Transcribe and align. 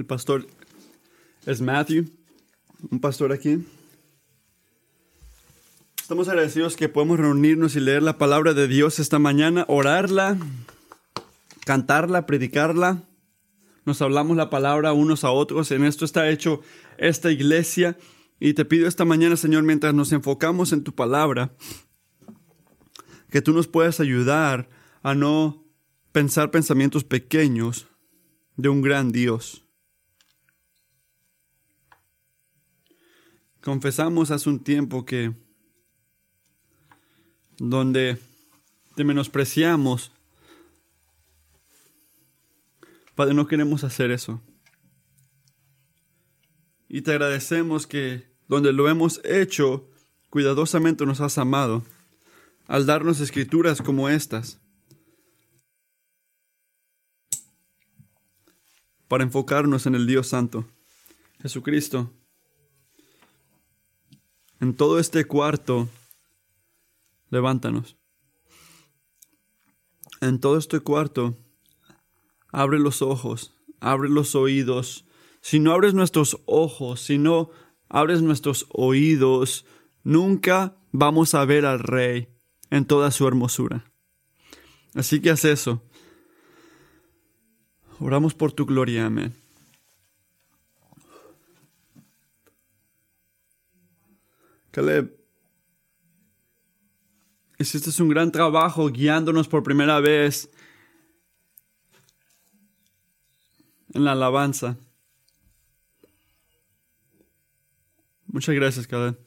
El 0.00 0.06
pastor 0.06 0.46
es 1.44 1.60
Matthew, 1.60 2.06
un 2.90 3.00
pastor 3.00 3.32
aquí. 3.32 3.66
Estamos 6.00 6.26
agradecidos 6.26 6.74
que 6.74 6.88
podemos 6.88 7.20
reunirnos 7.20 7.76
y 7.76 7.80
leer 7.80 8.02
la 8.02 8.16
palabra 8.16 8.54
de 8.54 8.66
Dios 8.66 8.98
esta 8.98 9.18
mañana, 9.18 9.66
orarla, 9.68 10.38
cantarla, 11.66 12.24
predicarla. 12.24 13.02
Nos 13.84 14.00
hablamos 14.00 14.38
la 14.38 14.48
palabra 14.48 14.94
unos 14.94 15.22
a 15.22 15.32
otros. 15.32 15.70
En 15.70 15.84
esto 15.84 16.06
está 16.06 16.30
hecho 16.30 16.62
esta 16.96 17.30
iglesia. 17.30 17.98
Y 18.38 18.54
te 18.54 18.64
pido 18.64 18.88
esta 18.88 19.04
mañana, 19.04 19.36
Señor, 19.36 19.64
mientras 19.64 19.92
nos 19.92 20.12
enfocamos 20.12 20.72
en 20.72 20.82
tu 20.82 20.94
palabra, 20.94 21.52
que 23.30 23.42
tú 23.42 23.52
nos 23.52 23.68
puedas 23.68 24.00
ayudar 24.00 24.70
a 25.02 25.14
no 25.14 25.62
pensar 26.10 26.50
pensamientos 26.50 27.04
pequeños 27.04 27.86
de 28.56 28.70
un 28.70 28.80
gran 28.80 29.12
Dios. 29.12 29.66
Confesamos 33.62 34.30
hace 34.30 34.48
un 34.48 34.60
tiempo 34.60 35.04
que 35.04 35.34
donde 37.58 38.18
te 38.96 39.04
menospreciamos, 39.04 40.12
Padre, 43.14 43.34
no 43.34 43.46
queremos 43.46 43.84
hacer 43.84 44.10
eso. 44.10 44.40
Y 46.88 47.02
te 47.02 47.10
agradecemos 47.10 47.86
que 47.86 48.30
donde 48.48 48.72
lo 48.72 48.88
hemos 48.88 49.20
hecho, 49.24 49.86
cuidadosamente 50.30 51.04
nos 51.04 51.20
has 51.20 51.36
amado, 51.36 51.84
al 52.66 52.86
darnos 52.86 53.20
escrituras 53.20 53.82
como 53.82 54.08
estas, 54.08 54.58
para 59.06 59.22
enfocarnos 59.22 59.84
en 59.84 59.96
el 59.96 60.06
Dios 60.06 60.28
Santo, 60.28 60.66
Jesucristo. 61.42 62.10
En 64.60 64.74
todo 64.74 64.98
este 64.98 65.24
cuarto, 65.24 65.88
levántanos. 67.30 67.96
En 70.20 70.38
todo 70.38 70.58
este 70.58 70.80
cuarto, 70.80 71.38
abre 72.52 72.78
los 72.78 73.00
ojos, 73.00 73.54
abre 73.80 74.10
los 74.10 74.34
oídos. 74.34 75.06
Si 75.40 75.60
no 75.60 75.72
abres 75.72 75.94
nuestros 75.94 76.38
ojos, 76.44 77.00
si 77.00 77.16
no 77.16 77.50
abres 77.88 78.20
nuestros 78.20 78.66
oídos, 78.68 79.64
nunca 80.02 80.76
vamos 80.92 81.34
a 81.34 81.44
ver 81.46 81.64
al 81.64 81.78
Rey 81.78 82.28
en 82.68 82.84
toda 82.84 83.10
su 83.10 83.26
hermosura. 83.26 83.90
Así 84.94 85.20
que 85.20 85.30
haz 85.30 85.46
eso. 85.46 85.82
Oramos 87.98 88.34
por 88.34 88.52
tu 88.52 88.66
gloria, 88.66 89.06
amén. 89.06 89.34
Caleb, 94.70 95.18
hiciste 97.58 98.02
un 98.02 98.08
gran 98.08 98.30
trabajo 98.30 98.88
guiándonos 98.88 99.48
por 99.48 99.62
primera 99.62 99.98
vez 100.00 100.48
en 103.92 104.04
la 104.04 104.12
alabanza. 104.12 104.78
Muchas 108.26 108.54
gracias, 108.54 108.86
Caleb. 108.86 109.18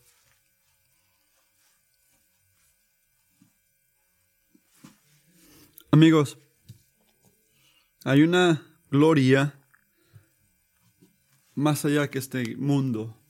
Amigos, 5.92 6.40
hay 8.06 8.24
una 8.24 8.66
gloria 8.90 9.60
más 11.54 11.86
allá 11.86 12.10
que 12.10 12.18
este 12.18 12.56
mundo 12.56 13.23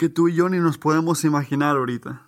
que 0.00 0.08
tú 0.08 0.30
y 0.30 0.34
yo 0.34 0.48
ni 0.48 0.56
nos 0.56 0.78
podemos 0.78 1.24
imaginar 1.24 1.76
ahorita. 1.76 2.26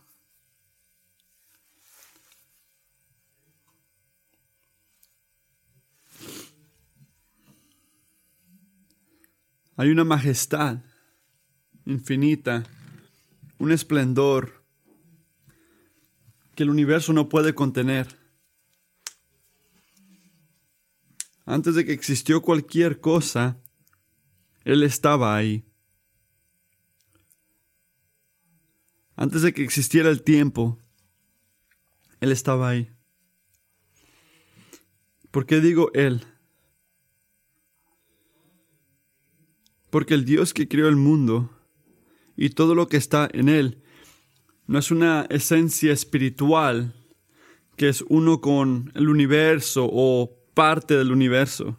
Hay 9.79 9.89
una 9.89 10.05
majestad 10.05 10.81
infinita, 11.87 12.65
un 13.59 13.73
esplendor 13.73 14.63
que 16.55 16.65
el 16.65 16.69
universo 16.69 17.15
no 17.15 17.31
puede 17.31 17.55
contener. 17.55 18.19
Antes 21.47 21.75
de 21.75 21.87
que 21.87 21.95
existió 21.95 22.43
cualquier 22.43 23.01
cosa, 23.01 23.57
Él 24.63 24.83
estaba 24.83 25.35
ahí. 25.35 25.72
Antes 29.23 29.43
de 29.43 29.55
que 29.55 29.63
existiera 29.63 30.11
el 30.11 30.25
tiempo, 30.25 30.81
Él 32.19 32.33
estaba 32.33 32.71
ahí. 32.71 32.91
¿Por 35.31 35.47
qué 35.47 35.61
digo 35.61 35.93
Él? 35.95 36.25
Porque 39.91 40.15
el 40.15 40.25
Dios 40.25 40.53
que 40.53 40.67
creó 40.67 40.89
el 40.89 40.97
mundo 40.97 41.57
y 42.37 42.51
todo 42.51 42.75
lo 42.75 42.89
que 42.89 42.97
está 42.97 43.29
en 43.33 43.49
Él 43.49 43.85
no 44.67 44.81
es 44.81 44.91
una 44.91 45.29
esencia 45.31 45.93
espiritual 45.93 46.93
que 47.77 47.91
es 47.91 48.05
uno 48.09 48.41
con 48.41 48.91
el 48.97 49.09
universo 49.09 49.89
o 49.89 50.37
parte 50.53 50.97
del 50.97 51.13
universo. 51.13 51.79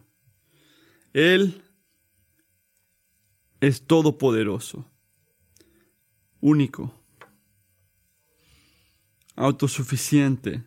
Él 1.12 1.62
es 3.60 3.86
todopoderoso, 3.86 4.90
único 6.40 7.03
autosuficiente, 9.36 10.64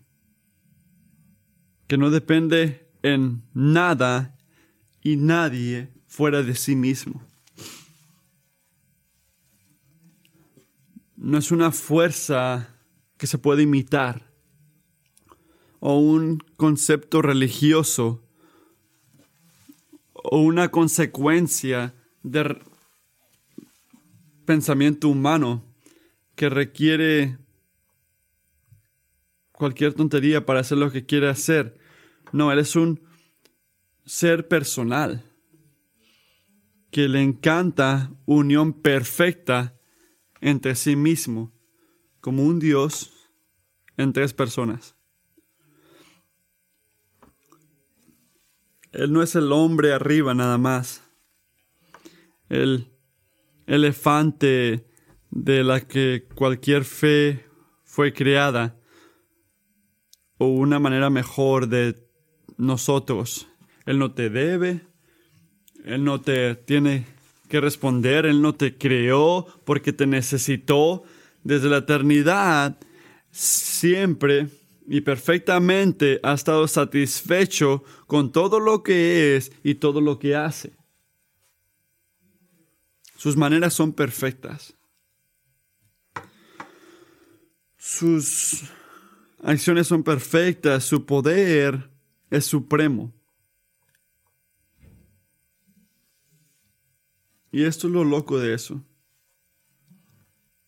que 1.87 1.99
no 1.99 2.10
depende 2.10 2.88
en 3.03 3.43
nada 3.54 4.37
y 5.03 5.16
nadie 5.16 5.93
fuera 6.06 6.43
de 6.43 6.54
sí 6.54 6.75
mismo. 6.75 7.22
No 11.16 11.38
es 11.38 11.50
una 11.50 11.71
fuerza 11.71 12.75
que 13.16 13.26
se 13.26 13.38
puede 13.38 13.62
imitar 13.62 14.31
o 15.81 15.99
un 15.99 16.38
concepto 16.56 17.22
religioso 17.22 18.22
o 20.12 20.41
una 20.41 20.71
consecuencia 20.71 21.94
de 22.22 22.59
pensamiento 24.44 25.09
humano 25.09 25.65
que 26.34 26.49
requiere 26.49 27.38
cualquier 29.56 29.94
tontería 29.94 30.47
para 30.47 30.61
hacer 30.61 30.78
lo 30.78 30.93
que 30.93 31.06
quiere 31.06 31.28
hacer. 31.28 31.78
No, 32.33 32.53
Él 32.53 32.59
es 32.59 32.77
un 32.77 33.00
ser 34.05 34.47
personal 34.47 35.25
que 36.91 37.09
le 37.09 37.22
encanta 37.22 38.12
unión 38.27 38.72
perfecta 38.72 39.78
entre 40.41 40.77
sí 40.77 40.94
mismo, 40.94 41.53
como 42.21 42.44
un 42.44 42.59
Dios 42.59 43.12
en 43.97 44.12
tres 44.12 44.33
personas. 44.33 44.94
Él 48.93 49.12
no 49.12 49.23
es 49.23 49.34
el 49.34 49.53
hombre 49.53 49.93
arriba 49.93 50.33
nada 50.34 50.59
más, 50.59 51.03
el 52.49 52.93
elefante 53.67 54.87
de 55.31 55.65
la 55.65 55.81
que 55.81 56.28
cualquier 56.34 56.84
fe 56.84 57.44
fue 57.84 58.12
creada 58.12 58.78
o 60.38 60.47
una 60.47 60.79
manera 60.79 61.11
mejor 61.11 61.69
de 61.69 61.97
nosotros. 62.56 63.49
Él 63.85 63.99
no 63.99 64.12
te 64.12 64.31
debe, 64.31 64.81
Él 65.85 66.05
no 66.05 66.21
te 66.21 66.55
tiene 66.55 67.06
que 67.49 67.61
responder, 67.61 68.27
Él 68.27 68.43
no 68.43 68.55
te 68.55 68.77
creó 68.77 69.47
porque 69.65 69.93
te 69.93 70.06
necesitó 70.06 71.05
desde 71.44 71.69
la 71.69 71.79
eternidad. 71.79 72.77
Siempre 73.31 74.49
y 74.88 75.00
perfectamente 75.00 76.21
ha 76.23 76.33
estado 76.33 76.67
satisfecho 76.69 77.85
con 78.06 78.32
todo 78.32 78.61
lo 78.61 78.82
que 78.82 79.37
es 79.37 79.53
y 79.62 79.77
todo 79.77 80.00
lo 80.00 80.19
que 80.19 80.37
hace. 80.37 80.73
Sus 83.17 83.37
maneras 83.37 83.75
son 83.75 83.93
perfectas. 83.93 84.75
Sus 87.79 88.65
acciones 89.43 89.87
son 89.87 90.03
perfectas, 90.03 90.85
su 90.85 91.06
poder 91.06 91.91
es 92.31 92.44
supremo. 92.44 93.12
Y 97.50 97.65
esto 97.65 97.87
es 97.87 97.93
lo 97.93 98.05
loco 98.05 98.38
de 98.38 98.55
eso. 98.55 98.85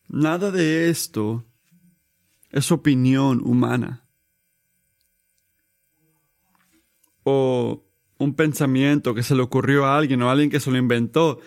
Nada 0.08 0.50
de 0.50 0.88
esto 0.88 1.44
es 2.50 2.72
opinión 2.72 3.42
humana 3.44 4.08
o 7.30 7.84
un 8.16 8.34
pensamiento 8.34 9.14
que 9.14 9.22
se 9.22 9.34
le 9.34 9.42
ocurrió 9.42 9.84
a 9.84 9.98
alguien 9.98 10.22
o 10.22 10.28
a 10.28 10.32
alguien 10.32 10.48
que 10.48 10.60
se 10.60 10.70
lo 10.70 10.78
inventó. 10.78 11.40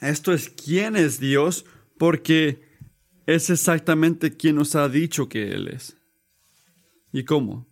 Esto 0.00 0.32
es 0.32 0.48
quién 0.48 0.96
es 0.96 1.20
Dios 1.20 1.64
porque 1.96 2.69
es 3.34 3.48
exactamente 3.48 4.36
quien 4.36 4.56
nos 4.56 4.74
ha 4.74 4.88
dicho 4.88 5.28
que 5.28 5.52
Él 5.52 5.68
es. 5.68 5.96
¿Y 7.12 7.24
cómo? 7.24 7.64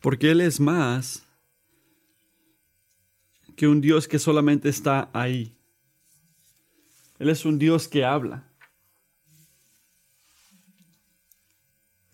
Porque 0.00 0.30
Él 0.30 0.40
es 0.40 0.60
más 0.60 1.26
que 3.56 3.66
un 3.66 3.80
Dios 3.80 4.06
que 4.06 4.20
solamente 4.20 4.68
está 4.68 5.10
ahí. 5.12 5.56
Él 7.18 7.30
es 7.30 7.44
un 7.44 7.58
Dios 7.58 7.88
que 7.88 8.04
habla. 8.04 8.44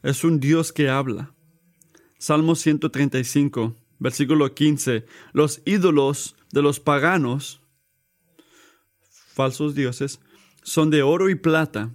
Es 0.03 0.25
un 0.25 0.41
Dios 0.41 0.73
que 0.73 0.89
habla. 0.89 1.35
Salmo 2.17 2.55
135, 2.55 3.77
versículo 3.99 4.55
15. 4.55 5.05
Los 5.35 5.61
ídolos 5.67 6.37
de 6.53 6.63
los 6.63 6.81
paganos, 6.81 7.62
falsos 9.33 9.75
dioses, 9.75 10.21
son 10.63 10.91
de 10.91 11.03
oro 11.03 11.31
y 11.31 11.35
plata, 11.35 11.91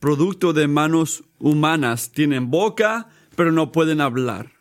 producto 0.00 0.52
de 0.52 0.68
manos 0.68 1.24
humanas. 1.38 2.12
Tienen 2.12 2.50
boca, 2.50 3.08
pero 3.36 3.52
no 3.52 3.72
pueden 3.72 4.00
hablar. 4.00 4.52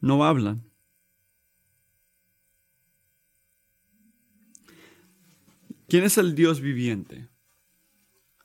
No 0.00 0.24
hablan. 0.24 0.68
¿Quién 5.88 6.04
es 6.04 6.18
el 6.18 6.34
Dios 6.34 6.60
viviente? 6.60 7.28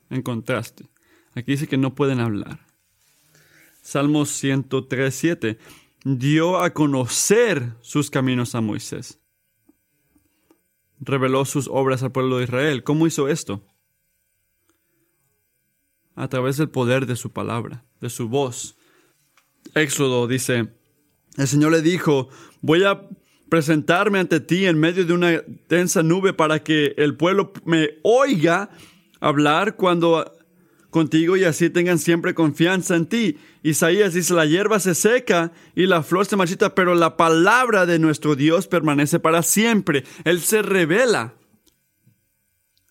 En 0.10 0.22
contraste, 0.22 0.88
aquí 1.34 1.54
dice 1.54 1.68
que 1.68 1.78
no 1.78 1.96
pueden 1.96 2.20
hablar. 2.20 2.60
Salmos 3.82 4.30
103, 4.32 5.16
7. 5.16 5.58
Dio 6.10 6.58
a 6.58 6.70
conocer 6.70 7.74
sus 7.82 8.10
caminos 8.10 8.56
a 8.56 8.62
Moisés. 8.62 9.20
Reveló 11.02 11.44
sus 11.44 11.68
obras 11.68 12.02
al 12.02 12.14
pueblo 12.14 12.38
de 12.38 12.46
Israel. 12.46 12.84
¿Cómo 12.84 13.08
hizo 13.08 13.28
esto? 13.28 13.62
A 16.16 16.30
través 16.30 16.56
del 16.56 16.70
poder 16.70 17.08
de 17.08 17.18
su 17.18 17.34
palabra, 17.34 17.84
de 18.00 18.10
su 18.10 18.30
voz. 18.30 18.78
Éxodo 19.76 20.28
dice, 20.28 20.70
el 21.36 21.48
Señor 21.48 21.74
le 21.74 21.82
dijo, 21.82 22.30
voy 22.62 22.86
a 22.86 23.06
presentarme 23.50 24.20
ante 24.20 24.40
ti 24.40 24.66
en 24.66 24.80
medio 24.80 25.06
de 25.06 25.12
una 25.12 25.44
densa 25.68 26.04
nube 26.04 26.32
para 26.32 26.64
que 26.64 26.94
el 26.96 27.18
pueblo 27.18 27.52
me 27.66 27.98
oiga 28.04 28.70
hablar 29.20 29.76
cuando 29.76 30.37
contigo 30.90 31.38
y 31.38 31.44
así 31.44 31.70
tengan 31.70 32.00
siempre 32.00 32.34
confianza 32.34 32.96
en 32.96 33.06
ti. 33.06 33.38
Isaías 33.64 34.14
dice, 34.14 34.34
la 34.34 34.46
hierba 34.46 34.80
se 34.80 34.96
seca 34.96 35.52
y 35.76 35.86
la 35.86 36.04
flor 36.04 36.26
se 36.26 36.36
marchita, 36.36 36.76
pero 36.76 36.96
la 36.96 37.18
palabra 37.18 37.86
de 37.86 38.00
nuestro 38.00 38.36
Dios 38.36 38.68
permanece 38.68 39.20
para 39.20 39.44
siempre. 39.44 40.04
Él 40.24 40.42
se 40.42 40.62
revela. 40.62 41.34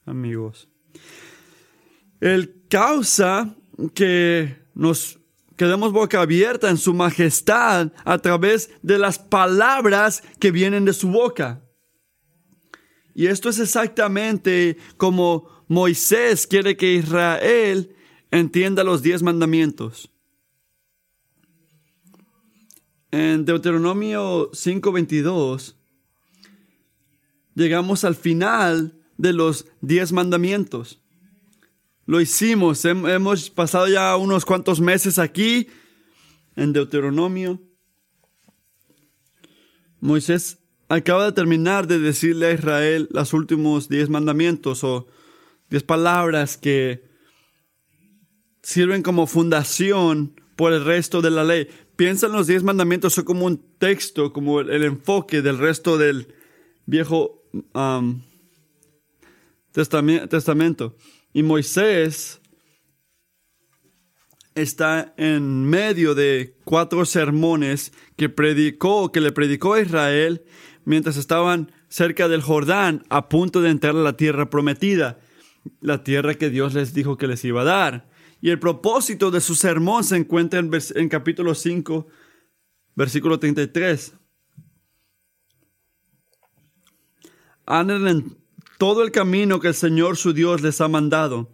Amigos. 0.05 0.69
Él 2.21 2.63
causa 2.69 3.55
que 3.95 4.57
nos 4.75 5.19
quedemos 5.57 5.93
boca 5.93 6.21
abierta 6.21 6.71
en 6.71 6.77
su 6.77 6.95
majestad 6.95 7.93
a 8.05 8.19
través 8.19 8.71
de 8.83 8.99
las 8.99 9.19
palabras 9.19 10.23
que 10.39 10.51
vienen 10.51 10.85
de 10.85 10.93
su 10.93 11.09
boca. 11.09 11.63
Y 13.15 13.29
esto 13.29 13.49
es 13.49 13.59
exactamente 13.59 14.77
como 14.99 15.56
Moisés 15.69 16.47
quiere 16.47 16.77
que 16.77 16.95
Israel 16.95 17.95
entienda 18.31 18.85
los 18.85 19.03
diez 19.03 19.23
mandamientos. 19.23 20.11
En 23.11 23.45
Deuteronomio 23.45 24.51
5:22 24.53 25.75
llegamos 27.55 28.05
al 28.05 28.15
final 28.15 29.01
de 29.17 29.33
los 29.33 29.67
diez 29.81 30.13
mandamientos. 30.13 31.01
Lo 32.05 32.21
hicimos, 32.21 32.85
hemos 32.85 33.51
pasado 33.51 33.89
ya 33.89 34.17
unos 34.17 34.45
cuantos 34.45 34.81
meses 34.81 35.19
aquí 35.19 35.67
en 36.55 36.73
Deuteronomio. 36.73 37.61
Moisés 40.01 40.59
acaba 40.89 41.25
de 41.25 41.33
terminar 41.33 41.89
de 41.89 41.99
decirle 41.99 42.47
a 42.47 42.53
Israel 42.53 43.09
los 43.11 43.33
últimos 43.33 43.89
diez 43.89 44.09
mandamientos 44.09 44.85
o 44.85 45.09
diez 45.71 45.83
palabras 45.83 46.57
que 46.57 47.05
sirven 48.63 49.03
como 49.03 49.27
fundación 49.27 50.41
por 50.57 50.73
el 50.73 50.85
resto 50.85 51.23
de 51.23 51.31
la 51.31 51.45
ley. 51.45 51.69
Piensa 51.97 52.27
en 52.27 52.33
los 52.33 52.47
diez 52.47 52.63
mandamientos, 52.63 53.15
son 53.15 53.25
como 53.25 53.47
un 53.47 53.59
texto, 53.79 54.33
como 54.33 54.61
el, 54.61 54.85
enfoque 54.85 55.43
del 55.43 55.59
resto 55.59 55.99
del 55.99 56.35
viejo 56.85 57.43
testamento. 59.73 60.97
Y 61.33 61.43
Moisés 61.43 62.41
está 64.55 65.15
en 65.17 65.65
medio 65.67 66.15
de 66.15 66.57
cuatro 66.65 67.05
sermones 67.05 67.93
que 68.17 68.29
predicó, 68.29 69.13
que 69.13 69.21
le 69.21 69.33
predicó 69.33 69.75
a 69.75 69.83
Israel 69.83 70.45
mientras 70.85 71.17
estaban 71.17 71.73
cerca 71.89 72.29
del 72.29 72.43
Jordán, 72.43 73.05
a 73.11 73.29
punto 73.29 73.61
de 73.61 73.71
entrar 73.71 73.95
a 73.95 74.01
la 74.01 74.17
tierra 74.17 74.51
prometida, 74.51 75.21
la 75.81 76.05
tierra 76.05 76.35
que 76.35 76.51
Dios 76.51 76.75
les 76.75 76.95
dijo 76.95 77.17
que 77.17 77.27
les 77.27 77.45
iba 77.45 77.63
a 77.63 77.65
dar. 77.65 78.09
Y 78.41 78.51
el 78.51 78.59
propósito 78.59 79.31
de 79.31 79.41
su 79.41 79.55
sermón 79.55 80.05
se 80.05 80.17
encuentra 80.17 80.61
en, 80.61 80.71
en 80.95 81.09
capítulo 81.09 81.55
5, 81.55 82.07
versículo 82.95 83.39
33. 83.39 84.15
Anden 87.67 88.37
todo 88.79 89.03
el 89.03 89.11
camino 89.11 89.61
que 89.61 89.69
el 89.69 89.75
Señor 89.75 90.17
su 90.17 90.33
Dios 90.33 90.61
les 90.63 90.81
ha 90.81 90.89
mandado, 90.89 91.51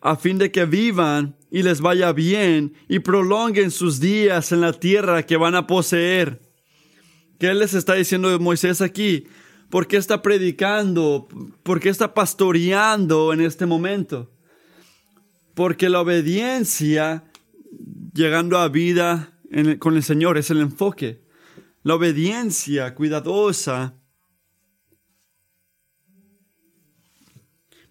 a 0.00 0.16
fin 0.16 0.38
de 0.38 0.50
que 0.50 0.64
vivan 0.64 1.36
y 1.50 1.62
les 1.62 1.80
vaya 1.80 2.12
bien 2.12 2.74
y 2.88 3.00
prolonguen 3.00 3.70
sus 3.70 4.00
días 4.00 4.52
en 4.52 4.60
la 4.60 4.72
tierra 4.72 5.24
que 5.24 5.36
van 5.36 5.54
a 5.54 5.66
poseer. 5.66 6.40
¿Qué 7.38 7.52
les 7.54 7.74
está 7.74 7.94
diciendo 7.94 8.38
Moisés 8.38 8.80
aquí? 8.80 9.26
¿Por 9.70 9.86
qué 9.86 9.96
está 9.96 10.20
predicando? 10.20 11.28
¿Por 11.62 11.80
qué 11.80 11.88
está 11.88 12.12
pastoreando 12.12 13.32
en 13.32 13.40
este 13.40 13.66
momento? 13.66 14.30
Porque 15.54 15.88
la 15.88 16.00
obediencia, 16.00 17.24
llegando 18.12 18.58
a 18.58 18.68
vida 18.68 19.38
con 19.78 19.96
el 19.96 20.02
Señor, 20.02 20.38
es 20.38 20.50
el 20.50 20.60
enfoque. 20.60 21.22
La 21.82 21.94
obediencia 21.94 22.94
cuidadosa 22.94 24.00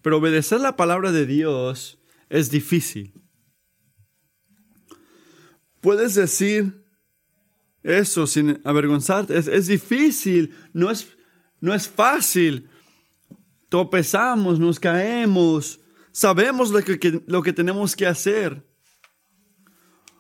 Pero 0.02 0.18
obedecer 0.18 0.62
la 0.62 0.76
palabra 0.76 1.12
de 1.12 1.26
Dios 1.26 2.00
es 2.30 2.50
difícil. 2.50 3.14
Puedes 5.82 6.16
decir 6.16 6.86
eso 7.84 8.28
sin 8.28 8.62
avergonzarte. 8.64 9.38
Es, 9.38 9.68
difícil, 9.68 10.56
no 10.74 10.90
es, 10.92 11.18
no 11.62 11.74
es 11.74 11.88
fácil. 11.88 12.70
Tropezamos, 13.70 14.60
nos 14.60 14.80
caemos, 14.80 15.80
sabemos 16.12 16.72
lo 16.72 16.82
que, 16.82 17.22
lo 17.28 17.42
que 17.42 17.54
tenemos 17.54 17.96
que 17.96 18.08
hacer. 18.08 18.66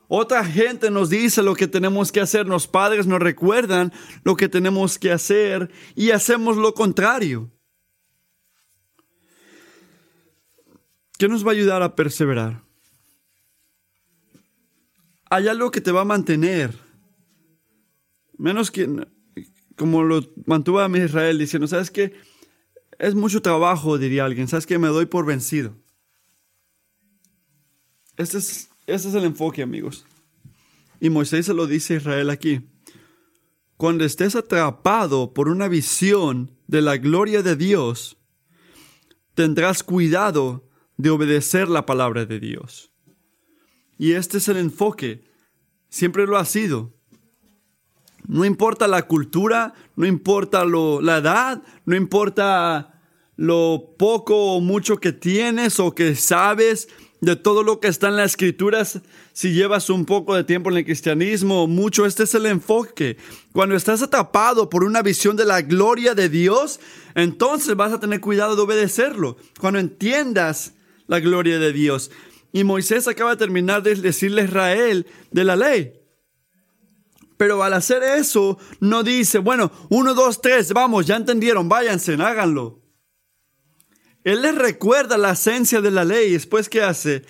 Otra 0.07 0.43
gente 0.43 0.89
nos 0.89 1.09
dice 1.09 1.43
lo 1.43 1.55
que 1.55 1.67
tenemos 1.67 2.11
que 2.11 2.19
hacer, 2.19 2.47
los 2.47 2.67
padres 2.67 3.05
nos 3.05 3.19
recuerdan 3.19 3.93
lo 4.23 4.35
que 4.35 4.49
tenemos 4.49 4.97
que 4.97 5.11
hacer 5.11 5.71
y 5.95 6.09
hacemos 6.09 6.57
lo 6.57 6.73
contrario. 6.73 7.51
¿Qué 11.19 11.27
nos 11.27 11.45
va 11.45 11.49
a 11.49 11.53
ayudar 11.53 11.83
a 11.83 11.95
perseverar? 11.95 12.63
Hay 15.29 15.47
algo 15.47 15.69
que 15.69 15.81
te 15.81 15.91
va 15.91 16.01
a 16.01 16.05
mantener. 16.05 16.75
Menos 18.37 18.71
que, 18.71 18.87
como 19.79 20.03
lo 20.03 20.21
mantuvo 20.45 20.81
a 20.81 20.97
Israel 20.97 21.39
diciendo, 21.39 21.65
¿sabes 21.65 21.89
qué? 21.89 22.11
Es 22.99 23.15
mucho 23.15 23.41
trabajo, 23.41 23.97
diría 23.97 24.25
alguien. 24.25 24.49
¿Sabes 24.49 24.65
qué? 24.65 24.77
Me 24.77 24.89
doy 24.89 25.05
por 25.05 25.25
vencido. 25.25 25.73
Este 28.17 28.39
es, 28.39 28.69
este 28.87 29.07
es 29.07 29.15
el 29.15 29.23
enfoque, 29.23 29.61
amigos. 29.61 30.05
Y 30.99 31.09
Moisés 31.09 31.45
se 31.45 31.53
lo 31.53 31.65
dice 31.65 31.93
a 31.93 31.97
Israel 31.97 32.29
aquí. 32.29 32.67
Cuando 33.77 34.03
estés 34.03 34.35
atrapado 34.35 35.33
por 35.33 35.47
una 35.47 35.69
visión 35.69 36.51
de 36.67 36.81
la 36.81 36.97
gloria 36.97 37.41
de 37.41 37.55
Dios, 37.55 38.17
tendrás 39.33 39.81
cuidado 39.81 40.67
de 40.97 41.09
obedecer 41.09 41.69
la 41.69 41.85
palabra 41.85 42.25
de 42.25 42.41
Dios. 42.41 42.91
Y 43.97 44.11
este 44.11 44.39
es 44.39 44.49
el 44.49 44.57
enfoque. 44.57 45.23
Siempre 45.87 46.27
lo 46.27 46.35
ha 46.35 46.43
sido. 46.43 46.98
No 48.29 48.45
importa 48.45 48.87
la 48.87 49.07
cultura, 49.07 49.73
no 49.95 50.05
importa 50.05 50.63
lo, 50.63 51.01
la 51.01 51.17
edad, 51.17 51.63
no 51.85 51.95
importa 51.95 53.01
lo 53.37 53.95
poco 53.97 54.53
o 54.53 54.61
mucho 54.61 54.97
que 54.97 55.11
tienes 55.11 55.79
o 55.79 55.95
que 55.95 56.13
sabes, 56.13 56.89
de 57.21 57.35
todo 57.35 57.63
lo 57.63 57.79
que 57.79 57.87
está 57.87 58.09
en 58.09 58.17
las 58.17 58.31
escrituras, 58.31 59.01
si 59.33 59.51
llevas 59.51 59.89
un 59.89 60.05
poco 60.05 60.35
de 60.35 60.43
tiempo 60.43 60.69
en 60.69 60.77
el 60.77 60.85
cristianismo, 60.85 61.65
mucho, 61.65 62.05
este 62.05 62.23
es 62.23 62.35
el 62.35 62.45
enfoque. 62.45 63.17
Cuando 63.51 63.75
estás 63.75 64.03
atrapado 64.03 64.69
por 64.69 64.83
una 64.83 65.01
visión 65.01 65.35
de 65.35 65.45
la 65.45 65.63
gloria 65.63 66.13
de 66.13 66.29
Dios, 66.29 66.79
entonces 67.15 67.75
vas 67.75 67.91
a 67.93 67.99
tener 67.99 68.21
cuidado 68.21 68.55
de 68.55 68.61
obedecerlo. 68.61 69.37
Cuando 69.59 69.79
entiendas 69.79 70.73
la 71.07 71.19
gloria 71.19 71.57
de 71.57 71.73
Dios. 71.73 72.11
Y 72.53 72.63
Moisés 72.63 73.07
acaba 73.07 73.31
de 73.31 73.37
terminar 73.37 73.81
de 73.81 73.95
decirle 73.95 74.43
a 74.43 74.45
Israel 74.45 75.07
de 75.31 75.43
la 75.43 75.55
ley. 75.55 75.98
Pero 77.39 77.63
al 77.63 77.71
hacer 77.71 78.03
eso, 78.03 78.57
no 78.81 79.01
dice, 79.01 79.37
bueno, 79.37 79.71
uno, 79.89 80.13
dos, 80.13 80.41
tres, 80.41 80.73
vamos, 80.73 81.05
ya 81.07 81.15
entendieron, 81.15 81.69
váyanse, 81.69 82.15
háganlo. 82.15 82.83
Él 84.25 84.41
les 84.41 84.55
recuerda 84.55 85.17
la 85.17 85.31
esencia 85.31 85.79
de 85.79 85.89
la 85.89 86.03
ley. 86.03 86.33
Después, 86.33 86.67
¿qué 86.67 86.81
hace? 86.81 87.23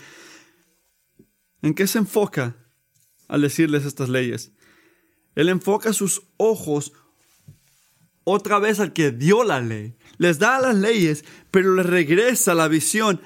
¿En 1.61 1.75
qué 1.75 1.85
se 1.85 1.99
enfoca 1.99 2.57
al 3.27 3.43
decirles 3.43 3.85
estas 3.85 4.09
leyes? 4.09 4.51
Él 5.35 5.47
enfoca 5.47 5.93
sus 5.93 6.23
ojos 6.37 6.91
otra 8.23 8.57
vez 8.57 8.79
al 8.79 8.93
que 8.93 9.11
dio 9.11 9.43
la 9.43 9.61
ley. 9.61 9.95
Les 10.17 10.39
da 10.39 10.59
las 10.59 10.75
leyes, 10.75 11.23
pero 11.51 11.75
les 11.75 11.85
regresa 11.85 12.55
la 12.55 12.67
visión 12.67 13.21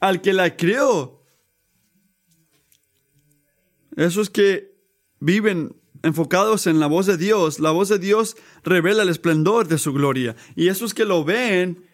al 0.00 0.20
que 0.20 0.32
la 0.32 0.56
creó. 0.56 1.24
Esos 3.94 4.30
que 4.30 4.76
viven 5.20 5.77
enfocados 6.02 6.66
en 6.66 6.80
la 6.80 6.86
voz 6.86 7.06
de 7.06 7.16
Dios, 7.16 7.60
la 7.60 7.70
voz 7.70 7.88
de 7.88 7.98
Dios 7.98 8.36
revela 8.64 9.02
el 9.02 9.08
esplendor 9.08 9.68
de 9.68 9.78
su 9.78 9.92
gloria. 9.92 10.36
Y 10.56 10.68
esos 10.68 10.94
que 10.94 11.04
lo 11.04 11.24
ven, 11.24 11.84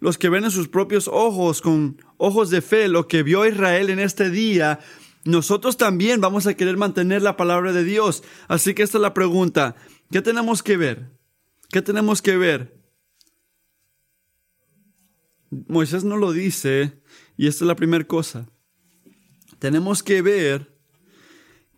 los 0.00 0.18
que 0.18 0.28
ven 0.28 0.44
en 0.44 0.50
sus 0.50 0.68
propios 0.68 1.08
ojos, 1.08 1.60
con 1.60 2.02
ojos 2.16 2.50
de 2.50 2.60
fe, 2.62 2.88
lo 2.88 3.08
que 3.08 3.22
vio 3.22 3.46
Israel 3.46 3.90
en 3.90 3.98
este 3.98 4.30
día, 4.30 4.80
nosotros 5.24 5.76
también 5.76 6.20
vamos 6.20 6.46
a 6.46 6.54
querer 6.54 6.76
mantener 6.76 7.22
la 7.22 7.36
palabra 7.36 7.72
de 7.72 7.84
Dios. 7.84 8.24
Así 8.48 8.74
que 8.74 8.82
esta 8.82 8.98
es 8.98 9.02
la 9.02 9.14
pregunta. 9.14 9.76
¿Qué 10.10 10.20
tenemos 10.20 10.62
que 10.62 10.76
ver? 10.76 11.10
¿Qué 11.70 11.80
tenemos 11.80 12.20
que 12.20 12.36
ver? 12.36 12.82
Moisés 15.50 16.02
no 16.02 16.16
lo 16.16 16.32
dice, 16.32 17.02
y 17.36 17.46
esta 17.46 17.64
es 17.64 17.68
la 17.68 17.76
primera 17.76 18.04
cosa. 18.06 18.48
Tenemos 19.58 20.02
que 20.02 20.22
ver 20.22 20.71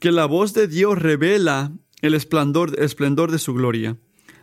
que 0.05 0.13
la 0.13 0.27
voz 0.27 0.53
de 0.53 0.69
Dios 0.69 0.99
revela 0.99 1.73
el 2.03 2.13
esplendor, 2.13 2.79
esplendor 2.79 3.31
de 3.33 3.39
su 3.39 3.55
gloria. 3.55 3.97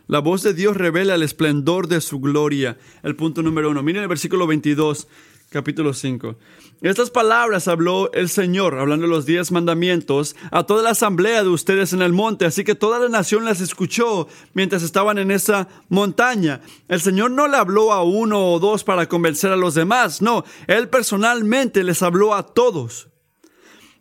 La 0.08 0.18
voz 0.18 0.42
de 0.42 0.54
Dios 0.54 0.76
revela 0.76 1.14
el 1.14 1.22
esplendor 1.22 1.86
de 1.86 2.00
su 2.00 2.18
gloria. 2.18 2.78
El 3.04 3.14
punto 3.14 3.44
número 3.44 3.70
uno. 3.70 3.80
Miren 3.80 4.02
el 4.02 4.08
versículo 4.08 4.48
22 4.48 5.06
capítulo 5.50 5.94
5. 5.94 6.34
Estas 6.80 7.10
palabras 7.10 7.68
habló 7.68 8.10
el 8.12 8.28
Señor, 8.28 8.76
hablando 8.76 9.06
de 9.06 9.12
los 9.12 9.24
diez 9.24 9.52
mandamientos, 9.52 10.34
a 10.50 10.64
toda 10.64 10.82
la 10.82 10.90
asamblea 10.90 11.44
de 11.44 11.50
ustedes 11.50 11.92
en 11.92 12.02
el 12.02 12.12
monte, 12.12 12.44
así 12.44 12.64
que 12.64 12.74
toda 12.74 12.98
la 12.98 13.08
nación 13.08 13.44
las 13.44 13.60
escuchó 13.60 14.26
mientras 14.54 14.82
estaban 14.82 15.16
en 15.18 15.30
esa 15.30 15.68
montaña. 15.88 16.60
El 16.88 17.00
Señor 17.00 17.30
no 17.30 17.46
le 17.46 17.56
habló 17.56 17.92
a 17.92 18.02
uno 18.02 18.50
o 18.50 18.58
dos 18.58 18.82
para 18.82 19.08
convencer 19.08 19.52
a 19.52 19.56
los 19.56 19.74
demás, 19.74 20.22
no, 20.22 20.44
Él 20.66 20.88
personalmente 20.88 21.84
les 21.84 22.02
habló 22.02 22.34
a 22.34 22.52
todos. 22.52 23.11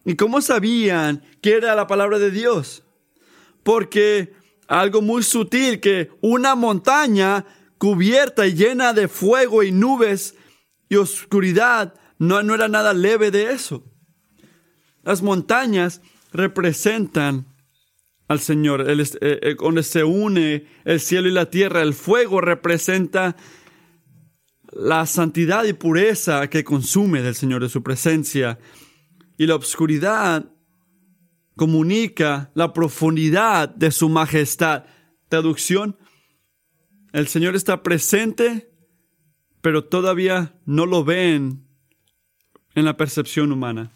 ¿Y 0.05 0.15
cómo 0.15 0.41
sabían 0.41 1.23
que 1.41 1.53
era 1.53 1.75
la 1.75 1.87
palabra 1.87 2.19
de 2.19 2.31
Dios? 2.31 2.83
Porque 3.63 4.33
algo 4.67 5.01
muy 5.01 5.23
sutil, 5.23 5.79
que 5.79 6.11
una 6.21 6.55
montaña 6.55 7.45
cubierta 7.77 8.47
y 8.47 8.53
llena 8.53 8.93
de 8.93 9.07
fuego 9.07 9.63
y 9.63 9.71
nubes 9.71 10.35
y 10.89 10.95
oscuridad, 10.95 11.93
no, 12.17 12.41
no 12.43 12.55
era 12.55 12.67
nada 12.67 12.93
leve 12.93 13.31
de 13.31 13.51
eso. 13.51 13.83
Las 15.03 15.21
montañas 15.21 16.01
representan 16.31 17.47
al 18.27 18.39
Señor, 18.39 18.89
el, 18.89 19.01
eh, 19.01 19.07
eh, 19.19 19.55
donde 19.59 19.83
se 19.83 20.03
une 20.03 20.65
el 20.85 20.99
cielo 20.99 21.27
y 21.27 21.31
la 21.31 21.49
tierra. 21.49 21.81
El 21.81 21.93
fuego 21.93 22.39
representa 22.39 23.35
la 24.71 25.05
santidad 25.05 25.65
y 25.65 25.73
pureza 25.73 26.49
que 26.49 26.63
consume 26.63 27.21
del 27.21 27.35
Señor 27.35 27.61
de 27.61 27.69
su 27.69 27.83
presencia. 27.83 28.57
Y 29.41 29.47
la 29.47 29.55
oscuridad 29.55 30.53
comunica 31.55 32.51
la 32.53 32.73
profundidad 32.73 33.69
de 33.69 33.89
su 33.89 34.07
majestad. 34.07 34.85
Traducción, 35.29 35.97
el 37.11 37.27
Señor 37.27 37.55
está 37.55 37.81
presente 37.81 38.71
pero 39.61 39.85
todavía 39.85 40.59
no 40.65 40.85
lo 40.85 41.03
ven 41.03 41.67
en 42.73 42.85
la 42.85 42.97
percepción 42.97 43.51
humana. 43.51 43.91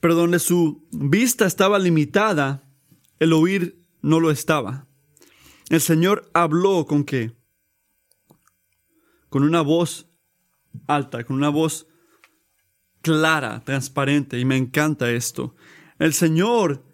Pero 0.00 0.14
donde 0.14 0.38
su 0.38 0.86
vista 0.92 1.46
estaba 1.46 1.78
limitada, 1.78 2.68
el 3.18 3.32
oír 3.32 3.84
no 4.02 4.20
lo 4.20 4.30
estaba. 4.30 4.86
El 5.68 5.80
Señor 5.80 6.30
habló 6.32 6.86
con 6.86 7.04
qué? 7.04 7.32
Con 9.28 9.42
una 9.42 9.60
voz 9.60 10.05
alta, 10.86 11.24
con 11.24 11.36
una 11.36 11.48
voz 11.48 11.86
clara, 13.02 13.62
transparente, 13.64 14.38
y 14.38 14.44
me 14.44 14.56
encanta 14.56 15.10
esto. 15.10 15.54
El 15.98 16.12
Señor 16.12 16.84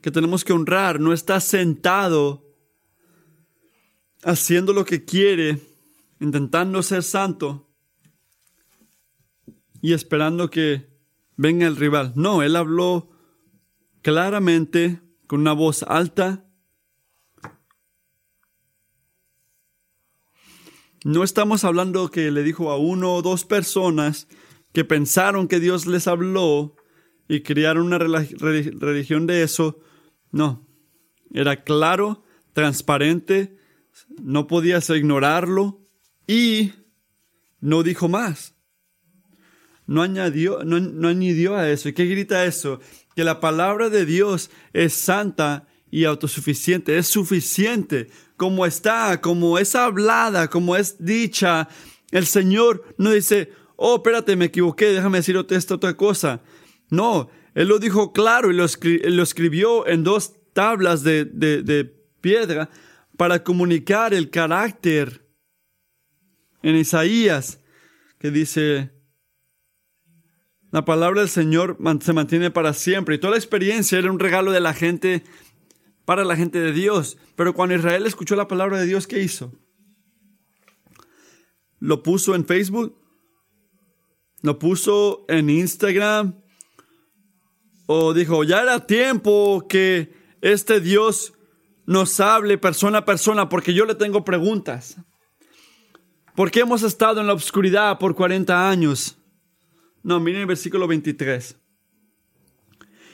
que 0.00 0.10
tenemos 0.10 0.44
que 0.44 0.52
honrar 0.52 1.00
no 1.00 1.12
está 1.12 1.40
sentado 1.40 2.46
haciendo 4.22 4.72
lo 4.72 4.84
que 4.84 5.04
quiere, 5.04 5.60
intentando 6.20 6.82
ser 6.82 7.02
santo 7.02 7.70
y 9.82 9.92
esperando 9.92 10.50
que 10.50 10.88
venga 11.36 11.66
el 11.66 11.76
rival. 11.76 12.12
No, 12.16 12.42
él 12.42 12.56
habló 12.56 13.10
claramente, 14.02 15.00
con 15.26 15.40
una 15.40 15.52
voz 15.52 15.82
alta. 15.84 16.44
No 21.04 21.24
estamos 21.24 21.64
hablando 21.64 22.10
que 22.10 22.30
le 22.30 22.42
dijo 22.42 22.70
a 22.70 22.76
uno 22.76 23.14
o 23.14 23.22
dos 23.22 23.46
personas 23.46 24.28
que 24.72 24.84
pensaron 24.84 25.48
que 25.48 25.58
Dios 25.58 25.86
les 25.86 26.06
habló 26.06 26.76
y 27.26 27.40
crearon 27.40 27.86
una 27.86 27.98
religión 27.98 29.26
de 29.26 29.42
eso. 29.42 29.80
No, 30.30 30.68
era 31.32 31.62
claro, 31.64 32.22
transparente, 32.52 33.56
no 34.20 34.46
podías 34.46 34.90
ignorarlo 34.90 35.80
y 36.26 36.72
no 37.60 37.82
dijo 37.82 38.08
más. 38.08 38.54
No 39.86 40.02
añadió, 40.02 40.64
no, 40.64 41.08
añadió 41.08 41.56
a 41.56 41.70
eso. 41.70 41.88
¿Y 41.88 41.94
qué 41.94 42.04
grita 42.04 42.44
eso? 42.44 42.80
Que 43.16 43.24
la 43.24 43.40
palabra 43.40 43.88
de 43.88 44.04
Dios 44.04 44.50
es 44.74 44.92
santa 44.92 45.66
y 45.90 46.04
autosuficiente, 46.04 46.96
es 46.98 47.08
suficiente 47.08 48.08
como 48.36 48.64
está, 48.64 49.20
como 49.20 49.58
es 49.58 49.74
hablada, 49.74 50.48
como 50.48 50.76
es 50.76 51.04
dicha. 51.04 51.68
El 52.10 52.26
Señor 52.26 52.84
no 52.96 53.10
dice, 53.10 53.52
oh, 53.76 53.96
espérate, 53.96 54.36
me 54.36 54.46
equivoqué, 54.46 54.86
déjame 54.86 55.18
decir 55.18 55.36
esta 55.50 55.74
otra 55.74 55.96
cosa. 55.96 56.42
No, 56.90 57.28
Él 57.54 57.68
lo 57.68 57.78
dijo 57.78 58.12
claro 58.12 58.50
y 58.50 58.54
lo, 58.54 58.64
escribió 59.22 59.86
en 59.86 60.04
dos 60.04 60.34
tablas 60.52 61.02
de, 61.02 61.24
de 61.24 61.84
piedra 62.20 62.70
para 63.16 63.42
comunicar 63.44 64.14
el 64.14 64.30
carácter 64.30 65.26
en 66.62 66.76
Isaías, 66.76 67.60
que 68.18 68.30
dice, 68.30 68.90
la 70.70 70.84
palabra 70.84 71.20
del 71.20 71.28
Señor 71.28 71.78
se 72.00 72.12
mantiene 72.12 72.50
para 72.50 72.72
siempre. 72.74 73.16
Y 73.16 73.18
toda 73.18 73.32
la 73.32 73.38
experiencia 73.38 73.98
era 73.98 74.10
un 74.10 74.18
regalo 74.18 74.52
de 74.52 74.60
la 74.60 74.72
gente 74.72 75.24
para 76.04 76.24
la 76.24 76.36
gente 76.36 76.60
de 76.60 76.72
Dios. 76.72 77.18
Pero 77.36 77.54
cuando 77.54 77.74
Israel 77.74 78.06
escuchó 78.06 78.36
la 78.36 78.48
palabra 78.48 78.78
de 78.78 78.86
Dios, 78.86 79.06
¿qué 79.06 79.22
hizo? 79.22 79.52
Lo 81.78 82.02
puso 82.02 82.34
en 82.34 82.44
Facebook, 82.44 82.96
lo 84.42 84.58
puso 84.58 85.24
en 85.28 85.50
Instagram, 85.50 86.40
o 87.86 88.14
dijo, 88.14 88.44
ya 88.44 88.62
era 88.62 88.86
tiempo 88.86 89.66
que 89.68 90.12
este 90.40 90.80
Dios 90.80 91.32
nos 91.86 92.20
hable 92.20 92.56
persona 92.56 92.98
a 92.98 93.04
persona 93.04 93.48
porque 93.48 93.74
yo 93.74 93.84
le 93.84 93.96
tengo 93.96 94.24
preguntas. 94.24 94.96
¿Por 96.36 96.50
qué 96.50 96.60
hemos 96.60 96.84
estado 96.84 97.20
en 97.20 97.26
la 97.26 97.32
oscuridad 97.32 97.98
por 97.98 98.14
40 98.14 98.70
años? 98.70 99.18
No, 100.02 100.20
miren 100.20 100.42
el 100.42 100.46
versículo 100.46 100.86
23. 100.86 101.59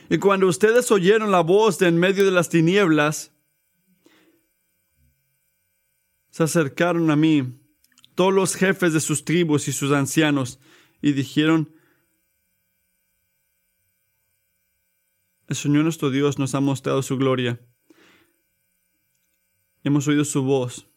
Y 0.08 0.18
cuando 0.18 0.46
ustedes 0.46 0.90
oyeron 0.90 1.30
la 1.30 1.40
voz 1.40 1.78
de 1.78 1.88
en 1.88 1.98
medio 1.98 2.24
de 2.24 2.30
las 2.30 2.48
tinieblas, 2.48 3.32
se 6.30 6.42
acercaron 6.42 7.10
a 7.10 7.16
mí 7.16 7.58
todos 8.14 8.32
los 8.32 8.54
jefes 8.54 8.92
de 8.92 9.00
sus 9.00 9.24
tribus 9.24 9.68
y 9.68 9.72
sus 9.72 9.92
ancianos 9.92 10.58
y 11.00 11.12
dijeron, 11.12 11.74
el 15.48 15.56
Señor 15.56 15.84
nuestro 15.84 16.10
Dios 16.10 16.38
nos 16.38 16.54
ha 16.54 16.60
mostrado 16.60 17.02
su 17.02 17.16
gloria. 17.16 17.60
Hemos 19.82 20.08
oído 20.08 20.24
su 20.24 20.42
voz. 20.42 20.88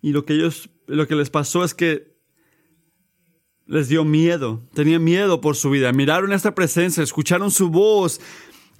Y 0.00 0.12
lo 0.12 0.24
que 0.24 0.34
ellos, 0.34 0.70
lo 0.86 1.06
que 1.06 1.14
les 1.14 1.28
pasó 1.28 1.62
es 1.62 1.74
que 1.74 2.09
les 3.70 3.88
dio 3.88 4.04
miedo, 4.04 4.60
tenían 4.74 5.04
miedo 5.04 5.40
por 5.40 5.54
su 5.54 5.70
vida. 5.70 5.92
Miraron 5.92 6.32
esta 6.32 6.56
presencia, 6.56 7.04
escucharon 7.04 7.52
su 7.52 7.70
voz 7.70 8.20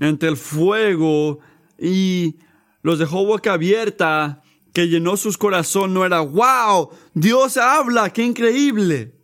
entre 0.00 0.28
el 0.28 0.36
fuego 0.36 1.38
y 1.78 2.34
los 2.82 2.98
dejó 2.98 3.24
boca 3.24 3.52
abierta, 3.52 4.42
que 4.72 4.88
llenó 4.88 5.16
sus 5.16 5.38
corazón. 5.38 5.94
No 5.94 6.04
era, 6.04 6.18
wow, 6.22 6.90
Dios 7.14 7.56
habla, 7.56 8.12
qué 8.12 8.24
increíble. 8.24 9.14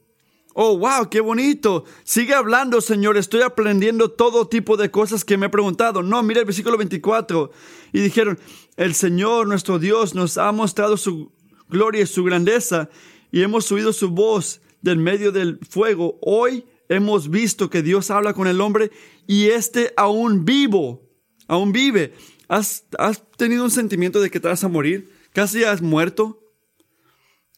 Oh, 0.54 0.78
wow, 0.78 1.10
qué 1.10 1.20
bonito. 1.20 1.84
Sigue 2.04 2.32
hablando, 2.32 2.80
Señor. 2.80 3.16
Estoy 3.16 3.42
aprendiendo 3.42 4.12
todo 4.12 4.46
tipo 4.46 4.76
de 4.76 4.92
cosas 4.92 5.24
que 5.24 5.36
me 5.36 5.46
he 5.46 5.50
preguntado. 5.50 6.00
No, 6.00 6.22
mira 6.22 6.40
el 6.40 6.46
versículo 6.46 6.78
24. 6.78 7.50
Y 7.92 8.00
dijeron, 8.02 8.38
el 8.76 8.94
Señor, 8.94 9.48
nuestro 9.48 9.80
Dios, 9.80 10.14
nos 10.14 10.38
ha 10.38 10.52
mostrado 10.52 10.96
su 10.96 11.32
gloria 11.68 12.02
y 12.02 12.06
su 12.06 12.22
grandeza 12.22 12.88
y 13.32 13.42
hemos 13.42 13.70
oído 13.72 13.92
su 13.92 14.10
voz 14.10 14.60
del 14.90 14.98
medio 14.98 15.32
del 15.32 15.58
fuego. 15.68 16.18
Hoy 16.22 16.64
hemos 16.88 17.28
visto 17.28 17.68
que 17.68 17.82
Dios 17.82 18.10
habla 18.10 18.34
con 18.34 18.46
el 18.46 18.60
hombre 18.60 18.90
y 19.26 19.46
este 19.46 19.92
aún 19.96 20.44
vivo, 20.44 21.10
aún 21.48 21.72
vive. 21.72 22.14
¿Has, 22.48 22.86
¿Has, 22.98 23.22
tenido 23.36 23.64
un 23.64 23.70
sentimiento 23.70 24.20
de 24.20 24.30
que 24.30 24.40
te 24.40 24.48
vas 24.48 24.64
a 24.64 24.68
morir? 24.68 25.10
¿Casi 25.32 25.64
has 25.64 25.82
muerto? 25.82 26.40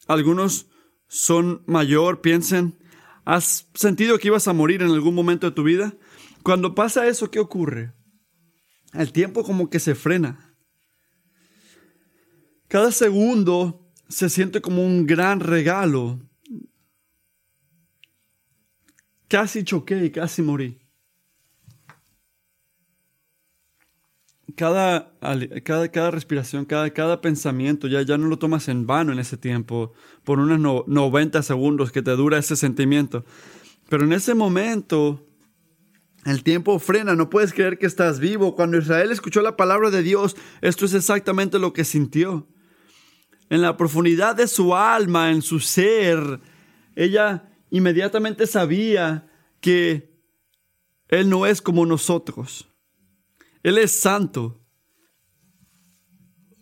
Algunos 0.07 0.67
son 1.07 1.61
mayor, 1.67 2.21
piensen, 2.21 2.79
¿Has 3.29 3.67
sentido 3.75 4.17
que 4.17 4.29
ibas 4.29 4.47
a 4.47 4.53
morir 4.53 4.81
en 4.81 4.89
algún 4.89 5.13
momento 5.13 5.47
de 5.47 5.55
tu 5.55 5.61
vida? 5.61 5.93
Cuando 6.41 6.73
pasa 6.73 7.05
eso, 7.05 7.29
¿qué 7.29 7.39
ocurre? 7.39 7.93
El 8.91 9.11
tiempo 9.11 9.43
como 9.43 9.69
que 9.69 9.79
se 9.79 9.93
frena. 9.93 10.55
Cada 12.67 12.91
segundo 12.91 13.87
se 14.07 14.29
siente 14.29 14.61
como 14.61 14.83
un 14.83 15.05
gran 15.05 15.41
regalo. 15.41 16.19
Casi 19.29 19.63
choqué 19.63 20.05
y 20.05 20.09
casi 20.09 20.41
morí. 20.41 20.79
Cada, 24.55 25.13
cada, 25.63 26.11
respiración, 26.11 26.65
cada, 26.65 26.89
cada 26.89 27.21
pensamiento, 27.21 27.87
ya, 27.87 28.01
ya 28.01 28.17
no 28.17 28.27
lo 28.27 28.39
tomas 28.39 28.67
en 28.67 28.87
vano 28.87 29.13
en 29.13 29.19
ese 29.19 29.37
tiempo, 29.37 29.93
por 30.23 30.39
unos 30.39 30.87
90 30.87 31.43
segundos 31.43 31.91
que 31.91 32.01
te 32.01 32.11
dura 32.11 32.39
ese 32.39 32.55
sentimiento. 32.55 33.23
Pero 33.87 34.03
en 34.03 34.13
ese 34.13 34.33
momento, 34.33 35.27
el 36.25 36.43
tiempo 36.43 36.79
frena, 36.79 37.15
no 37.15 37.29
puedes 37.29 37.53
creer 37.53 37.77
que 37.77 37.85
estás 37.85 38.19
vivo. 38.19 38.55
Cuando 38.55 38.79
Israel 38.79 39.11
escuchó 39.11 39.43
la 39.43 39.55
palabra 39.55 39.91
de 39.91 40.01
Dios, 40.01 40.35
esto 40.61 40.85
es 40.85 40.95
exactamente 40.95 41.59
lo 41.59 41.71
que 41.71 41.85
sintió. 41.85 42.47
En 43.51 43.61
la 43.61 43.77
profundidad 43.77 44.35
de 44.35 44.47
su 44.47 44.75
alma, 44.75 45.31
en 45.31 45.43
su 45.43 45.59
ser, 45.59 46.39
ella 46.95 47.48
inmediatamente 47.71 48.47
sabía 48.47 49.27
que 49.61 50.19
Él 51.07 51.29
no 51.29 51.45
es 51.45 51.61
como 51.61 51.85
nosotros. 51.85 52.67
Él 53.63 53.77
es 53.77 53.91
santo. 53.91 54.61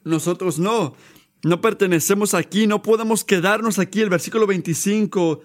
Nosotros 0.03 0.59
no. 0.59 0.95
No 1.43 1.61
pertenecemos 1.61 2.33
aquí, 2.33 2.65
no 2.65 2.81
podemos 2.81 3.23
quedarnos 3.23 3.79
aquí. 3.79 4.01
El 4.01 4.09
versículo 4.09 4.47
25. 4.47 5.41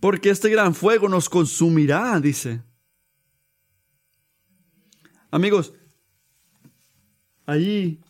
Porque 0.00 0.30
este 0.30 0.48
gran 0.48 0.74
fuego 0.74 1.08
nos 1.08 1.28
consumirá, 1.28 2.18
dice. 2.20 2.62
Amigos, 5.30 5.74
allí 7.44 8.00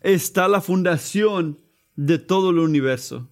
está 0.00 0.48
la 0.48 0.60
fundación 0.60 1.60
de 1.94 2.18
todo 2.18 2.50
el 2.50 2.58
universo. 2.58 3.31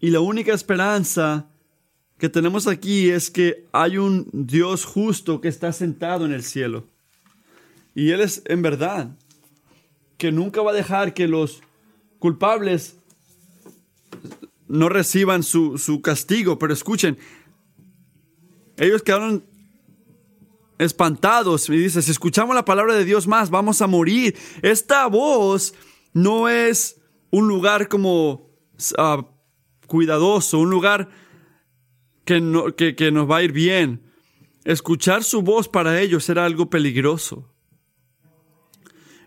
Y 0.00 0.10
la 0.10 0.20
única 0.20 0.54
esperanza 0.54 1.46
que 2.18 2.28
tenemos 2.28 2.66
aquí 2.66 3.10
es 3.10 3.30
que 3.30 3.66
hay 3.72 3.98
un 3.98 4.28
Dios 4.32 4.84
justo 4.84 5.40
que 5.40 5.48
está 5.48 5.72
sentado 5.72 6.24
en 6.24 6.32
el 6.32 6.42
cielo. 6.42 6.86
Y 7.94 8.10
Él 8.10 8.20
es 8.20 8.42
en 8.46 8.62
verdad 8.62 9.10
que 10.16 10.32
nunca 10.32 10.62
va 10.62 10.70
a 10.70 10.74
dejar 10.74 11.14
que 11.14 11.28
los 11.28 11.60
culpables 12.18 12.96
no 14.68 14.88
reciban 14.88 15.42
su, 15.42 15.76
su 15.78 16.00
castigo. 16.00 16.58
Pero 16.58 16.72
escuchen, 16.72 17.18
ellos 18.76 19.02
quedaron 19.02 19.44
espantados 20.78 21.68
y 21.68 21.76
dice, 21.76 22.00
si 22.00 22.10
escuchamos 22.10 22.54
la 22.54 22.64
palabra 22.64 22.94
de 22.94 23.04
Dios 23.04 23.26
más, 23.26 23.50
vamos 23.50 23.82
a 23.82 23.86
morir. 23.86 24.36
Esta 24.62 25.06
voz 25.08 25.74
no 26.14 26.48
es 26.48 27.00
un 27.30 27.48
lugar 27.48 27.88
como 27.88 28.48
uh, 28.98 29.24
cuidadoso, 29.90 30.60
un 30.60 30.70
lugar 30.70 31.08
que, 32.24 32.94
que, 32.96 33.10
nos 33.10 33.28
va 33.28 33.38
a 33.38 33.42
ir 33.42 33.50
bien. 33.50 34.00
Escuchar 34.64 35.24
su 35.24 35.42
voz 35.42 35.68
para 35.68 36.00
ellos 36.00 36.28
era 36.28 36.44
algo 36.44 36.70
peligroso. 36.70 37.52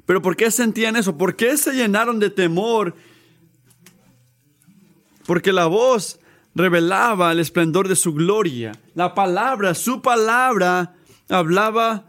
Pero 0.06 0.22
¿por 0.22 0.38
qué 0.38 0.50
sentían 0.52 0.96
eso? 0.96 1.18
¿Por 1.18 1.36
qué 1.36 1.58
se 1.58 1.74
llenaron 1.74 2.18
de 2.18 2.30
temor? 2.30 2.96
Porque 5.26 5.52
la 5.52 5.66
voz 5.66 6.22
revelaba 6.56 7.34
el 7.34 7.42
esplendor 7.42 7.90
de 7.90 7.98
su 7.98 8.14
gloria. 8.14 8.72
La 8.96 9.14
palabra, 9.14 9.76
su 9.76 10.02
palabra, 10.02 10.96
hablaba 11.28 12.06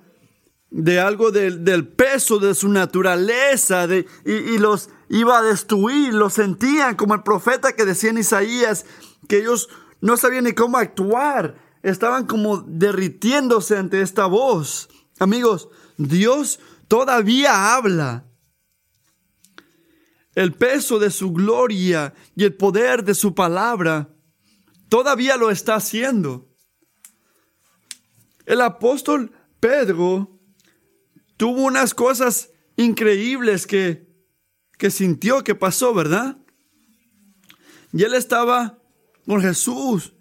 de 0.70 1.00
algo 1.00 1.32
del 1.32 1.88
peso 1.88 2.38
de 2.38 2.54
su 2.54 2.68
naturaleza 2.68 3.88
de, 3.88 4.06
y, 4.24 4.32
y, 4.32 4.58
los 4.58 4.90
iba 5.08 5.38
a 5.38 5.42
destruir. 5.42 6.14
Lo 6.14 6.30
sentían 6.30 6.96
como 6.96 7.14
el 7.14 7.22
profeta 7.22 7.74
que 7.74 7.84
decía 7.84 8.10
en 8.10 8.18
Isaías 8.18 8.86
que 9.28 9.38
ellos 9.38 9.68
no 10.00 10.16
sabían 10.16 10.44
ni 10.44 10.52
cómo 10.52 10.78
actuar. 10.78 11.56
Estaban 11.82 12.26
como 12.26 12.58
derritiéndose 12.58 13.76
ante 13.76 14.00
esta 14.00 14.26
voz. 14.26 14.88
Amigos, 15.18 15.68
Dios 15.96 16.60
todavía 16.88 17.74
habla. 17.74 18.26
El 20.34 20.52
peso 20.52 20.98
de 20.98 21.10
su 21.10 21.32
gloria 21.32 22.14
y 22.34 22.44
el 22.44 22.54
poder 22.54 23.04
de 23.04 23.14
su 23.14 23.34
palabra 23.34 24.10
todavía 24.88 25.36
lo 25.36 25.50
está 25.50 25.76
haciendo. 25.76 26.48
El 28.46 28.60
apóstol 28.60 29.32
Pedro 29.60 30.38
tuvo 31.36 31.62
unas 31.62 31.94
cosas 31.94 32.50
increíbles 32.76 33.66
que, 33.66 34.13
que 34.78 34.90
sintió 34.90 35.44
que 35.44 35.54
pasó, 35.54 35.94
¿verdad? 35.94 36.36
Y 37.92 38.02
él 38.02 38.14
estaba 38.14 38.78
con 39.26 39.40
Jesús. 39.40 40.14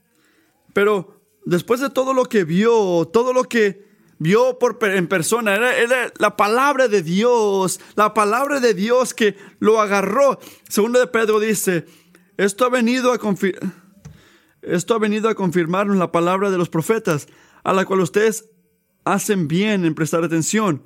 Pero 0.74 1.22
después 1.46 1.80
de 1.80 1.90
todo 1.90 2.14
lo 2.14 2.26
que 2.26 2.44
vio, 2.44 3.10
todo 3.12 3.34
lo 3.34 3.44
que 3.44 3.84
vio 4.20 4.58
por, 4.60 4.78
en 4.84 5.08
persona, 5.08 5.56
era, 5.56 6.12
la 6.18 6.38
palabra 6.38 6.88
de 6.88 7.02
Dios, 7.02 7.80
la 7.96 8.14
palabra 8.14 8.60
de 8.60 8.74
Dios 8.74 9.14
que 9.14 9.36
lo 9.60 9.82
agarró. 9.82 10.40
Segundo 10.70 11.00
de 11.00 11.08
Pedro 11.08 11.40
dice, 11.40 11.86
esto 12.38 12.66
ha 12.66 12.70
venido 12.70 13.12
a 13.12 13.20
esto 14.62 14.96
ha 14.96 15.00
venido 15.00 15.28
a 15.28 15.36
confirmarnos 15.36 15.98
la 15.98 16.12
palabra 16.12 16.50
de 16.50 16.58
los 16.58 16.70
profetas, 16.70 17.28
a 17.64 17.74
la 17.74 17.86
cual 17.86 18.00
ustedes 18.00 18.50
hacen 19.04 19.48
bien 19.50 19.84
en 19.84 19.94
prestar 19.94 20.24
atención, 20.24 20.84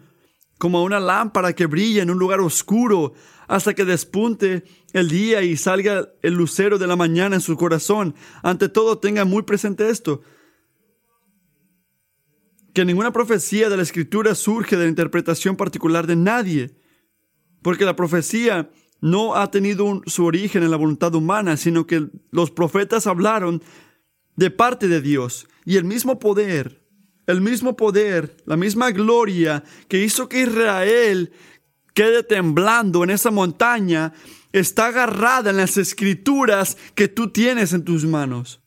como 0.58 0.80
a 0.80 0.84
una 0.84 1.00
lámpara 1.00 1.54
que 1.54 1.68
brilla 1.68 2.02
en 2.02 2.10
un 2.10 2.18
lugar 2.18 2.40
oscuro 2.40 3.14
hasta 3.48 3.74
que 3.74 3.86
despunte 3.86 4.64
el 4.94 5.10
día 5.10 5.42
y 5.42 5.58
salga 5.58 6.10
el 6.22 6.34
lucero 6.34 6.78
de 6.78 6.88
la 6.88 6.96
mañana 6.96 7.36
en 7.36 7.42
su 7.42 7.56
corazón. 7.56 8.16
Ante 8.44 8.70
todo, 8.70 9.00
tenga 9.00 9.26
muy 9.26 9.44
presente 9.44 9.90
esto, 9.90 10.22
que 12.74 12.86
ninguna 12.86 13.12
profecía 13.12 13.70
de 13.70 13.78
la 13.78 13.84
escritura 13.84 14.36
surge 14.36 14.76
de 14.76 14.84
la 14.84 14.90
interpretación 14.90 15.56
particular 15.56 16.06
de 16.06 16.16
nadie, 16.16 16.76
porque 17.64 17.86
la 17.86 17.96
profecía 17.96 18.70
no 19.02 19.36
ha 19.36 19.50
tenido 19.52 20.02
su 20.06 20.26
origen 20.26 20.64
en 20.64 20.72
la 20.72 20.78
voluntad 20.78 21.14
humana, 21.16 21.58
sino 21.58 21.88
que 21.88 22.08
los 22.32 22.52
profetas 22.52 23.08
hablaron 23.08 23.64
de 24.36 24.52
parte 24.52 24.88
de 24.88 25.02
Dios 25.02 25.48
y 25.66 25.78
el 25.78 25.84
mismo 25.84 26.20
poder, 26.20 26.84
el 27.26 27.42
mismo 27.42 27.76
poder, 27.76 28.38
la 28.46 28.58
misma 28.58 28.92
gloria 28.92 29.64
que 29.88 30.04
hizo 30.04 30.30
que 30.30 30.44
Israel 30.44 31.32
quede 31.98 32.22
temblando 32.22 33.04
en 33.04 33.10
esa 33.10 33.32
montaña 33.32 34.14
está 34.54 34.86
agarrada 34.86 35.50
en 35.50 35.58
las 35.58 35.78
escrituras 35.78 36.78
que 36.94 37.08
tú 37.08 37.32
tienes 37.32 37.74
en 37.74 37.84
tus 37.84 38.06
manos. 38.06 38.62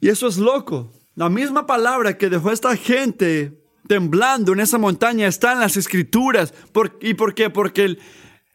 Y 0.00 0.08
eso 0.08 0.26
es 0.26 0.38
loco. 0.38 0.92
La 1.14 1.28
misma 1.28 1.66
palabra 1.66 2.18
que 2.18 2.28
dejó 2.28 2.50
esta 2.50 2.76
gente 2.76 3.62
temblando 3.86 4.54
en 4.54 4.58
esa 4.58 4.76
montaña 4.76 5.28
está 5.28 5.52
en 5.52 5.60
las 5.60 5.76
escrituras. 5.76 6.52
¿Y 7.00 7.14
por 7.14 7.34
qué? 7.34 7.48
Porque 7.48 7.84
el, 7.84 8.00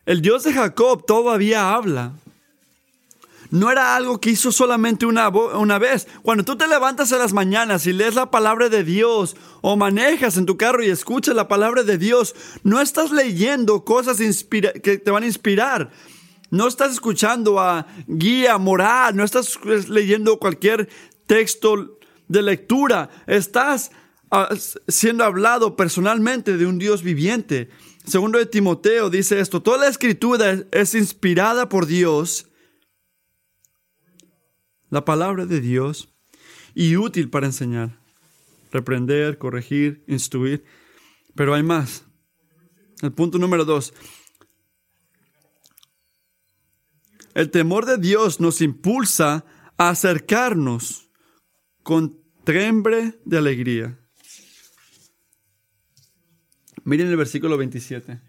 el 0.05 0.21
Dios 0.21 0.43
de 0.43 0.51
Jacob 0.51 1.05
todavía 1.05 1.73
habla. 1.73 2.17
No 3.51 3.69
era 3.69 3.95
algo 3.95 4.19
que 4.19 4.31
hizo 4.31 4.51
solamente 4.51 5.05
una, 5.05 5.29
una, 5.29 5.77
vez. 5.77 6.07
Cuando 6.23 6.43
tú 6.43 6.55
te 6.55 6.67
levantas 6.67 7.11
en 7.11 7.19
las 7.19 7.33
mañanas 7.33 7.85
y 7.85 7.93
lees 7.93 8.15
la 8.15 8.31
palabra 8.31 8.69
de 8.69 8.85
Dios 8.85 9.35
o 9.61 9.75
manejas 9.75 10.37
en 10.37 10.45
tu 10.45 10.57
carro 10.57 10.83
y 10.83 10.89
escuchas 10.89 11.35
la 11.35 11.49
palabra 11.49 11.83
de 11.83 11.97
Dios, 11.97 12.33
no 12.63 12.79
estás 12.79 13.11
leyendo 13.11 13.83
cosas 13.83 14.17
que 14.17 14.97
te 14.97 15.11
van 15.11 15.23
a 15.23 15.27
inspirar. 15.27 15.91
No 16.49 16.67
estás 16.67 16.93
escuchando 16.93 17.59
a 17.59 17.87
guía 18.07 18.57
moral, 18.57 19.15
no 19.15 19.23
estás 19.23 19.59
leyendo 19.89 20.39
cualquier 20.39 20.87
texto 21.27 21.99
de 22.29 22.41
lectura. 22.41 23.09
Estás 23.27 23.91
ah, 24.31 24.49
siendo 24.87 25.25
hablado 25.25 25.75
personalmente 25.75 26.55
de 26.55 26.65
un 26.65 26.79
Dios 26.79 27.03
viviente. 27.03 27.69
Segundo 28.05 28.37
de 28.37 28.45
Timoteo 28.45 29.09
dice 29.09 29.39
esto, 29.41 29.61
toda 29.61 29.77
la 29.77 29.87
escritura 29.87 30.63
es 30.71 30.95
inspirada 30.95 31.69
por 31.69 31.85
Dios, 31.85 32.47
la 34.91 35.03
palabra 35.03 35.47
de 35.47 35.59
Dios, 35.59 36.13
y 36.75 36.95
útil 36.95 37.29
para 37.29 37.47
enseñar, 37.47 37.97
reprender, 38.71 39.37
corregir, 39.37 40.03
instruir. 40.07 40.63
Pero 41.35 41.53
hay 41.53 41.63
más. 41.63 42.05
El 43.01 43.11
punto 43.11 43.37
número 43.37 43.65
dos. 43.65 43.93
El 47.33 47.49
temor 47.49 47.85
de 47.85 47.97
Dios 47.97 48.39
nos 48.39 48.61
impulsa 48.61 49.45
a 49.77 49.89
acercarnos 49.89 51.09
con 51.83 52.19
trembre 52.43 53.19
de 53.25 53.37
alegría. 53.37 53.97
Miren 56.83 57.07
el 57.07 57.17
versículo 57.17 57.57
27. 57.57 58.19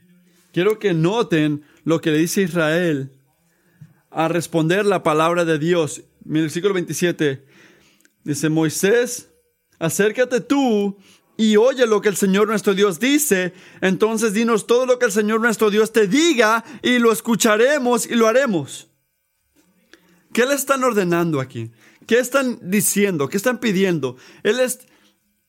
Quiero 0.52 0.78
que 0.78 0.94
noten 0.94 1.64
lo 1.84 2.00
que 2.00 2.10
le 2.10 2.18
dice 2.18 2.42
Israel 2.42 3.12
a 4.10 4.28
responder 4.28 4.84
la 4.84 5.02
palabra 5.02 5.44
de 5.44 5.58
Dios. 5.58 6.04
Miren 6.24 6.36
el 6.36 6.42
versículo 6.44 6.74
27. 6.74 7.44
Dice 8.24 8.48
Moisés, 8.48 9.30
acércate 9.78 10.40
tú 10.40 10.96
y 11.36 11.56
oye 11.56 11.86
lo 11.86 12.00
que 12.00 12.08
el 12.08 12.16
Señor 12.16 12.46
nuestro 12.48 12.74
Dios 12.74 13.00
dice. 13.00 13.52
Entonces 13.80 14.32
dinos 14.32 14.66
todo 14.66 14.86
lo 14.86 14.98
que 14.98 15.06
el 15.06 15.12
Señor 15.12 15.40
nuestro 15.40 15.70
Dios 15.70 15.92
te 15.92 16.06
diga 16.06 16.64
y 16.82 16.98
lo 16.98 17.10
escucharemos 17.12 18.06
y 18.06 18.14
lo 18.14 18.28
haremos. 18.28 18.88
¿Qué 20.32 20.46
le 20.46 20.54
están 20.54 20.84
ordenando 20.84 21.40
aquí? 21.40 21.72
¿Qué 22.06 22.18
están 22.18 22.58
diciendo? 22.62 23.28
¿Qué 23.28 23.36
están 23.36 23.58
pidiendo? 23.58 24.16
Él 24.42 24.60
es, 24.60 24.80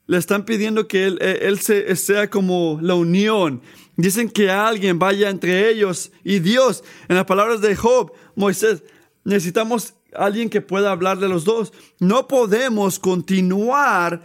le 0.07 0.17
están 0.17 0.45
pidiendo 0.45 0.87
que 0.87 1.05
él, 1.05 1.19
eh, 1.21 1.39
él 1.43 1.59
sea 1.59 2.29
como 2.29 2.79
la 2.81 2.95
unión. 2.95 3.61
Dicen 3.95 4.29
que 4.29 4.49
alguien 4.49 4.97
vaya 4.97 5.29
entre 5.29 5.69
ellos 5.69 6.11
y 6.23 6.39
Dios. 6.39 6.83
En 7.07 7.15
las 7.15 7.25
palabras 7.25 7.61
de 7.61 7.75
Job, 7.75 8.11
Moisés, 8.35 8.83
necesitamos 9.23 9.95
alguien 10.15 10.49
que 10.49 10.61
pueda 10.61 10.91
hablar 10.91 11.19
de 11.19 11.29
los 11.29 11.45
dos. 11.45 11.73
No 11.99 12.27
podemos 12.27 12.99
continuar 12.99 14.23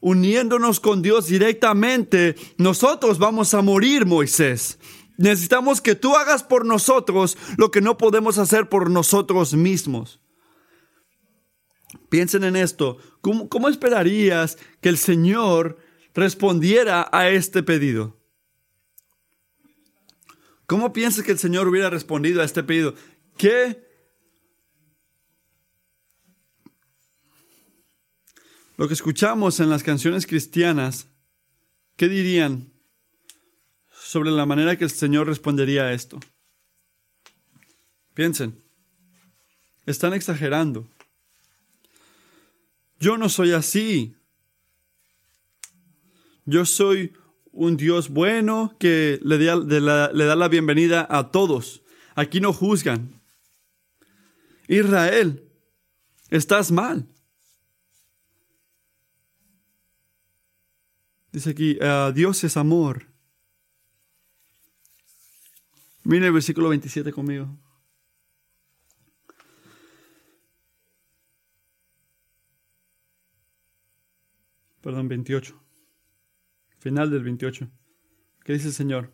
uniéndonos 0.00 0.80
con 0.80 1.02
Dios 1.02 1.26
directamente. 1.26 2.36
Nosotros 2.56 3.18
vamos 3.18 3.54
a 3.54 3.62
morir, 3.62 4.06
Moisés. 4.06 4.78
Necesitamos 5.16 5.80
que 5.80 5.94
tú 5.94 6.14
hagas 6.14 6.44
por 6.44 6.64
nosotros 6.64 7.36
lo 7.56 7.70
que 7.70 7.80
no 7.80 7.98
podemos 7.98 8.38
hacer 8.38 8.68
por 8.68 8.88
nosotros 8.88 9.54
mismos. 9.54 10.20
Piensen 12.08 12.44
en 12.44 12.56
esto. 12.56 12.98
¿Cómo, 13.20 13.68
esperarías 13.68 14.58
que 14.80 14.88
el 14.88 14.96
Señor 14.96 15.78
respondiera 16.14 17.08
a 17.12 17.28
este 17.30 17.62
pedido? 17.62 18.16
¿Cómo 20.66 20.92
piensas 20.92 21.24
que 21.24 21.32
el 21.32 21.38
Señor 21.38 21.66
hubiera 21.66 21.90
respondido 21.90 22.40
a 22.40 22.44
este 22.44 22.62
pedido? 22.62 22.94
¿Qué? 23.36 23.87
Lo 28.78 28.86
que 28.86 28.94
escuchamos 28.94 29.58
en 29.58 29.70
las 29.70 29.82
canciones 29.82 30.24
cristianas, 30.24 31.08
¿qué 31.96 32.08
dirían 32.08 32.72
sobre 33.90 34.30
la 34.30 34.46
manera 34.46 34.78
que 34.78 34.84
el 34.84 34.90
Señor 34.90 35.26
respondería 35.26 35.82
a 35.82 35.92
esto? 35.92 36.20
Piensen, 38.14 38.62
están 39.84 40.14
exagerando. 40.14 40.88
Yo 43.00 43.18
no 43.18 43.28
soy 43.28 43.50
así. 43.50 44.14
Yo 46.44 46.64
soy 46.64 47.14
un 47.50 47.76
Dios 47.76 48.08
bueno 48.08 48.76
que 48.78 49.18
le 49.24 49.44
da, 49.44 49.56
le 50.12 50.24
da 50.24 50.36
la 50.36 50.48
bienvenida 50.48 51.04
a 51.10 51.32
todos. 51.32 51.82
Aquí 52.14 52.40
no 52.40 52.52
juzgan. 52.52 53.20
Israel, 54.68 55.42
estás 56.30 56.70
mal. 56.70 57.08
Dice 61.32 61.50
aquí, 61.50 61.78
ah, 61.80 62.12
Dios 62.14 62.42
es 62.44 62.56
amor. 62.56 63.06
Mire 66.04 66.26
el 66.26 66.32
versículo 66.32 66.70
27 66.70 67.12
conmigo. 67.12 67.58
perdón, 74.88 75.06
28. 75.06 75.54
Final 76.78 77.10
del 77.10 77.22
28. 77.22 77.70
¿Qué 78.42 78.54
dice 78.54 78.68
el 78.68 78.72
Señor? 78.72 79.12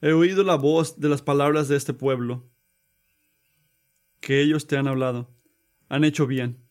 He 0.00 0.12
oído 0.12 0.42
la 0.42 0.56
voz 0.56 0.98
de 0.98 1.08
las 1.08 1.22
palabras 1.22 1.68
de 1.68 1.76
este 1.76 1.94
pueblo, 1.94 2.50
que 4.20 4.40
ellos 4.40 4.66
te 4.66 4.76
han 4.76 4.88
hablado. 4.88 5.32
Han 5.88 6.02
hecho 6.02 6.26
bien 6.26 6.63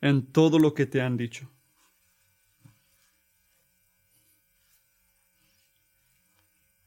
en 0.00 0.26
todo 0.26 0.58
lo 0.58 0.74
que 0.74 0.86
te 0.86 1.00
han 1.00 1.16
dicho. 1.16 1.50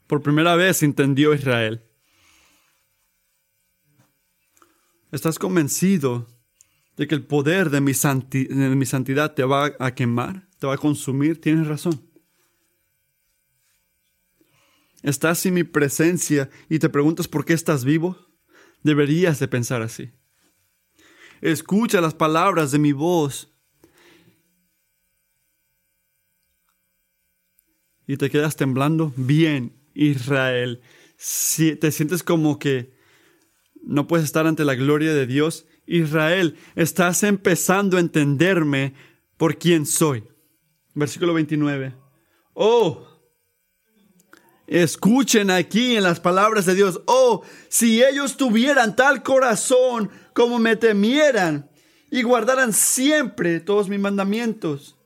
Por 0.07 0.21
primera 0.21 0.55
vez 0.55 0.83
entendió 0.83 1.33
Israel. 1.33 1.83
¿Estás 5.11 5.39
convencido 5.39 6.27
de 6.97 7.07
que 7.07 7.15
el 7.15 7.25
poder 7.25 7.69
de 7.69 7.81
mi, 7.81 7.93
mi 8.75 8.85
santidad 8.85 9.33
te 9.33 9.43
va 9.43 9.71
a 9.79 9.95
quemar, 9.95 10.47
te 10.59 10.67
va 10.67 10.75
a 10.75 10.77
consumir, 10.77 11.41
tienes 11.41 11.67
razón. 11.67 11.99
Estás 15.01 15.43
en 15.47 15.55
mi 15.55 15.63
presencia 15.63 16.49
y 16.69 16.77
te 16.77 16.89
preguntas 16.89 17.27
por 17.27 17.43
qué 17.43 17.53
estás 17.53 17.85
vivo, 17.85 18.17
deberías 18.83 19.39
de 19.39 19.47
pensar 19.47 19.81
así. 19.81 20.11
Escucha 21.41 21.99
las 22.01 22.13
palabras 22.13 22.71
de 22.71 22.79
mi 22.79 22.91
voz 22.91 23.51
y 28.05 28.17
te 28.17 28.29
quedas 28.29 28.55
temblando. 28.55 29.11
Bien, 29.15 29.73
Israel. 29.93 30.81
Si 31.17 31.75
te 31.75 31.91
sientes 31.91 32.23
como 32.23 32.59
que 32.59 32.93
no 33.83 34.07
puedes 34.07 34.25
estar 34.25 34.45
ante 34.45 34.65
la 34.65 34.75
gloria 34.75 35.13
de 35.13 35.25
Dios, 35.25 35.65
Israel, 35.85 36.57
estás 36.75 37.23
empezando 37.23 37.97
a 37.97 38.01
entenderme 38.01 38.93
por 39.37 39.57
quién 39.57 39.85
soy. 39.85 40.23
Versículo 40.93 41.33
29. 41.33 41.95
Oh, 42.53 43.07
escuchen 44.67 45.49
aquí 45.49 45.95
en 45.95 46.03
las 46.03 46.19
palabras 46.19 46.65
de 46.65 46.75
Dios. 46.75 47.01
Oh, 47.05 47.43
si 47.69 48.03
ellos 48.03 48.37
tuvieran 48.37 48.95
tal 48.95 49.23
corazón 49.23 50.11
como 50.33 50.59
me 50.59 50.75
temieran 50.75 51.69
y 52.09 52.23
guardaran 52.23 52.73
siempre 52.73 53.59
todos 53.59 53.89
mis 53.89 53.99
mandamientos. 53.99 54.97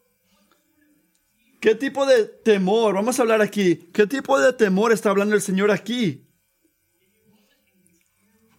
¿Qué 1.59 1.75
tipo 1.75 2.05
de 2.05 2.25
temor? 2.25 2.95
Vamos 2.95 3.17
a 3.17 3.23
hablar 3.23 3.41
aquí. 3.41 3.89
¿Qué 3.93 4.05
tipo 4.07 4.39
de 4.39 4.53
temor 4.53 4.91
está 4.91 5.09
hablando 5.09 5.35
el 5.35 5.41
Señor 5.41 5.71
aquí? 5.71 6.27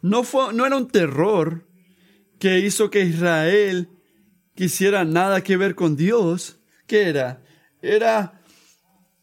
No, 0.03 0.25
fue, 0.25 0.53
no 0.53 0.67
era 0.67 0.77
un 0.77 0.89
terror, 0.89 1.67
que 2.39 2.61
hizo 2.61 2.91
que 2.91 3.01
Israel 3.01 3.89
quisiera 4.55 5.05
nada 5.05 5.43
que 5.43 5.57
ver 5.57 5.75
con 5.75 5.97
Dios, 5.97 6.59
¿qué 6.87 7.09
era? 7.09 7.43
Era 7.83 8.41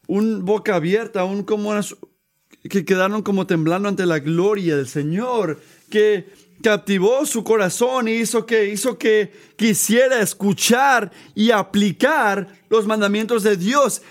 un 0.07 0.45
boca 0.45 0.75
abierta, 0.75 1.23
un 1.23 1.43
como 1.43 1.73
que 2.69 2.85
quedaron 2.85 3.21
como 3.21 3.47
temblando 3.47 3.89
ante 3.89 4.05
la 4.05 4.19
gloria 4.19 4.75
del 4.75 4.87
Señor, 4.87 5.61
que 5.89 6.31
captivó 6.63 7.25
su 7.25 7.43
corazón 7.43 8.07
y 8.07 8.13
hizo 8.13 8.45
que 8.45 8.69
hizo 8.69 8.97
que 8.97 9.31
quisiera 9.57 10.21
escuchar 10.21 11.11
y 11.35 11.51
aplicar 11.51 12.47
los 12.69 12.87
mandamientos 12.87 13.43
de 13.43 13.57
Dios. 13.57 14.01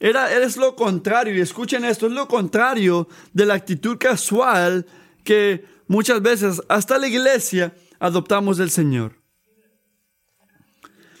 Era, 0.00 0.32
es 0.32 0.56
lo 0.56 0.74
contrario, 0.74 1.36
y 1.36 1.40
escuchen 1.40 1.84
esto, 1.84 2.06
es 2.06 2.12
lo 2.12 2.26
contrario 2.26 3.06
de 3.34 3.44
la 3.44 3.54
actitud 3.54 3.98
casual 3.98 4.86
que 5.22 5.66
muchas 5.86 6.22
veces 6.22 6.62
hasta 6.68 6.98
la 6.98 7.06
iglesia 7.06 7.76
adoptamos 7.98 8.56
del 8.56 8.70
Señor. 8.70 9.20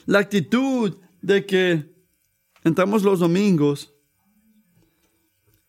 La 0.06 0.20
actitud 0.20 0.96
de 1.20 1.44
que 1.44 1.94
entramos 2.64 3.02
los 3.02 3.20
domingos 3.20 3.92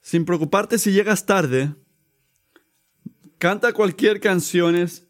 sin 0.02 0.24
preocuparte 0.24 0.80
si 0.80 0.93
llegas 0.93 1.26
tarde, 1.26 1.76
canta 3.42 3.74
cualquier 3.74 4.20
canciones, 4.20 5.08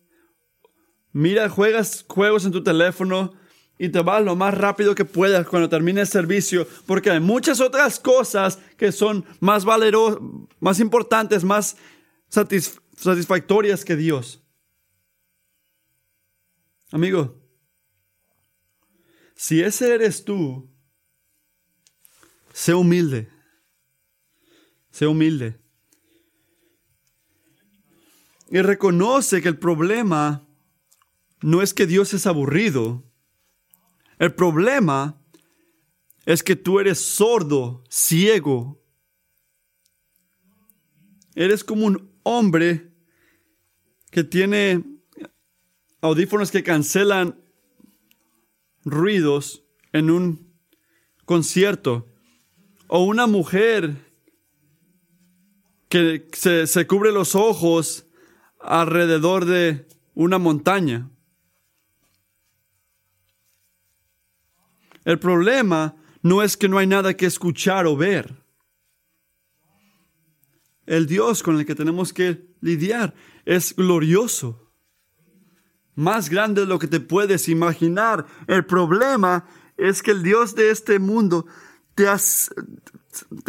mira, 1.12 1.50
juegas 1.50 2.06
juegos 2.08 2.46
en 2.46 2.54
tu 2.54 2.64
teléfono 2.64 3.34
y 3.78 3.90
te 3.90 4.00
vas 4.00 4.24
lo 4.24 4.38
más 4.38 4.58
rápido 4.58 4.96
que 4.96 5.04
puedas 5.04 5.46
cuando 5.46 5.68
termine 5.68 6.00
el 6.00 6.08
servicio, 6.08 6.66
porque 6.86 7.12
hay 7.12 7.20
muchas 7.20 7.60
otras 7.60 8.00
cosas 8.00 8.58
que 8.78 8.94
son 8.94 9.26
más 9.42 9.66
valerosas, 9.66 10.22
más 10.62 10.80
importantes, 10.80 11.44
más 11.44 11.76
satisfactorias 12.30 13.84
que 13.84 13.98
Dios. 13.98 14.42
Amigo, 16.94 17.38
si 19.36 19.62
ese 19.62 19.94
eres 19.94 20.24
tú, 20.24 20.74
sé 22.54 22.74
humilde. 22.74 23.28
Sé 24.90 25.06
humilde. 25.06 25.61
Y 28.52 28.62
reconoce 28.62 29.42
que 29.42 29.48
el 29.48 29.58
problema 29.58 30.46
no 31.42 31.62
es 31.62 31.74
que 31.74 31.88
Dios 31.88 32.14
es 32.14 32.28
aburrido. 32.28 33.10
El 34.20 34.36
problema 34.36 35.18
es 36.26 36.44
que 36.44 36.58
tú 36.58 36.82
eres 36.82 37.00
sordo, 37.00 37.82
ciego. 37.90 38.84
Eres 41.34 41.64
como 41.64 41.86
un 41.86 42.12
hombre 42.24 42.92
que 44.12 44.26
tiene 44.26 44.84
audífonos 46.02 46.52
que 46.52 46.62
cancelan 46.62 47.42
ruidos 48.84 49.64
en 49.94 50.12
un 50.12 50.54
concierto. 51.24 52.06
O 52.88 53.06
una 53.06 53.28
mujer 53.28 53.96
que 55.88 56.28
se, 56.34 56.86
cubre 56.86 57.14
los 57.14 57.34
ojos 57.34 58.08
alrededor 58.64 59.46
de 59.46 59.88
una 60.14 60.38
montaña. 60.38 61.10
El 65.04 65.20
problema 65.20 65.96
no 66.22 66.44
es 66.44 66.58
que 66.58 66.70
no 66.70 66.78
hay 66.78 66.88
nada 66.88 67.16
que 67.16 67.26
escuchar 67.26 67.88
o 67.88 67.96
ver. 67.96 68.44
El 70.86 71.08
Dios 71.08 71.42
con 71.42 71.58
el 71.58 71.66
que 71.66 71.76
tenemos 71.76 72.14
que 72.14 72.46
lidiar 72.62 73.14
es 73.46 73.76
glorioso 73.76 74.72
más 75.96 76.30
grande 76.30 76.62
de 76.62 76.68
lo 76.68 76.80
que 76.80 76.88
te 76.88 77.00
puedes 77.00 77.48
imaginar. 77.50 78.26
El 78.48 78.66
problema 78.66 79.46
es 79.78 80.02
que 80.02 80.12
el 80.12 80.24
Dios 80.24 80.56
de 80.56 80.72
este 80.72 81.00
mundo 81.00 81.46
te, 81.96 82.08
ha 82.08 82.18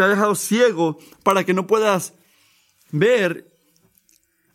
dejado 0.08 0.34
ciego 0.34 0.98
para 1.22 1.44
que 1.44 1.54
no 1.54 1.66
puedas 1.66 2.14
ver. 2.90 3.51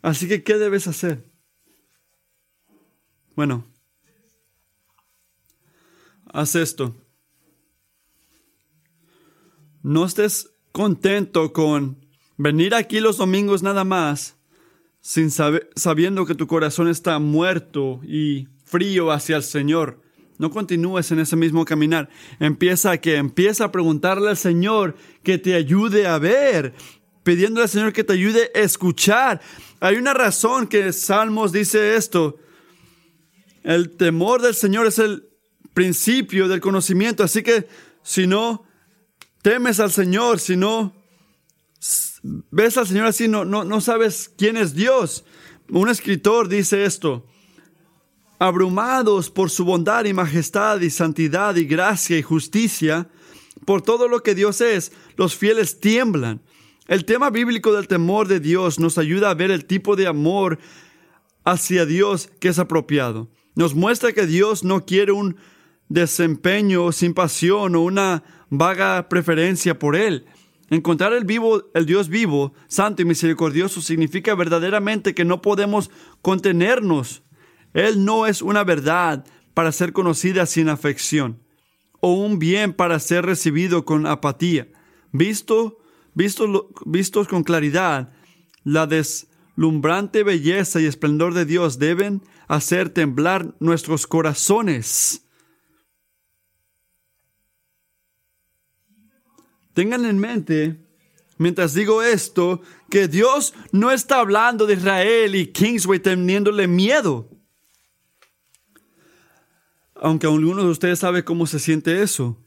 Así 0.02 0.28
que, 0.28 0.42
¿qué 0.42 0.58
debes 0.58 0.86
hacer? 0.86 1.24
Bueno, 3.34 3.64
haz 6.32 6.54
esto. 6.54 6.94
No 9.82 10.04
estés 10.04 10.50
contento 10.72 11.52
con 11.52 12.04
venir 12.36 12.74
aquí 12.74 13.00
los 13.00 13.16
domingos 13.16 13.62
nada 13.62 13.84
más 13.84 14.36
sin 15.00 15.30
saber, 15.30 15.70
sabiendo 15.76 16.26
que 16.26 16.34
tu 16.34 16.46
corazón 16.46 16.88
está 16.88 17.18
muerto 17.18 18.00
y 18.04 18.48
frío 18.64 19.10
hacia 19.10 19.36
el 19.36 19.42
Señor. 19.42 20.02
No 20.38 20.50
continúes 20.50 21.10
en 21.10 21.18
ese 21.18 21.34
mismo 21.34 21.64
caminar. 21.64 22.08
Empieza 22.38 22.92
a 22.92 22.98
que 22.98 23.16
empieza 23.16 23.64
a 23.64 23.72
preguntarle 23.72 24.30
al 24.30 24.36
Señor 24.36 24.94
que 25.22 25.38
te 25.38 25.54
ayude 25.54 26.06
a 26.06 26.18
ver, 26.18 26.74
pidiéndole 27.28 27.64
al 27.64 27.68
Señor 27.68 27.92
que 27.92 28.04
te 28.04 28.14
ayude 28.14 28.50
a 28.54 28.60
escuchar. 28.60 29.42
Hay 29.80 29.96
una 29.96 30.14
razón 30.14 30.66
que 30.66 30.94
Salmos 30.94 31.52
dice 31.52 31.94
esto. 31.94 32.38
El 33.62 33.98
temor 33.98 34.40
del 34.40 34.54
Señor 34.54 34.86
es 34.86 34.98
el 34.98 35.28
principio 35.74 36.48
del 36.48 36.62
conocimiento, 36.62 37.22
así 37.22 37.42
que 37.42 37.68
si 38.02 38.26
no 38.26 38.64
temes 39.42 39.78
al 39.78 39.92
Señor, 39.92 40.40
si 40.40 40.56
no 40.56 40.94
ves 42.50 42.78
al 42.78 42.86
Señor 42.86 43.04
así, 43.04 43.28
no, 43.28 43.44
no, 43.44 43.62
no 43.62 43.82
sabes 43.82 44.32
quién 44.38 44.56
es 44.56 44.74
Dios. 44.74 45.26
Un 45.68 45.90
escritor 45.90 46.48
dice 46.48 46.86
esto, 46.86 47.26
abrumados 48.38 49.28
por 49.28 49.50
su 49.50 49.66
bondad 49.66 50.06
y 50.06 50.14
majestad 50.14 50.80
y 50.80 50.88
santidad 50.88 51.56
y 51.56 51.66
gracia 51.66 52.16
y 52.16 52.22
justicia, 52.22 53.10
por 53.66 53.82
todo 53.82 54.08
lo 54.08 54.22
que 54.22 54.34
Dios 54.34 54.62
es, 54.62 54.92
los 55.18 55.36
fieles 55.36 55.78
tiemblan. 55.78 56.40
El 56.88 57.04
tema 57.04 57.28
bíblico 57.28 57.74
del 57.74 57.86
temor 57.86 58.28
de 58.28 58.40
Dios 58.40 58.78
nos 58.78 58.96
ayuda 58.96 59.28
a 59.28 59.34
ver 59.34 59.50
el 59.50 59.66
tipo 59.66 59.94
de 59.94 60.06
amor 60.06 60.58
hacia 61.44 61.84
Dios 61.84 62.30
que 62.40 62.48
es 62.48 62.58
apropiado. 62.58 63.28
Nos 63.54 63.74
muestra 63.74 64.12
que 64.12 64.26
Dios 64.26 64.64
no 64.64 64.86
quiere 64.86 65.12
un 65.12 65.36
desempeño 65.90 66.90
sin 66.92 67.12
pasión 67.12 67.76
o 67.76 67.82
una 67.82 68.24
vaga 68.48 69.10
preferencia 69.10 69.78
por 69.78 69.96
Él. 69.96 70.24
Encontrar 70.70 71.12
el 71.12 71.26
vivo, 71.26 71.64
el 71.74 71.84
Dios 71.84 72.08
vivo, 72.08 72.54
santo 72.68 73.02
y 73.02 73.04
misericordioso 73.04 73.82
significa 73.82 74.34
verdaderamente 74.34 75.14
que 75.14 75.26
no 75.26 75.42
podemos 75.42 75.90
contenernos. 76.22 77.22
Él 77.74 78.02
no 78.02 78.26
es 78.26 78.40
una 78.40 78.64
verdad 78.64 79.26
para 79.52 79.72
ser 79.72 79.92
conocida 79.92 80.46
sin 80.46 80.70
afección 80.70 81.42
o 82.00 82.14
un 82.14 82.38
bien 82.38 82.72
para 82.72 82.98
ser 82.98 83.26
recibido 83.26 83.84
con 83.84 84.06
apatía. 84.06 84.68
Visto, 85.12 85.78
visto, 86.14 86.70
vistos 86.84 87.28
con 87.28 87.44
claridad, 87.44 88.12
la 88.64 88.86
deslumbrante 88.86 90.22
belleza 90.22 90.80
y 90.80 90.86
esplendor 90.86 91.34
de 91.34 91.44
Dios 91.44 91.78
deben 91.78 92.22
hacer 92.48 92.90
temblar 92.90 93.54
nuestros 93.60 94.06
corazones. 94.06 95.24
Tengan 99.74 100.04
en 100.06 100.18
mente, 100.18 100.84
mientras 101.36 101.72
digo 101.72 102.02
esto, 102.02 102.62
que 102.90 103.06
Dios 103.06 103.54
no 103.70 103.92
está 103.92 104.18
hablando 104.18 104.66
de 104.66 104.74
Israel 104.74 105.36
y 105.36 105.52
Kingsway 105.52 106.00
teniéndole 106.00 106.66
miedo. 106.66 107.30
Aunque 109.94 110.26
algunos 110.26 110.64
de 110.64 110.70
ustedes 110.70 110.98
saben 110.98 111.22
cómo 111.22 111.46
se 111.46 111.58
siente 111.58 112.02
eso. 112.02 112.44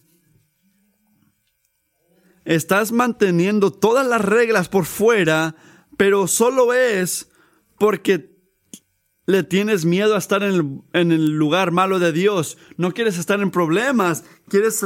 Estás 2.45 2.91
manteniendo 2.91 3.71
todas 3.71 4.07
las 4.07 4.21
reglas 4.21 4.67
por 4.67 4.85
fuera, 4.85 5.55
pero 5.97 6.27
solo 6.27 6.73
es 6.73 7.29
porque 7.77 8.31
le 9.25 9.43
tienes 9.43 9.85
miedo 9.85 10.15
a 10.15 10.17
estar 10.17 10.43
en 10.43 10.83
el, 10.93 11.37
lugar 11.37 11.71
malo 11.71 11.99
de 11.99 12.11
Dios. 12.11 12.57
No 12.77 12.93
quieres 12.93 13.17
estar 13.17 13.39
en 13.41 13.51
problemas, 13.51 14.23
quieres 14.49 14.83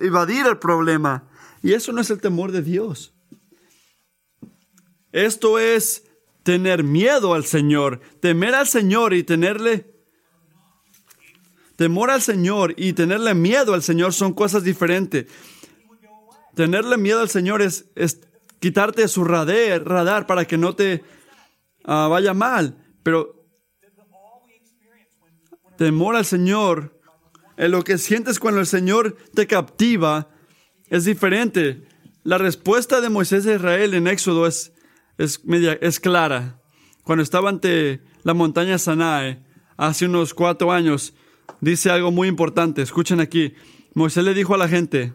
evadir 0.00 0.46
el 0.46 0.58
problema. 0.58 1.28
Y 1.62 1.74
eso 1.74 1.92
no 1.92 2.00
es 2.00 2.10
el 2.10 2.20
temor 2.20 2.52
de 2.52 2.62
Dios. 2.62 3.14
Esto 5.12 5.58
es 5.58 6.04
tener 6.42 6.82
miedo 6.82 7.34
al 7.34 7.44
Señor, 7.44 8.00
temer 8.20 8.54
al 8.54 8.66
Señor 8.66 9.14
y 9.14 9.22
tenerle... 9.22 9.90
Temor 11.76 12.10
al 12.10 12.22
Señor 12.22 12.74
y 12.76 12.92
tenerle 12.92 13.34
miedo 13.34 13.74
al 13.74 13.82
Señor 13.82 14.12
son 14.12 14.34
cosas 14.34 14.62
diferentes. 14.62 15.26
Tenerle 16.54 16.98
miedo 16.98 17.20
al 17.20 17.28
Señor 17.28 17.62
es, 17.62 17.86
es 17.94 18.20
quitarte 18.60 19.08
su 19.08 19.24
radar, 19.24 20.26
para 20.26 20.44
que 20.44 20.56
no 20.56 20.74
te 20.74 21.02
uh, 21.84 22.08
vaya 22.08 22.34
mal. 22.34 22.76
Pero 23.02 23.44
temor 25.76 26.14
al 26.14 26.24
Señor, 26.24 27.00
en 27.56 27.70
lo 27.72 27.82
que 27.82 27.98
sientes 27.98 28.38
cuando 28.38 28.60
el 28.60 28.66
Señor 28.66 29.16
te 29.34 29.46
captiva, 29.46 30.30
es 30.88 31.04
diferente. 31.04 31.86
La 32.22 32.38
respuesta 32.38 33.00
de 33.00 33.08
Moisés 33.08 33.46
a 33.46 33.54
Israel 33.54 33.94
en 33.94 34.06
Éxodo 34.06 34.46
es, 34.46 34.72
es, 35.18 35.44
media, 35.44 35.76
es 35.80 35.98
clara. 35.98 36.60
Cuando 37.02 37.22
estaba 37.24 37.48
ante 37.48 38.00
la 38.22 38.34
montaña 38.34 38.78
Sanae, 38.78 39.42
hace 39.76 40.06
unos 40.06 40.34
cuatro 40.34 40.70
años, 40.70 41.14
dice 41.60 41.90
algo 41.90 42.12
muy 42.12 42.28
importante. 42.28 42.82
Escuchen 42.82 43.20
aquí. 43.20 43.54
Moisés 43.94 44.22
le 44.22 44.34
dijo 44.34 44.54
a 44.54 44.58
la 44.58 44.68
gente, 44.68 45.14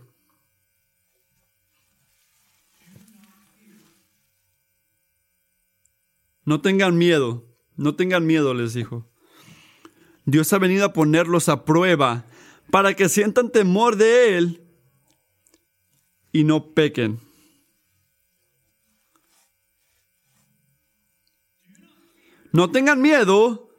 no 6.48 6.62
tengan 6.62 6.98
miedo, 6.98 7.44
no 7.76 7.98
tengan 7.98 8.26
miedo, 8.26 8.54
les 8.54 8.74
dijo. 8.74 9.12
Dios 10.24 10.54
ha 10.54 10.58
venido 10.58 10.86
a 10.86 10.94
ponerlos 10.94 11.50
a 11.50 11.66
prueba 11.66 12.26
para 12.72 12.94
que 12.94 13.10
sientan 13.10 13.52
temor 13.52 13.98
de 13.98 14.38
Él 14.38 14.62
y 16.32 16.46
no 16.46 16.74
pequen. 16.74 17.20
No 22.54 22.72
tengan 22.72 23.02
miedo. 23.02 23.70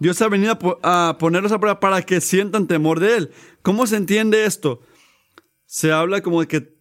Dios 0.00 0.20
ha 0.20 0.28
venido 0.28 0.58
a 0.82 1.16
ponerlos 1.18 1.52
a 1.52 1.58
prueba 1.58 1.80
para 1.80 2.02
que 2.02 2.20
sientan 2.20 2.66
temor 2.66 3.00
de 3.00 3.16
Él. 3.16 3.32
¿Cómo 3.62 3.86
se 3.86 3.96
entiende 3.96 4.44
esto? 4.44 4.82
Se 5.64 5.92
habla 5.92 6.20
como 6.20 6.42
de 6.42 6.48
que 6.48 6.77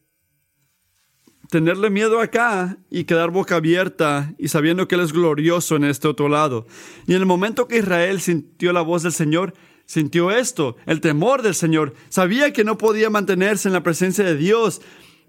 tenerle 1.50 1.90
miedo 1.90 2.20
acá 2.20 2.78
y 2.90 3.06
quedar 3.06 3.32
boca 3.32 3.56
abierta 3.56 4.34
y 4.38 4.50
sabiendo 4.50 4.88
que 4.88 4.96
Él 4.96 5.02
es 5.02 5.14
glorioso 5.14 5.76
en 5.76 5.86
este 5.86 6.08
otro 6.08 6.30
lado. 6.30 6.68
Y 7.06 7.14
en 7.14 7.20
el 7.20 7.26
momento 7.26 7.68
que 7.68 7.78
Israel 7.78 8.22
sintió 8.22 8.74
la 8.74 8.82
voz 8.82 9.04
del 9.04 9.14
Señor, 9.14 9.54
sintió 9.86 10.32
esto, 10.32 10.76
el 10.86 11.02
temor 11.02 11.42
del 11.42 11.56
Señor. 11.56 11.94
Sabía 12.10 12.54
que 12.54 12.64
no 12.64 12.78
podía 12.78 13.10
mantenerse 13.10 13.70
en 13.70 13.74
la 13.74 13.84
presencia 13.84 14.24
de 14.24 14.36
Dios. 14.36 14.82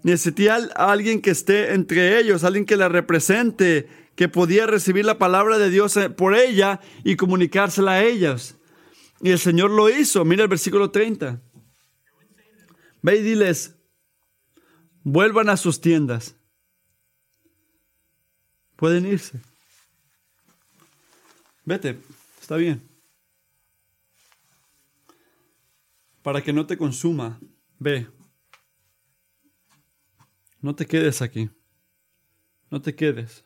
Necesitaba 0.03 0.67
a 0.75 0.91
alguien 0.91 1.21
que 1.21 1.31
esté 1.31 1.73
entre 1.73 2.19
ellos, 2.19 2.43
alguien 2.43 2.65
que 2.65 2.77
la 2.77 2.89
represente, 2.89 3.87
que 4.15 4.27
podía 4.29 4.67
recibir 4.67 5.05
la 5.05 5.17
palabra 5.17 5.57
de 5.57 5.69
Dios 5.69 5.95
eh, 5.97 6.09
por 6.09 6.35
ella 6.35 6.81
y 7.03 7.15
comunicársela 7.15 7.93
a 7.93 8.03
ellas. 8.03 8.57
Y 9.21 9.31
el 9.31 9.39
Señor 9.39 9.71
lo 9.71 9.89
hizo. 9.89 10.25
Mira 10.25 10.43
el 10.43 10.49
versículo 10.49 10.91
30. 10.91 11.41
Ve 13.01 13.17
y 13.17 13.21
diles, 13.21 13.78
vuelvan 15.11 15.49
a 15.49 15.57
sus 15.57 15.81
tiendas. 15.81 16.35
Pueden 18.75 19.05
irse. 19.05 19.39
Vete, 21.65 21.99
está 22.39 22.55
bien. 22.55 22.81
Para 26.21 26.41
que 26.41 26.53
no 26.53 26.65
te 26.65 26.77
consuma, 26.77 27.39
ve. 27.79 28.07
No 30.61 30.75
te 30.75 30.85
quedes 30.85 31.21
aquí. 31.21 31.49
No 32.69 32.81
te 32.81 32.95
quedes. 32.95 33.43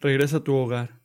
Regresa 0.00 0.38
a 0.38 0.44
tu 0.44 0.54
hogar. 0.54 1.00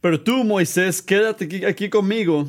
Pero 0.00 0.22
tú, 0.22 0.44
Moisés, 0.44 1.00
quédate 1.00 1.66
aquí, 1.66 1.88
conmigo 1.88 2.48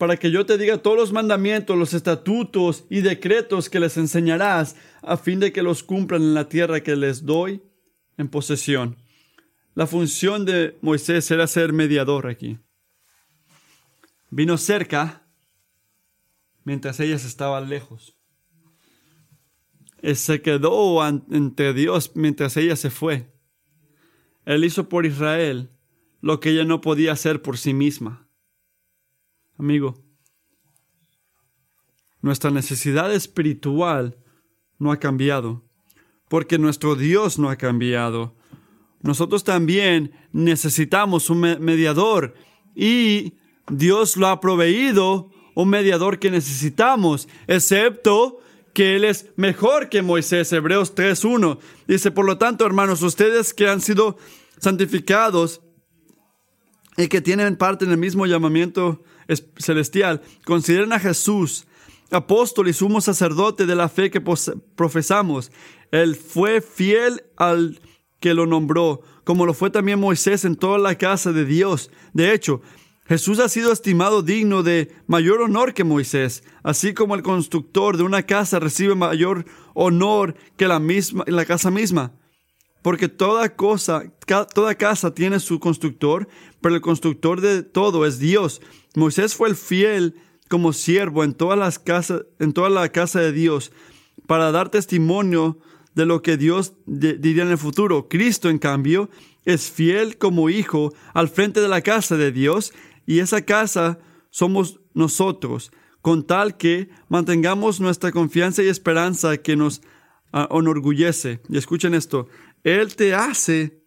para 0.00 0.16
que 0.16 0.30
yo 0.30 0.46
te 0.46 0.56
diga 0.56 0.78
todos 0.78 0.96
los 0.96 1.12
mandamientos, 1.12 1.76
los 1.76 1.92
estatutos 1.92 2.86
y 2.88 3.02
decretos 3.02 3.68
que 3.68 3.78
les 3.78 3.98
enseñarás, 3.98 4.74
a 5.02 5.18
fin 5.18 5.40
de 5.40 5.52
que 5.52 5.62
los 5.62 5.82
cumplan 5.82 6.22
en 6.22 6.32
la 6.32 6.48
tierra 6.48 6.82
que 6.82 6.96
les 6.96 7.26
doy 7.26 7.62
en 8.16 8.28
posesión. 8.28 8.96
La 9.74 9.86
función 9.86 10.46
de 10.46 10.78
Moisés 10.80 11.30
era 11.30 11.46
ser 11.46 11.74
mediador 11.74 12.28
aquí. 12.28 12.58
Vino 14.30 14.56
cerca 14.56 15.28
mientras 16.64 16.98
ellas 16.98 17.26
estaban 17.26 17.68
lejos. 17.68 18.16
Él 20.00 20.16
se 20.16 20.40
quedó 20.40 21.02
ante 21.02 21.74
Dios 21.74 22.12
mientras 22.14 22.56
ella 22.56 22.76
se 22.76 22.88
fue. 22.88 23.30
Él 24.46 24.64
hizo 24.64 24.88
por 24.88 25.04
Israel 25.04 25.68
lo 26.22 26.40
que 26.40 26.52
ella 26.52 26.64
no 26.64 26.80
podía 26.80 27.12
hacer 27.12 27.42
por 27.42 27.58
sí 27.58 27.74
misma. 27.74 28.29
Amigo, 29.60 30.02
nuestra 32.22 32.50
necesidad 32.50 33.12
espiritual 33.12 34.16
no 34.78 34.90
ha 34.90 34.96
cambiado, 34.96 35.62
porque 36.30 36.58
nuestro 36.58 36.94
Dios 36.94 37.38
no 37.38 37.50
ha 37.50 37.56
cambiado. 37.56 38.34
Nosotros 39.02 39.44
también 39.44 40.12
necesitamos 40.32 41.28
un 41.28 41.40
mediador 41.40 42.32
y 42.74 43.34
Dios 43.70 44.16
lo 44.16 44.28
ha 44.28 44.40
proveído, 44.40 45.30
un 45.54 45.68
mediador 45.68 46.18
que 46.18 46.30
necesitamos, 46.30 47.28
excepto 47.46 48.38
que 48.72 48.96
Él 48.96 49.04
es 49.04 49.26
mejor 49.36 49.90
que 49.90 50.00
Moisés. 50.00 50.50
Hebreos 50.54 50.94
3.1 50.94 51.58
dice, 51.86 52.10
por 52.10 52.24
lo 52.24 52.38
tanto, 52.38 52.64
hermanos, 52.64 53.02
ustedes 53.02 53.52
que 53.52 53.68
han 53.68 53.82
sido 53.82 54.16
santificados 54.56 55.60
y 56.96 57.08
que 57.08 57.20
tienen 57.20 57.56
parte 57.56 57.84
en 57.84 57.90
el 57.90 57.98
mismo 57.98 58.24
llamamiento 58.24 59.02
celestial, 59.56 60.22
consideren 60.44 60.92
a 60.92 61.00
Jesús, 61.00 61.66
apóstol 62.10 62.68
y 62.68 62.72
sumo 62.72 63.00
sacerdote 63.00 63.66
de 63.66 63.74
la 63.74 63.88
fe 63.88 64.10
que 64.10 64.22
profesamos. 64.74 65.52
Él 65.90 66.16
fue 66.16 66.60
fiel 66.60 67.22
al 67.36 67.80
que 68.20 68.34
lo 68.34 68.46
nombró, 68.46 69.02
como 69.24 69.46
lo 69.46 69.54
fue 69.54 69.70
también 69.70 69.98
Moisés 69.98 70.44
en 70.44 70.56
toda 70.56 70.78
la 70.78 70.96
casa 70.96 71.32
de 71.32 71.44
Dios. 71.44 71.90
De 72.12 72.32
hecho, 72.32 72.60
Jesús 73.06 73.40
ha 73.40 73.48
sido 73.48 73.72
estimado 73.72 74.22
digno 74.22 74.62
de 74.62 74.92
mayor 75.08 75.40
honor 75.40 75.74
que 75.74 75.82
Moisés, 75.82 76.44
así 76.62 76.94
como 76.94 77.16
el 77.16 77.22
constructor 77.22 77.96
de 77.96 78.04
una 78.04 78.22
casa 78.22 78.60
recibe 78.60 78.94
mayor 78.94 79.46
honor 79.74 80.36
que 80.56 80.68
la 80.68 80.78
misma 80.78 81.24
la 81.26 81.44
casa 81.44 81.72
misma. 81.72 82.12
Porque 82.82 83.08
toda 83.08 83.54
cosa, 83.54 84.04
toda 84.54 84.74
casa 84.74 85.14
tiene 85.14 85.38
su 85.40 85.60
constructor, 85.60 86.28
pero 86.60 86.74
el 86.74 86.80
constructor 86.80 87.40
de 87.40 87.62
todo 87.62 88.06
es 88.06 88.18
Dios. 88.18 88.60
Moisés 88.94 89.34
fue 89.34 89.48
el 89.48 89.56
fiel 89.56 90.14
como 90.48 90.72
siervo 90.72 91.22
en 91.22 91.34
todas 91.34 91.58
las 91.58 91.78
casas, 91.78 92.22
en 92.38 92.52
toda 92.52 92.70
la 92.70 92.88
casa 92.88 93.20
de 93.20 93.32
Dios, 93.32 93.70
para 94.26 94.50
dar 94.50 94.68
testimonio 94.68 95.58
de 95.94 96.06
lo 96.06 96.22
que 96.22 96.36
Dios 96.36 96.74
diría 96.86 97.42
en 97.42 97.50
el 97.50 97.58
futuro. 97.58 98.08
Cristo, 98.08 98.48
en 98.48 98.58
cambio, 98.58 99.10
es 99.44 99.70
fiel 99.70 100.18
como 100.18 100.50
hijo 100.50 100.92
al 101.14 101.28
frente 101.28 101.60
de 101.60 101.68
la 101.68 101.82
casa 101.82 102.16
de 102.16 102.32
Dios, 102.32 102.72
y 103.06 103.20
esa 103.20 103.42
casa 103.42 103.98
somos 104.30 104.80
nosotros, 104.94 105.72
con 106.00 106.26
tal 106.26 106.56
que 106.56 106.88
mantengamos 107.08 107.80
nuestra 107.80 108.12
confianza 108.12 108.62
y 108.62 108.68
esperanza 108.68 109.36
que 109.38 109.56
nos 109.56 109.82
ah, 110.32 110.48
enorgullece. 110.50 111.40
Y 111.48 111.58
escuchen 111.58 111.94
esto, 111.94 112.28
él 112.64 112.94
te 112.94 113.14
hace 113.14 113.82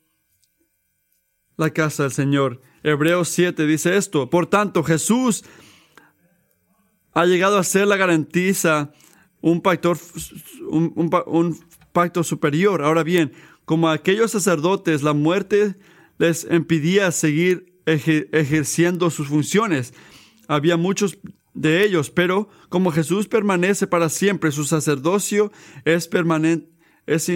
la 1.57 1.69
casa 1.71 2.03
del 2.03 2.11
Señor. 2.11 2.61
Hebreos 2.83 3.29
7 3.29 3.65
dice 3.65 3.95
esto. 3.97 4.29
Por 4.29 4.47
tanto, 4.47 4.83
Jesús 4.83 5.43
ha 7.13 7.25
llegado 7.25 7.57
a 7.57 7.63
ser 7.63 7.87
la 7.87 7.97
garantiza, 7.97 8.91
un 9.41 9.61
pacto, 9.61 9.93
un, 10.69 11.59
pacto 11.91 12.23
superior. 12.23 12.81
Ahora 12.81 13.03
bien, 13.03 13.33
como 13.65 13.89
aquellos 13.89 14.31
sacerdotes, 14.31 15.03
la 15.03 15.13
muerte 15.13 15.75
les 16.17 16.47
impedía 16.49 17.11
seguir 17.11 17.79
ejerciendo 17.85 19.09
sus 19.09 19.27
funciones. 19.27 19.93
Había 20.47 20.77
muchos 20.77 21.19
de 21.53 21.83
ellos, 21.85 22.09
pero 22.09 22.49
como 22.69 22.91
Jesús 22.91 23.27
permanece 23.27 23.85
para 23.85 24.09
siempre, 24.09 24.51
su 24.51 24.65
sacerdocio 24.65 25.51
es 25.85 26.07
permanente, 26.07 26.69
es 27.05 27.29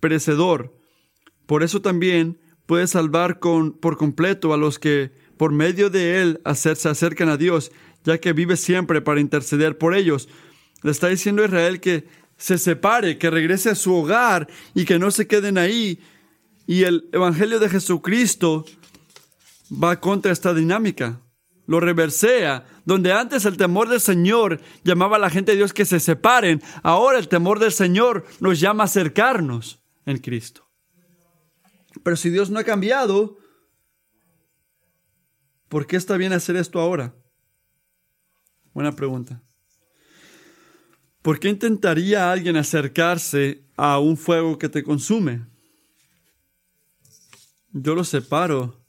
perecedor. 0.00 0.74
Por 1.46 1.62
eso 1.62 1.80
también 1.80 2.38
puede 2.66 2.86
salvar 2.86 3.38
con, 3.38 3.72
por 3.72 3.96
completo 3.96 4.52
a 4.52 4.58
los 4.58 4.78
que 4.78 5.12
por 5.38 5.52
medio 5.52 5.88
de 5.88 6.20
él 6.20 6.40
se 6.54 6.70
acercan 6.70 7.30
a 7.30 7.38
Dios, 7.38 7.72
ya 8.04 8.18
que 8.18 8.34
vive 8.34 8.58
siempre 8.58 9.00
para 9.00 9.20
interceder 9.20 9.78
por 9.78 9.94
ellos. 9.94 10.28
Le 10.82 10.90
está 10.90 11.08
diciendo 11.08 11.42
a 11.42 11.46
Israel 11.46 11.80
que 11.80 12.06
se 12.36 12.58
separe, 12.58 13.16
que 13.16 13.30
regrese 13.30 13.70
a 13.70 13.74
su 13.74 13.94
hogar 13.94 14.48
y 14.74 14.84
que 14.84 14.98
no 14.98 15.10
se 15.10 15.26
queden 15.26 15.56
ahí. 15.56 16.00
Y 16.66 16.84
el 16.84 17.08
Evangelio 17.12 17.58
de 17.58 17.70
Jesucristo 17.70 18.66
va 19.72 19.98
contra 19.98 20.30
esta 20.30 20.52
dinámica. 20.52 21.22
Lo 21.66 21.80
reversea. 21.80 22.66
Donde 22.84 23.12
antes 23.12 23.46
el 23.46 23.56
temor 23.56 23.88
del 23.88 24.00
Señor 24.00 24.60
llamaba 24.84 25.16
a 25.16 25.20
la 25.20 25.30
gente 25.30 25.52
de 25.52 25.58
Dios 25.58 25.72
que 25.72 25.86
se 25.86 26.00
separen, 26.00 26.62
ahora 26.82 27.18
el 27.18 27.28
temor 27.28 27.58
del 27.58 27.72
Señor 27.72 28.26
nos 28.40 28.60
llama 28.60 28.84
a 28.84 28.86
acercarnos 28.86 29.80
en 30.08 30.18
Cristo. 30.18 30.66
Pero 32.02 32.16
si 32.16 32.30
Dios 32.30 32.48
no 32.48 32.58
ha 32.58 32.64
cambiado, 32.64 33.36
¿por 35.68 35.86
qué 35.86 35.96
está 35.96 36.16
bien 36.16 36.32
hacer 36.32 36.56
esto 36.56 36.80
ahora? 36.80 37.14
Buena 38.72 38.92
pregunta. 38.92 39.42
¿Por 41.20 41.38
qué 41.38 41.50
intentaría 41.50 42.32
alguien 42.32 42.56
acercarse 42.56 43.66
a 43.76 43.98
un 43.98 44.16
fuego 44.16 44.56
que 44.56 44.70
te 44.70 44.82
consume? 44.82 45.46
Yo 47.70 47.94
lo 47.94 48.04
separo 48.04 48.82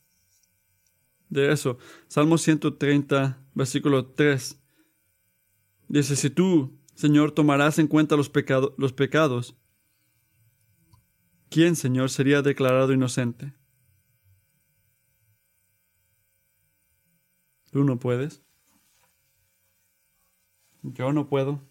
de 1.27 1.51
eso. 1.51 1.79
Salmo 2.07 2.37
130, 2.37 3.45
versículo 3.53 4.05
3. 4.05 4.57
Dice, 5.89 6.15
si 6.15 6.29
tú, 6.29 6.79
Señor, 6.95 7.31
tomarás 7.31 7.77
en 7.77 7.87
cuenta 7.87 8.15
los, 8.15 8.31
los 8.77 8.93
pecados 8.93 9.58
¿quién, 11.49 11.75
Señor, 11.75 12.09
sería 12.09 12.41
declarado 12.41 12.93
inocente? 12.93 13.53
¿Tú 17.71 17.83
no 17.83 17.99
puedes? 17.99 18.41
Yo 20.81 21.13
no 21.13 21.27
puedo. 21.27 21.61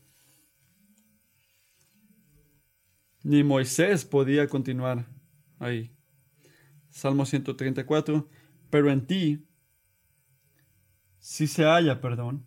Ni 3.23 3.43
Moisés 3.43 4.05
podía 4.05 4.47
continuar 4.49 5.07
ahí. 5.59 5.95
Salmo 6.91 7.27
134. 7.27 8.29
Pero 8.71 8.91
en 8.91 9.07
ti 9.07 9.49
sí 11.19 11.47
se 11.47 11.65
halla 11.65 12.01
perdón. 12.01 12.47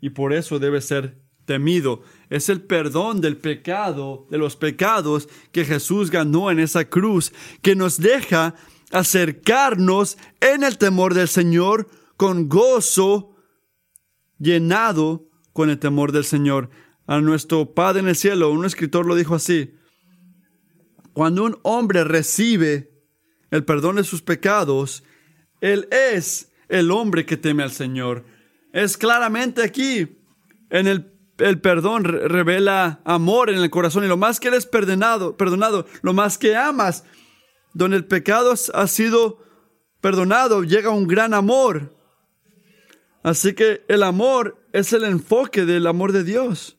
Y 0.00 0.10
por 0.10 0.32
eso 0.32 0.58
debe 0.58 0.80
ser 0.80 1.21
temido. 1.44 2.02
Es 2.30 2.48
el 2.48 2.62
perdón 2.62 3.20
del 3.20 3.36
pecado, 3.36 4.26
de 4.30 4.38
los 4.38 4.56
pecados 4.56 5.28
que 5.52 5.64
Jesús 5.64 6.10
ganó 6.10 6.50
en 6.50 6.58
esa 6.58 6.84
cruz, 6.84 7.32
que 7.62 7.74
nos 7.74 7.98
deja 7.98 8.54
acercarnos 8.90 10.18
en 10.40 10.62
el 10.62 10.78
temor 10.78 11.14
del 11.14 11.28
Señor 11.28 11.88
con 12.16 12.48
gozo, 12.48 13.36
llenado 14.38 15.28
con 15.52 15.70
el 15.70 15.78
temor 15.78 16.12
del 16.12 16.24
Señor. 16.24 16.70
a 17.04 17.20
nuestro 17.20 17.74
Padre 17.74 18.00
en 18.00 18.08
el 18.08 18.16
cielo. 18.16 18.52
Un 18.52 18.64
escritor 18.64 19.04
lo 19.04 19.16
dijo 19.16 19.34
así. 19.34 19.74
Cuando 21.12 21.44
un 21.44 21.58
hombre 21.62 22.04
recibe 22.04 22.92
el 23.50 23.64
perdón 23.64 23.96
de 23.96 24.04
sus 24.04 24.22
pecados, 24.22 25.02
él 25.60 25.88
es 25.90 26.52
el 26.68 26.90
hombre 26.90 27.26
que 27.26 27.36
teme 27.36 27.64
al 27.64 27.72
Señor. 27.72 28.24
Es 28.72 28.96
claramente 28.96 29.62
aquí, 29.62 30.16
en 30.70 30.86
el, 30.86 31.11
el 31.42 31.60
perdón 31.60 32.04
revela 32.04 33.00
amor 33.04 33.50
en 33.50 33.58
el 33.58 33.70
corazón 33.70 34.04
y 34.04 34.08
lo 34.08 34.16
más 34.16 34.38
que 34.38 34.48
eres 34.48 34.66
perdonado, 34.66 35.36
perdonado, 35.36 35.86
lo 36.02 36.12
más 36.12 36.38
que 36.38 36.56
amas, 36.56 37.04
donde 37.74 37.96
el 37.96 38.06
pecado 38.06 38.54
ha 38.74 38.86
sido 38.86 39.38
perdonado, 40.00 40.62
llega 40.62 40.90
un 40.90 41.06
gran 41.06 41.34
amor. 41.34 41.96
Así 43.22 43.54
que 43.54 43.84
el 43.88 44.02
amor 44.02 44.64
es 44.72 44.92
el 44.92 45.04
enfoque 45.04 45.64
del 45.64 45.86
amor 45.86 46.12
de 46.12 46.24
Dios. 46.24 46.78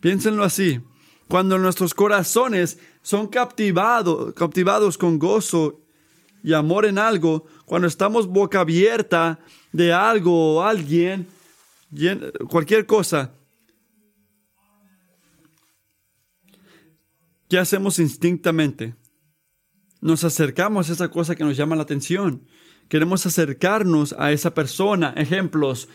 Piénsenlo 0.00 0.44
así. 0.44 0.80
Cuando 1.28 1.58
nuestros 1.58 1.94
corazones 1.94 2.78
son 3.02 3.28
captivados, 3.28 4.34
captivados 4.34 4.98
con 4.98 5.18
gozo 5.18 5.83
y 6.44 6.52
amor 6.52 6.84
en 6.84 6.98
algo, 6.98 7.46
cuando 7.64 7.88
estamos 7.88 8.26
boca 8.28 8.60
abierta 8.60 9.40
de 9.72 9.94
algo 9.94 10.56
o 10.56 10.62
alguien, 10.62 11.26
cualquier 12.50 12.84
cosa, 12.84 13.32
¿qué 17.48 17.58
hacemos 17.58 17.98
instintamente? 17.98 18.94
Nos 20.02 20.22
acercamos 20.22 20.90
a 20.90 20.92
esa 20.92 21.08
cosa 21.08 21.34
que 21.34 21.44
nos 21.44 21.56
llama 21.56 21.76
la 21.76 21.82
atención. 21.82 22.46
Queremos 22.90 23.24
acercarnos 23.24 24.14
a 24.18 24.30
esa 24.32 24.52
persona. 24.52 25.14
Ejemplos. 25.16 25.88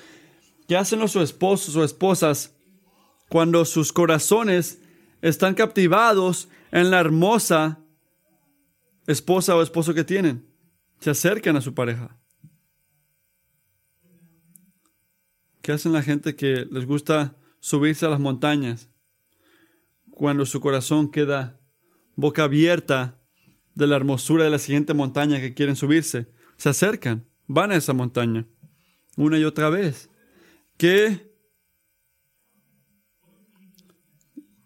¿Qué 0.67 0.75
hacen 0.75 0.99
los 0.99 1.15
esposos 1.15 1.75
o 1.75 1.83
esposas 1.83 2.55
cuando 3.29 3.65
sus 3.65 3.93
corazones 3.93 4.81
están 5.21 5.53
captivados 5.53 6.49
en 6.71 6.89
la 6.89 6.99
hermosa 6.99 7.83
esposa 9.11 9.55
o 9.55 9.63
esposo 9.63 9.93
que 9.93 10.03
tienen. 10.03 10.45
Se 10.99 11.09
acercan 11.09 11.55
a 11.55 11.61
su 11.61 11.73
pareja. 11.73 12.15
¿Qué 15.61 15.71
hacen 15.71 15.93
la 15.93 16.03
gente 16.03 16.35
que 16.35 16.67
les 16.69 16.85
gusta 16.85 17.35
subirse 17.59 18.05
a 18.05 18.09
las 18.09 18.19
montañas 18.19 18.89
cuando 20.11 20.45
su 20.45 20.61
corazón 20.61 21.09
queda 21.09 21.59
boca 22.15 22.43
abierta 22.43 23.19
de 23.73 23.87
la 23.87 23.95
hermosura 23.95 24.43
de 24.43 24.49
la 24.51 24.59
siguiente 24.59 24.93
montaña 24.93 25.39
que 25.39 25.53
quieren 25.55 25.75
subirse? 25.75 26.27
Se 26.57 26.69
acercan, 26.69 27.25
van 27.47 27.71
a 27.71 27.75
esa 27.75 27.93
montaña 27.93 28.45
una 29.17 29.39
y 29.39 29.43
otra 29.43 29.69
vez. 29.69 30.09
¿Qué 30.77 31.27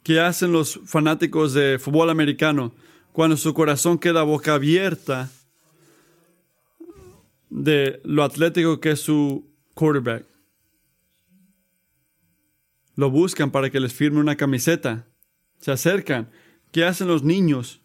¿Qué 0.03 0.19
hacen 0.19 0.51
los 0.51 0.81
fanáticos 0.83 1.53
de 1.53 1.79
fútbol 1.79 2.09
americano 2.09 2.75
cuando 3.13 3.37
su 3.37 3.53
corazón 3.53 3.99
queda 3.99 4.23
boca 4.23 4.55
abierta 4.55 5.29
de 7.49 8.01
lo 8.03 8.23
atlético 8.23 8.79
que 8.81 8.91
es 8.91 8.99
su 8.99 9.47
quarterback? 9.75 10.25
Lo 12.95 13.11
buscan 13.11 13.51
para 13.51 13.69
que 13.69 13.79
les 13.79 13.93
firme 13.93 14.19
una 14.19 14.35
camiseta. 14.35 15.07
Se 15.59 15.71
acercan. 15.71 16.29
¿Qué 16.71 16.85
hacen 16.85 17.07
los 17.07 17.23
niños 17.23 17.81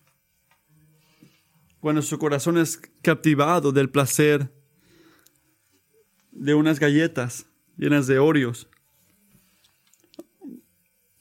cuando 1.80 2.00
su 2.00 2.18
corazón 2.18 2.56
es 2.56 2.80
captivado 3.02 3.70
del 3.70 3.90
placer 3.90 4.50
de 6.32 6.54
unas 6.54 6.80
galletas 6.80 7.46
llenas 7.76 8.06
de 8.06 8.18
Oreos? 8.18 8.66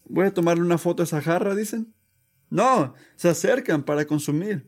Voy 0.05 0.25
a 0.25 0.33
tomarle 0.33 0.63
una 0.63 0.77
foto 0.77 1.03
a 1.03 1.05
esa 1.05 1.21
jarra, 1.21 1.55
dicen. 1.55 1.93
No, 2.49 2.93
se 3.15 3.29
acercan 3.29 3.83
para 3.83 4.05
consumir. 4.05 4.67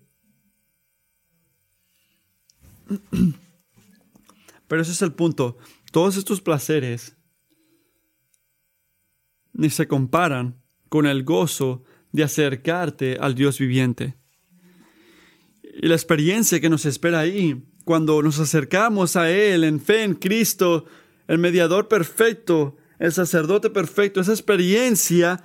Pero 4.67 4.81
ese 4.81 4.91
es 4.91 5.01
el 5.01 5.13
punto. 5.13 5.57
Todos 5.91 6.17
estos 6.17 6.41
placeres 6.41 7.15
ni 9.53 9.69
se 9.69 9.87
comparan 9.87 10.61
con 10.89 11.05
el 11.05 11.23
gozo 11.23 11.83
de 12.11 12.23
acercarte 12.23 13.17
al 13.19 13.35
Dios 13.35 13.59
viviente. 13.59 14.15
Y 15.81 15.87
la 15.87 15.95
experiencia 15.95 16.59
que 16.59 16.69
nos 16.69 16.85
espera 16.85 17.19
ahí, 17.19 17.65
cuando 17.85 18.21
nos 18.21 18.39
acercamos 18.39 19.15
a 19.15 19.31
Él 19.31 19.63
en 19.63 19.79
fe 19.79 20.03
en 20.03 20.15
Cristo, 20.15 20.85
el 21.27 21.37
mediador 21.37 21.87
perfecto, 21.87 22.77
el 22.99 23.11
sacerdote 23.11 23.69
perfecto, 23.69 24.19
esa 24.21 24.33
experiencia 24.33 25.43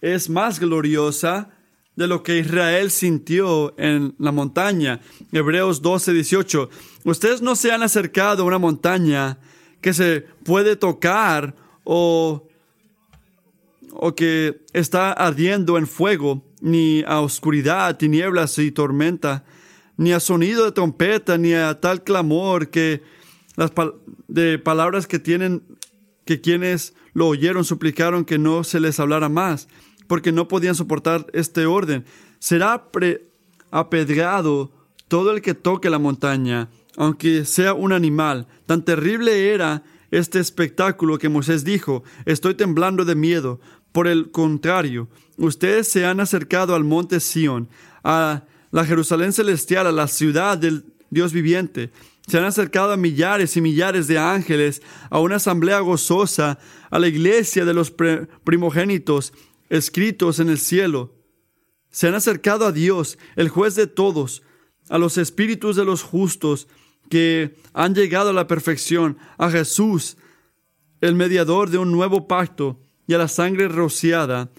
es 0.00 0.30
más 0.30 0.60
gloriosa 0.60 1.50
de 1.96 2.06
lo 2.06 2.22
que 2.22 2.38
Israel 2.38 2.90
sintió 2.90 3.74
en 3.78 4.14
la 4.18 4.32
montaña. 4.32 5.00
Hebreos 5.30 5.82
12, 5.82 6.12
18. 6.12 6.70
Ustedes 7.04 7.42
no 7.42 7.56
se 7.56 7.72
han 7.72 7.82
acercado 7.82 8.42
a 8.42 8.46
una 8.46 8.58
montaña 8.58 9.38
que 9.80 9.92
se 9.92 10.22
puede 10.44 10.76
tocar 10.76 11.54
o, 11.84 12.48
o 13.92 14.14
que 14.14 14.62
está 14.72 15.12
ardiendo 15.12 15.76
en 15.76 15.86
fuego, 15.86 16.44
ni 16.60 17.02
a 17.06 17.20
oscuridad, 17.20 17.96
tinieblas 17.98 18.58
y 18.58 18.70
tormenta, 18.70 19.44
ni 19.96 20.12
a 20.12 20.20
sonido 20.20 20.64
de 20.64 20.72
trompeta, 20.72 21.36
ni 21.36 21.52
a 21.52 21.80
tal 21.80 22.02
clamor 22.04 22.70
que 22.70 23.02
las 23.56 23.72
de 24.28 24.58
palabras 24.58 25.06
que 25.06 25.18
tienen 25.18 25.62
que 26.24 26.40
quienes 26.40 26.94
lo 27.12 27.28
oyeron 27.28 27.64
suplicaron 27.64 28.24
que 28.24 28.38
no 28.38 28.64
se 28.64 28.80
les 28.80 28.98
hablara 29.00 29.28
más, 29.28 29.68
porque 30.06 30.32
no 30.32 30.48
podían 30.48 30.74
soportar 30.74 31.26
este 31.32 31.66
orden. 31.66 32.04
Será 32.38 32.88
apedreado 33.70 34.72
todo 35.08 35.32
el 35.32 35.42
que 35.42 35.54
toque 35.54 35.90
la 35.90 35.98
montaña, 35.98 36.70
aunque 36.96 37.44
sea 37.44 37.74
un 37.74 37.92
animal. 37.92 38.46
Tan 38.66 38.84
terrible 38.84 39.52
era 39.52 39.82
este 40.10 40.38
espectáculo 40.38 41.18
que 41.18 41.28
Moisés 41.28 41.64
dijo, 41.64 42.04
estoy 42.24 42.54
temblando 42.54 43.04
de 43.04 43.14
miedo. 43.14 43.60
Por 43.92 44.08
el 44.08 44.30
contrario, 44.30 45.08
ustedes 45.36 45.88
se 45.88 46.06
han 46.06 46.20
acercado 46.20 46.74
al 46.74 46.84
monte 46.84 47.20
Sión, 47.20 47.68
a 48.04 48.44
la 48.70 48.84
Jerusalén 48.86 49.32
celestial, 49.32 49.86
a 49.86 49.92
la 49.92 50.08
ciudad 50.08 50.56
del 50.56 50.84
Dios 51.10 51.32
viviente. 51.32 51.90
Se 52.26 52.38
han 52.38 52.44
acercado 52.44 52.92
a 52.92 52.96
millares 52.96 53.56
y 53.56 53.60
millares 53.60 54.06
de 54.06 54.18
ángeles, 54.18 54.80
a 55.10 55.18
una 55.18 55.36
asamblea 55.36 55.80
gozosa, 55.80 56.58
a 56.90 56.98
la 56.98 57.08
iglesia 57.08 57.64
de 57.64 57.74
los 57.74 57.90
primogénitos 58.44 59.32
escritos 59.72 60.38
en 60.38 60.50
el 60.50 60.58
cielo. 60.58 61.14
Se 61.90 62.06
han 62.06 62.14
acercado 62.14 62.66
a 62.66 62.72
Dios, 62.72 63.18
el 63.36 63.48
juez 63.48 63.74
de 63.74 63.86
todos, 63.86 64.42
a 64.90 64.98
los 64.98 65.16
espíritus 65.16 65.76
de 65.76 65.84
los 65.86 66.02
justos 66.02 66.68
que 67.08 67.56
han 67.72 67.94
llegado 67.94 68.30
a 68.30 68.34
la 68.34 68.46
perfección, 68.46 69.16
a 69.38 69.50
Jesús, 69.50 70.18
el 71.00 71.14
mediador 71.14 71.70
de 71.70 71.78
un 71.78 71.90
nuevo 71.90 72.28
pacto, 72.28 72.78
y 73.06 73.14
a 73.14 73.18
la 73.18 73.28
sangre 73.28 73.66
rociada 73.68 74.50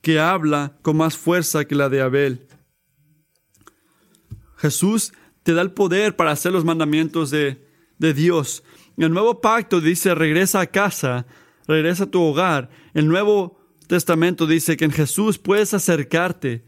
que 0.00 0.18
habla 0.18 0.78
con 0.80 0.96
más 0.96 1.16
fuerza 1.16 1.66
que 1.66 1.74
la 1.74 1.90
de 1.90 2.00
Abel. 2.00 2.46
Jesús 4.56 5.12
te 5.42 5.52
da 5.52 5.60
el 5.60 5.72
poder 5.72 6.16
para 6.16 6.30
hacer 6.30 6.52
los 6.52 6.64
mandamientos 6.64 7.30
de, 7.30 7.62
de 7.98 8.14
Dios. 8.14 8.64
El 8.96 9.12
nuevo 9.12 9.40
pacto 9.42 9.80
dice, 9.80 10.14
regresa 10.14 10.60
a 10.60 10.66
casa, 10.66 11.26
regresa 11.66 12.04
a 12.04 12.10
tu 12.10 12.22
hogar. 12.22 12.70
El 12.92 13.06
Nuevo 13.06 13.59
Testamento 13.90 14.46
dice 14.46 14.76
que 14.76 14.84
en 14.84 14.92
Jesús 14.92 15.36
puedes 15.36 15.74
acercarte, 15.74 16.64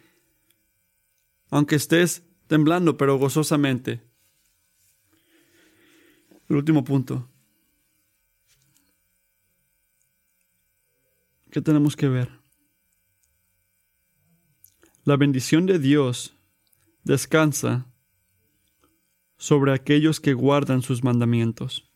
aunque 1.51 1.77
estés 1.77 2.25
temblando, 2.49 2.97
pero 2.97 3.17
gozosamente. 3.17 4.03
El 6.49 6.57
último 6.57 6.83
punto. 6.83 7.31
¿Qué 11.53 11.63
tenemos 11.63 11.95
que 11.95 12.09
ver? 12.09 12.29
La 15.05 15.17
bendición 15.17 15.65
de 15.67 15.79
Dios 15.79 16.35
descansa 17.05 17.87
sobre 19.37 19.73
aquellos 19.73 20.19
que 20.19 20.35
guardan 20.35 20.83
sus 20.83 21.05
mandamientos. 21.05 21.89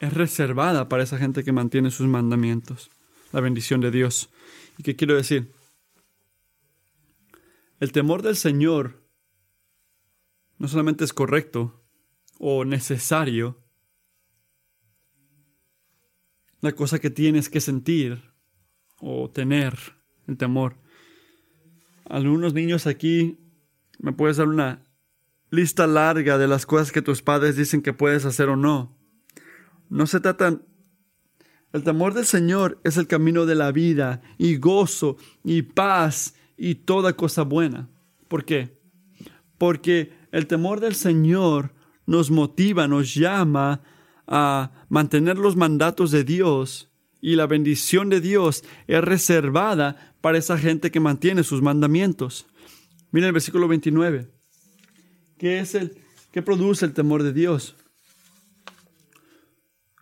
Es 0.00 0.12
reservada 0.12 0.88
para 0.88 1.04
esa 1.04 1.18
gente 1.18 1.44
que 1.44 1.52
mantiene 1.52 1.92
sus 1.92 2.08
mandamientos, 2.08 2.90
la 3.32 3.40
bendición 3.40 3.80
de 3.80 3.92
Dios. 3.92 4.30
¿Y 4.78 4.82
qué 4.82 4.96
quiero 4.96 5.14
decir? 5.14 5.52
El 7.78 7.92
temor 7.92 8.22
del 8.22 8.34
Señor 8.34 9.00
no 10.58 10.66
solamente 10.66 11.04
es 11.04 11.12
correcto 11.12 11.80
o 12.38 12.64
necesario, 12.64 13.62
la 16.60 16.72
cosa 16.72 16.98
que 16.98 17.10
tienes 17.10 17.48
que 17.48 17.60
sentir 17.60 18.22
o 18.98 19.30
tener 19.30 19.78
el 20.26 20.36
temor. 20.36 20.76
Algunos 22.04 22.52
niños 22.52 22.86
aquí 22.86 23.38
¿Me 24.02 24.12
puedes 24.12 24.38
dar 24.38 24.48
una 24.48 24.82
lista 25.50 25.86
larga 25.86 26.38
de 26.38 26.48
las 26.48 26.64
cosas 26.64 26.90
que 26.90 27.02
tus 27.02 27.20
padres 27.20 27.56
dicen 27.56 27.82
que 27.82 27.92
puedes 27.92 28.24
hacer 28.24 28.48
o 28.48 28.56
no? 28.56 28.96
No 29.90 30.06
se 30.06 30.20
trata... 30.20 30.60
El 31.72 31.84
temor 31.84 32.14
del 32.14 32.24
Señor 32.24 32.80
es 32.82 32.96
el 32.96 33.06
camino 33.06 33.46
de 33.46 33.54
la 33.54 33.70
vida 33.70 34.22
y 34.38 34.56
gozo 34.56 35.16
y 35.44 35.62
paz 35.62 36.34
y 36.56 36.74
toda 36.74 37.12
cosa 37.12 37.42
buena. 37.42 37.88
¿Por 38.26 38.44
qué? 38.44 38.76
Porque 39.56 40.12
el 40.32 40.48
temor 40.48 40.80
del 40.80 40.96
Señor 40.96 41.72
nos 42.06 42.32
motiva, 42.32 42.88
nos 42.88 43.14
llama 43.14 43.82
a 44.26 44.72
mantener 44.88 45.38
los 45.38 45.54
mandatos 45.54 46.10
de 46.10 46.24
Dios 46.24 46.90
y 47.20 47.36
la 47.36 47.46
bendición 47.46 48.08
de 48.08 48.20
Dios 48.20 48.64
es 48.88 49.00
reservada 49.02 50.14
para 50.20 50.38
esa 50.38 50.58
gente 50.58 50.90
que 50.90 51.00
mantiene 51.00 51.44
sus 51.44 51.62
mandamientos. 51.62 52.46
Mira 53.12 53.26
el 53.28 53.32
versículo 53.32 53.68
29. 53.68 54.28
¿Qué 55.38 55.60
es 55.60 55.74
el 55.74 55.96
qué 56.32 56.42
produce 56.42 56.84
el 56.84 56.94
temor 56.94 57.22
de 57.22 57.32
Dios? 57.32 57.76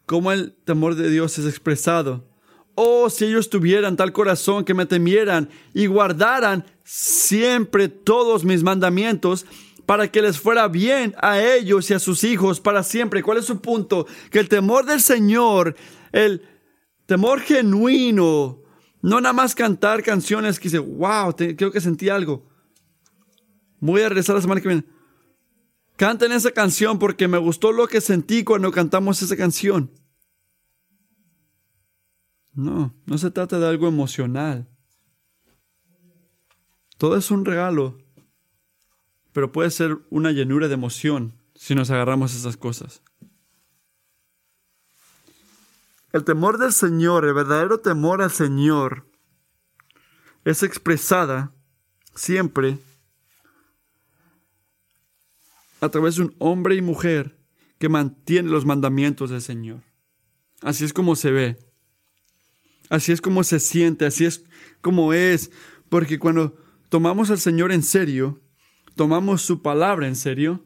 ¿Cómo 0.09 0.33
el 0.33 0.55
temor 0.65 0.95
de 0.95 1.11
Dios 1.11 1.39
es 1.39 1.45
expresado? 1.45 2.25
Oh, 2.75 3.11
si 3.11 3.27
ellos 3.27 3.51
tuvieran 3.51 3.95
tal 3.95 4.11
corazón 4.11 4.65
que 4.65 4.73
me 4.73 4.87
temieran 4.87 5.51
y 5.75 5.85
guardaran 5.85 6.65
siempre 6.83 7.91
todos 7.91 8.43
mis 8.43 8.63
mandamientos, 8.63 9.45
para 9.85 10.11
que 10.11 10.23
les 10.23 10.41
fuera 10.41 10.67
bien 10.67 11.15
a 11.21 11.43
ellos 11.43 11.91
y 11.91 11.95
a 11.95 11.99
sus 11.99 12.25
hijos 12.25 12.59
para 12.59 12.85
siempre. 12.85 13.23
¿Cuál 13.23 13.37
es 13.37 13.45
su 13.45 13.61
punto? 13.61 14.07
Que 14.31 14.39
el 14.39 14.49
temor 14.49 14.87
del 14.87 15.03
Señor, 15.03 15.77
el 16.11 16.41
temor 17.05 17.41
genuino, 17.41 18.63
no 19.03 19.21
nada 19.21 19.35
más 19.35 19.55
cantar 19.55 20.03
canciones 20.03 20.59
que 20.59 20.71
dice, 20.71 20.79
wow, 20.79 21.37
creo 21.37 21.71
que 21.71 21.83
sentí 21.83 22.09
algo. 22.09 22.49
Voy 23.79 24.01
a 24.01 24.09
regresar 24.09 24.37
la 24.37 24.41
semana 24.41 24.63
que 24.63 24.69
viene. 24.69 24.85
Canten 25.99 26.32
esa 26.32 26.53
canción 26.53 26.99
porque 26.99 27.28
me 27.28 27.36
gustó 27.36 27.72
lo 27.72 27.86
que 27.86 28.01
sentí 28.01 28.42
cuando 28.42 28.72
cantamos 28.72 29.20
esa 29.20 29.36
canción. 29.36 29.90
No, 32.55 32.94
no 33.05 33.18
se 33.18 33.30
trata 33.30 33.59
de 33.59 33.68
algo 33.68 33.86
emocional. 33.86 34.66
Todo 36.96 37.18
es 37.18 37.30
un 37.30 37.44
regalo 37.44 37.99
pero 39.38 39.53
puede 39.53 39.70
ser 39.70 39.99
una 40.11 40.32
llenura 40.32 40.66
de 40.66 40.74
emoción 40.74 41.32
si 41.55 41.76
nos 41.76 41.90
agarramos 41.90 42.34
esas 42.34 42.57
cosas. 42.57 43.03
El 46.12 46.24
temor 46.24 46.59
del 46.59 46.72
Señor, 46.72 47.24
el 47.24 47.34
verdadero 47.34 47.78
temor 47.78 48.20
al 48.20 48.32
Señor, 48.32 49.07
es 50.44 50.64
expresada 50.64 51.53
siempre 52.16 52.78
a 55.81 55.89
través 55.89 56.16
de 56.16 56.22
un 56.22 56.35
hombre 56.39 56.76
y 56.76 56.83
mujer 56.83 57.39
que 57.79 57.89
mantiene 57.89 58.51
los 58.51 58.64
mandamientos 58.64 59.31
del 59.31 59.41
Señor. 59.41 59.83
Así 60.62 60.85
es 60.85 60.93
como 60.93 61.16
se 61.16 61.31
ve. 61.31 61.57
Así 62.89 63.12
es 63.12 63.20
como 63.20 63.45
se 63.45 63.61
siente, 63.61 64.07
así 64.07 64.24
es 64.24 64.45
como 64.81 65.12
es. 65.12 65.51
Porque 65.89 66.18
cuando 66.18 66.57
tomamos 66.89 67.31
al 67.31 67.39
Señor 67.39 67.72
en 67.72 67.83
serio, 67.83 68.41
tomamos 68.97 69.43
su 69.43 69.62
palabra 69.62 70.09
en 70.09 70.16
serio. 70.16 70.64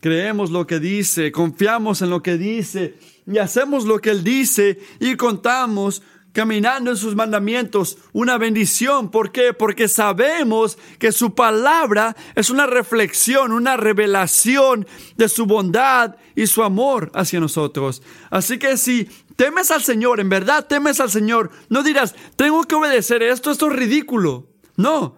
Creemos 0.00 0.50
lo 0.50 0.66
que 0.66 0.80
dice, 0.80 1.32
confiamos 1.32 2.02
en 2.02 2.10
lo 2.10 2.22
que 2.22 2.36
dice 2.36 2.94
y 3.26 3.38
hacemos 3.38 3.86
lo 3.86 4.00
que 4.00 4.10
Él 4.10 4.22
dice 4.22 4.78
y 5.00 5.16
contamos 5.16 6.02
caminando 6.34 6.90
en 6.90 6.96
sus 6.96 7.14
mandamientos 7.14 7.96
una 8.12 8.36
bendición. 8.38 9.10
¿Por 9.12 9.30
qué? 9.30 9.54
Porque 9.54 9.86
sabemos 9.86 10.76
que 10.98 11.12
su 11.12 11.34
palabra 11.34 12.16
es 12.34 12.50
una 12.50 12.66
reflexión, 12.66 13.52
una 13.52 13.76
revelación 13.76 14.86
de 15.16 15.28
su 15.28 15.46
bondad 15.46 16.16
y 16.34 16.48
su 16.48 16.64
amor 16.64 17.12
hacia 17.14 17.38
nosotros. 17.38 18.02
Así 18.30 18.58
que 18.58 18.76
si 18.76 19.08
temes 19.36 19.70
al 19.70 19.84
Señor, 19.84 20.18
en 20.18 20.28
verdad 20.28 20.66
temes 20.66 20.98
al 20.98 21.08
Señor, 21.08 21.52
no 21.68 21.84
dirás, 21.84 22.16
tengo 22.34 22.64
que 22.64 22.74
obedecer 22.74 23.22
esto, 23.22 23.52
esto 23.52 23.68
es 23.68 23.76
ridículo. 23.76 24.50
No, 24.76 25.16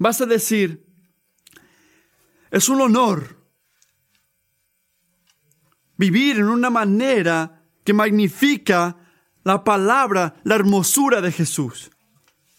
vas 0.00 0.20
a 0.20 0.26
decir, 0.26 0.84
es 2.50 2.68
un 2.68 2.80
honor 2.80 3.36
vivir 5.96 6.38
en 6.38 6.48
una 6.48 6.70
manera 6.70 7.62
que 7.84 7.92
magnifica 7.92 8.96
la 9.44 9.62
palabra, 9.62 10.34
la 10.42 10.54
hermosura 10.54 11.20
de 11.20 11.30
Jesús. 11.30 11.90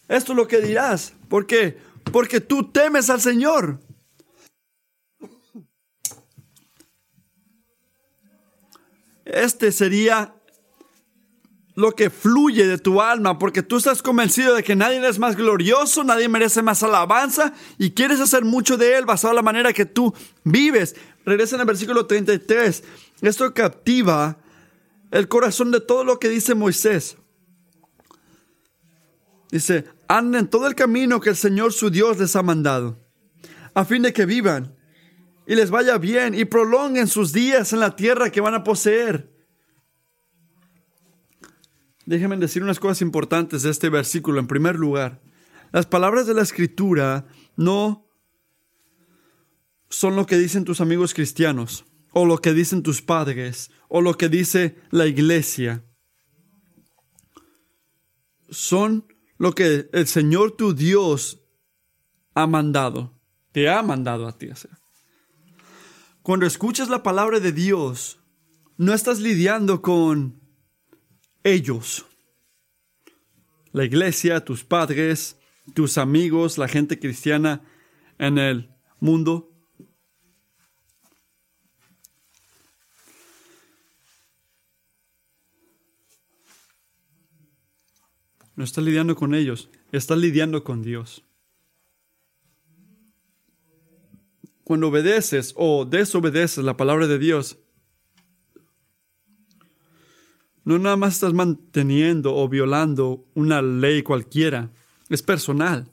Esto 0.08 0.34
es 0.34 0.38
lo 0.38 0.48
que 0.48 0.62
dirás. 0.62 1.14
¿Por 1.28 1.48
qué? 1.48 1.78
Porque 2.12 2.40
tú 2.40 2.72
temes 2.72 3.10
al 3.10 3.20
Señor. 3.20 3.80
Este 9.26 9.72
sería 9.72 10.36
lo 11.74 11.92
que 11.92 12.10
fluye 12.10 12.68
de 12.68 12.78
tu 12.78 13.02
alma, 13.02 13.38
porque 13.38 13.64
tú 13.64 13.78
estás 13.78 14.02
convencido 14.02 14.56
de 14.56 14.64
que 14.64 14.76
nadie 14.76 15.06
es 15.06 15.20
más 15.20 15.36
glorioso, 15.36 16.04
nadie 16.04 16.30
merece 16.30 16.62
más 16.62 16.84
alabanza 16.84 17.54
y 17.78 17.92
quieres 17.92 18.22
hacer 18.22 18.46
mucho 18.46 18.78
de 18.78 18.96
él 18.96 19.06
basado 19.06 19.32
en 19.32 19.38
la 19.38 19.42
manera 19.42 19.74
que 19.74 19.86
tú 19.86 20.14
vives. 20.44 20.96
Regresa 21.26 21.56
en 21.56 21.62
el 21.62 21.68
versículo 21.68 22.06
33. 22.06 22.84
Esto 23.22 23.54
captiva 23.54 24.38
el 25.16 25.30
corazón 25.30 25.72
de 25.72 25.80
todo 25.80 26.04
lo 26.04 26.20
que 26.20 26.28
dice 26.28 26.56
Moisés. 26.56 27.18
Dice, 29.50 29.86
anden 30.10 30.42
en 30.42 30.50
todo 30.50 30.68
el 30.68 30.76
camino 30.76 31.22
que 31.22 31.30
el 31.30 31.38
Señor 31.38 31.72
su 31.72 31.90
Dios 31.90 32.20
les 32.20 32.36
ha 32.36 32.44
mandado, 32.44 33.00
a 33.74 33.86
fin 33.86 34.02
de 34.02 34.12
que 34.12 34.26
vivan 34.26 34.76
y 35.48 35.56
les 35.56 35.72
vaya 35.72 35.98
bien 35.98 36.36
y 36.36 36.44
prolonguen 36.44 37.08
sus 37.08 37.32
días 37.32 37.72
en 37.72 37.80
la 37.80 37.96
tierra 37.96 38.30
que 38.30 38.42
van 38.42 38.56
a 38.56 38.64
poseer 38.64 39.34
Déjenme 42.06 42.38
decir 42.38 42.62
unas 42.62 42.80
cosas 42.80 43.02
importantes 43.02 43.64
de 43.64 43.72
este 43.72 43.90
versículo. 43.90 44.40
En 44.40 44.48
primer 44.48 44.76
lugar, 44.76 45.22
las 45.72 45.88
palabras 45.88 46.28
de 46.28 46.36
la 46.36 46.44
escritura 46.44 47.26
no 47.56 48.08
son 49.90 50.16
lo 50.16 50.26
que 50.26 50.38
dicen 50.38 50.66
tus 50.66 50.82
amigos 50.82 51.14
cristianos, 51.14 51.86
o 52.12 52.26
lo 52.26 52.38
que 52.38 52.54
dicen 52.54 52.84
tus 52.84 53.02
padres, 53.02 53.72
o 53.96 54.02
lo 54.02 54.18
que 54.18 54.28
dice 54.28 54.76
la 54.92 55.06
iglesia. 55.06 55.86
Son 58.50 59.08
lo 59.38 59.54
que 59.54 59.90
el 59.94 60.06
Señor 60.06 60.52
tu 60.58 60.74
Dios 60.74 61.40
ha 62.34 62.46
mandado, 62.46 63.18
te 63.54 63.70
ha 63.70 63.82
mandado 63.84 64.28
a 64.28 64.38
ti 64.38 64.50
hacer. 64.50 64.72
Cuando 66.24 66.46
escuchas 66.46 66.90
la 66.90 67.04
palabra 67.04 67.40
de 67.40 67.54
Dios, 67.54 68.20
no 68.76 68.94
estás 68.94 69.22
lidiando 69.22 69.82
con 69.82 70.42
ellos. 71.46 72.06
La 73.72 73.86
iglesia, 73.86 74.44
tus 74.44 74.66
padres, 74.66 75.38
tus 75.74 75.98
amigos, 75.98 76.58
la 76.58 76.68
gente 76.68 77.00
cristiana 77.00 77.62
en 78.18 78.40
el 78.40 78.76
mundo. 79.00 79.55
No 88.56 88.64
estás 88.64 88.84
lidiando 88.84 89.16
con 89.16 89.36
ellos, 89.36 89.70
estás 89.92 90.18
lidiando 90.18 90.64
con 90.64 90.82
Dios. 90.82 91.26
Cuando 94.64 94.88
obedeces 94.88 95.54
o 95.58 95.86
desobedeces 95.86 96.64
la 96.64 96.78
palabra 96.78 97.08
de 97.08 97.20
Dios, 97.20 97.60
no 100.64 100.80
nada 100.80 100.96
más 100.96 101.16
estás 101.16 101.34
manteniendo 101.34 102.36
o 102.36 102.50
violando 102.50 103.30
una 103.36 103.62
ley 103.62 104.02
cualquiera, 104.02 104.72
es 105.10 105.22
personal. 105.22 105.92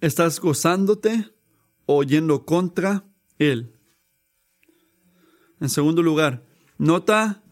Estás 0.00 0.40
gozándote 0.40 1.32
o 1.84 2.02
yendo 2.02 2.44
contra 2.44 3.04
Él. 3.38 3.72
En 5.60 5.68
segundo 5.68 6.02
lugar, 6.02 6.44
nota 6.78 7.44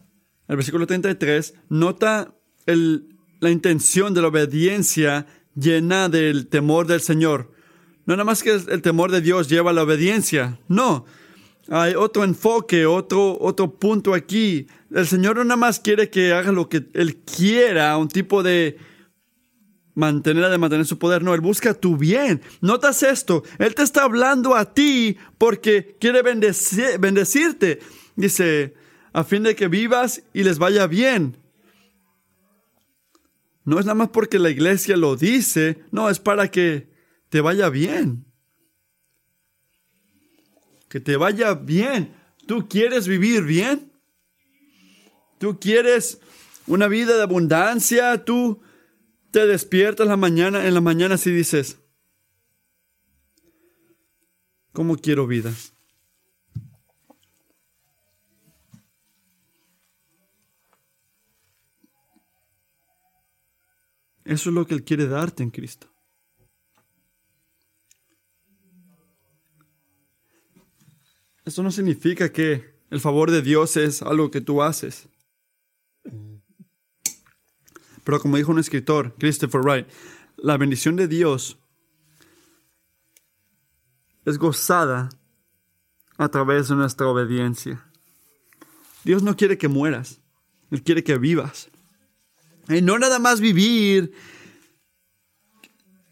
el 0.47 0.57
versículo 0.57 0.85
33, 0.85 1.55
nota 1.69 2.34
la 2.65 3.49
intención 3.49 4.13
de 4.13 4.21
la 4.21 4.29
obediencia 4.29 5.27
llena 5.55 6.09
del 6.09 6.47
temor 6.47 6.87
del 6.87 7.01
Señor. 7.01 7.51
No 8.05 8.13
nada 8.13 8.23
más 8.23 8.43
que 8.43 8.51
el 8.51 8.81
temor 8.81 9.11
de 9.11 9.21
Dios 9.21 9.49
lleva 9.49 9.71
a 9.71 9.73
la 9.73 9.83
obediencia, 9.83 10.59
no, 10.67 11.05
hay 11.69 11.95
otro 11.95 12.23
enfoque, 12.23 12.85
otro, 12.85 13.37
otro 13.39 13.71
punto 13.79 14.13
aquí. 14.13 14.67
El 14.93 15.07
Señor 15.07 15.37
no 15.37 15.43
nada 15.43 15.57
más 15.57 15.79
quiere 15.79 16.09
que 16.09 16.31
haga 16.31 16.51
lo 16.51 16.69
que 16.69 16.85
Él 16.93 17.17
quiera, 17.17 17.97
un 17.97 18.07
tipo 18.07 18.43
de 18.43 18.77
mantener, 19.95 20.49
de 20.49 20.57
mantener 20.57 20.85
su 20.85 20.99
poder. 20.99 21.23
No, 21.23 21.33
Él 21.33 21.41
busca 21.41 21.73
tu 21.73 21.97
bien. 21.97 22.41
Notas 22.61 23.01
esto. 23.01 23.43
Él 23.57 23.73
te 23.73 23.81
está 23.81 24.03
hablando 24.03 24.55
a 24.55 24.73
ti 24.73 25.17
porque 25.39 25.97
quiere 25.99 26.21
bendecirte. 26.21 27.79
Dice, 28.15 28.75
a 29.11 29.23
fin 29.23 29.41
de 29.41 29.55
que 29.55 29.67
vivas 29.67 30.21
y 30.33 30.43
les 30.43 30.59
vaya 30.59 30.85
bien. 30.85 31.37
No 33.65 33.79
es 33.79 33.85
nada 33.85 33.95
más 33.95 34.09
porque 34.09 34.39
la 34.39 34.49
iglesia 34.49 34.95
lo 34.95 35.17
dice, 35.17 35.83
no, 35.91 36.09
es 36.09 36.19
para 36.19 36.49
que 36.49 36.89
te 37.29 37.41
vaya 37.41 37.69
bien 37.69 38.25
que 40.95 41.01
te 41.01 41.17
vaya 41.17 41.53
bien. 41.55 42.15
¿Tú 42.47 42.69
quieres 42.69 43.05
vivir 43.05 43.43
bien? 43.43 43.91
¿Tú 45.39 45.59
quieres 45.59 46.21
una 46.67 46.87
vida 46.87 47.17
de 47.17 47.23
abundancia? 47.23 48.23
¿Tú 48.23 48.61
te 49.29 49.45
despiertas 49.45 50.07
la 50.07 50.15
mañana, 50.15 50.65
en 50.65 50.73
la 50.73 50.79
mañana 50.79 51.17
y 51.21 51.29
dices, 51.31 51.79
¿cómo 54.71 54.95
quiero 54.95 55.27
vida? 55.27 55.53
Eso 64.25 64.49
es 64.49 64.55
lo 64.55 64.65
que 64.65 64.73
Él 64.73 64.83
quiere 64.83 65.07
darte 65.07 65.43
en 65.43 65.51
Cristo. 65.51 65.87
Esto 71.45 71.61
no 71.61 71.71
significa 71.71 72.31
que 72.31 72.75
el 72.89 72.99
favor 72.99 73.29
de 73.29 73.43
Dios 73.43 73.77
es 73.77 74.01
algo 74.01 74.31
que 74.31 74.41
tú 74.41 74.63
haces. 74.63 75.07
Pero 78.03 78.19
como 78.19 78.37
dijo 78.37 78.51
un 78.51 78.59
escritor, 78.59 79.13
Christopher 79.19 79.61
Wright, 79.61 79.87
la 80.37 80.57
bendición 80.57 80.95
de 80.95 81.07
Dios 81.07 81.57
es 84.25 84.39
gozada 84.39 85.09
a 86.17 86.29
través 86.29 86.69
de 86.69 86.75
nuestra 86.75 87.07
obediencia. 87.07 87.85
Dios 89.03 89.21
no 89.21 89.35
quiere 89.35 89.59
que 89.59 89.67
mueras, 89.67 90.19
Él 90.71 90.81
quiere 90.81 91.03
que 91.03 91.17
vivas. 91.19 91.69
Y 92.69 92.81
no 92.81 92.97
nada 92.97 93.19
más 93.19 93.39
vivir, 93.39 94.13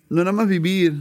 no 0.10 0.20
nada 0.24 0.32
más 0.32 0.48
vivir. 0.48 0.94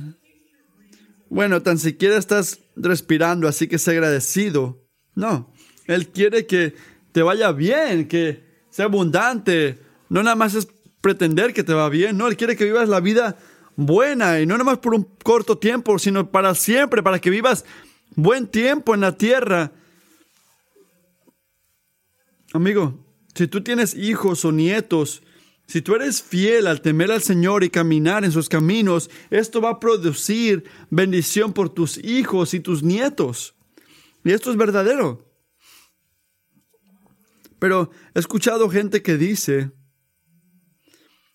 Bueno, 1.29 1.63
tan 1.63 1.79
siquiera 1.79 2.17
estás 2.17 2.61
respirando, 2.77 3.49
así 3.49 3.69
que 3.69 3.79
sé 3.79 3.93
agradecido. 3.93 4.87
No, 5.15 5.53
Él 5.87 6.09
quiere 6.09 6.47
que 6.47 6.75
te 7.13 7.23
vaya 7.23 7.53
bien, 7.53 8.09
que 8.09 8.43
sea 8.71 8.87
abundante. 8.87 9.79
No 10.09 10.23
nada 10.23 10.37
más 10.37 10.55
es 10.55 10.69
pretender 11.01 11.53
que 11.53 11.65
te 11.65 11.75
va 11.75 11.89
bien, 11.89 12.17
no, 12.17 12.29
Él 12.29 12.37
quiere 12.37 12.57
que 12.57 12.65
vivas 12.65 12.89
la 12.89 13.01
vida 13.01 13.37
buena 13.77 14.41
y 14.41 14.47
no 14.47 14.55
nada 14.55 14.65
más 14.65 14.79
por 14.79 14.95
un 14.95 15.05
corto 15.23 15.59
tiempo, 15.59 15.99
sino 15.99 16.31
para 16.31 16.55
siempre, 16.55 17.03
para 17.03 17.19
que 17.19 17.31
vivas 17.31 17.65
buen 18.15 18.47
tiempo 18.47 18.95
en 18.95 19.01
la 19.01 19.17
tierra. 19.17 19.73
Amigo, 22.53 23.05
si 23.35 23.47
tú 23.47 23.63
tienes 23.63 23.95
hijos 23.95 24.45
o 24.45 24.53
nietos, 24.53 25.23
si 25.73 25.81
tú 25.81 25.95
eres 25.95 26.23
fiel 26.23 26.67
al 26.67 26.83
temer 26.83 27.11
al 27.11 27.23
Señor 27.23 27.65
y 27.65 27.71
caminar 27.71 28.27
en 28.27 28.31
sus 28.31 28.51
caminos, 28.51 29.09
esto 29.31 29.63
va 29.63 29.71
a 29.71 29.81
producir 29.81 30.65
bendición 30.91 31.55
por 31.55 31.71
tus 31.71 31.97
hijos 31.97 32.53
y 32.53 32.61
tus 32.61 32.83
nietos. 32.83 33.55
Y 34.23 34.33
esto 34.33 34.51
es 34.51 34.59
verdadero. 34.59 35.35
Pero 37.59 37.91
he 38.15 38.19
escuchado 38.19 38.69
gente 38.69 39.01
que 39.03 39.17
dice, 39.17 39.73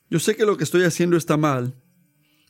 yo 0.08 0.20
sé 0.20 0.36
que 0.36 0.46
lo 0.46 0.56
que 0.56 0.66
estoy 0.66 0.84
haciendo 0.84 1.18
está 1.18 1.36
mal. 1.36 1.74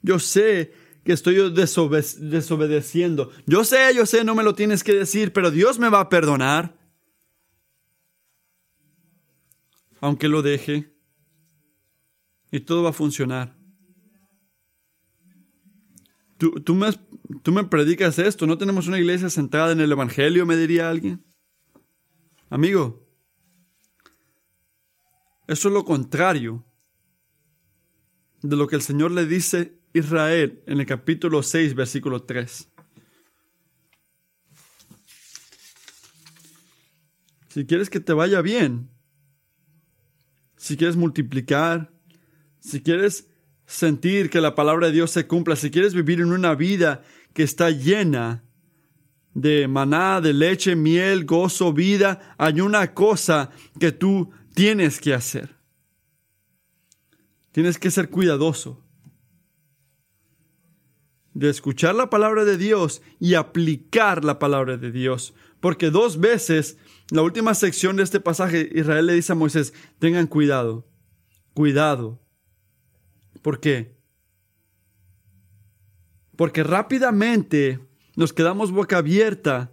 Yo 0.01 0.19
sé 0.19 0.73
que 1.05 1.13
estoy 1.13 1.37
desobedeciendo. 1.53 3.31
Yo 3.45 3.63
sé, 3.63 3.95
yo 3.95 4.05
sé, 4.05 4.25
no 4.25 4.35
me 4.35 4.43
lo 4.43 4.55
tienes 4.55 4.83
que 4.83 4.91
decir, 4.93 5.31
pero 5.31 5.51
Dios 5.51 5.79
me 5.79 5.87
va 5.87 6.01
a 6.01 6.09
perdonar. 6.09 6.77
Aunque 10.01 10.27
lo 10.27 10.41
deje 10.41 10.96
y 12.51 12.61
todo 12.61 12.83
va 12.83 12.89
a 12.89 12.93
funcionar. 12.93 13.55
Tú, 16.37 16.75
me, 16.75 16.91
tú 17.41 17.51
me 17.51 17.63
predicas 17.63 18.19
esto, 18.19 18.45
no 18.45 18.57
tenemos 18.57 18.87
una 18.87 18.99
iglesia 18.99 19.29
centrada 19.29 19.71
en 19.71 19.81
el 19.81 19.91
Evangelio, 19.91 20.45
me 20.45 20.55
diría 20.55 20.89
alguien. 20.89 21.25
Amigo, 22.49 23.07
eso 25.47 25.67
es 25.67 25.73
lo 25.73 25.83
contrario 25.83 26.63
de 28.43 28.55
lo 28.55 28.67
que 28.67 28.75
el 28.75 28.83
Señor 28.83 29.11
le 29.11 29.25
dice 29.25 29.79
a 29.95 29.97
Israel 29.97 30.61
en 30.67 30.79
el 30.79 30.85
capítulo 30.85 31.41
6, 31.41 31.73
versículo 31.73 32.21
3. 32.21 32.69
Si 37.47 37.65
quieres 37.65 37.89
que 37.89 37.99
te 37.99 38.13
vaya 38.13 38.41
bien, 38.41 38.91
si 40.57 40.77
quieres 40.77 40.95
multiplicar, 40.95 41.96
si 42.67 42.81
quieres 42.81 43.29
sentir 43.65 44.29
que 44.29 44.41
la 44.41 44.53
palabra 44.53 44.87
de 44.87 44.93
Dios 44.93 45.11
se 45.11 45.25
cumpla, 45.25 45.55
si 45.55 45.71
quieres 45.71 45.93
vivir 45.93 46.19
en 46.19 46.33
una 46.33 46.53
vida 46.53 47.01
que 47.33 47.43
está 47.43 47.69
llena 47.69 48.43
de 49.33 49.67
maná, 49.69 50.19
de 50.19 50.33
leche, 50.33 50.75
miel, 50.75 51.25
gozo, 51.25 51.71
vida, 51.71 52.35
hay 52.37 52.59
una 52.59 52.93
cosa 52.93 53.51
que 53.79 53.93
tú 53.93 54.31
tienes 54.53 54.99
que 54.99 55.13
hacer. 55.13 55.55
Tienes 57.53 57.79
que 57.79 57.89
ser 57.89 58.09
cuidadoso 58.09 58.83
de 61.33 61.49
escuchar 61.49 61.95
la 61.95 62.09
palabra 62.09 62.43
de 62.43 62.57
Dios 62.57 63.01
y 63.19 63.35
aplicar 63.35 64.25
la 64.25 64.39
palabra 64.39 64.75
de 64.75 64.91
Dios. 64.91 65.33
Porque 65.61 65.89
dos 65.89 66.19
veces, 66.19 66.77
la 67.11 67.21
última 67.21 67.53
sección 67.53 67.95
de 67.95 68.03
este 68.03 68.19
pasaje, 68.19 68.69
Israel 68.73 69.05
le 69.05 69.13
dice 69.13 69.31
a 69.31 69.35
Moisés, 69.35 69.73
tengan 69.99 70.27
cuidado, 70.27 70.85
cuidado 71.53 72.26
¿Por 73.47 73.61
qué? 73.61 73.95
Porque 76.35 76.63
rápidamente 76.63 77.79
nos 78.17 78.33
quedamos 78.33 78.73
boca 78.73 78.97
abierta 78.97 79.71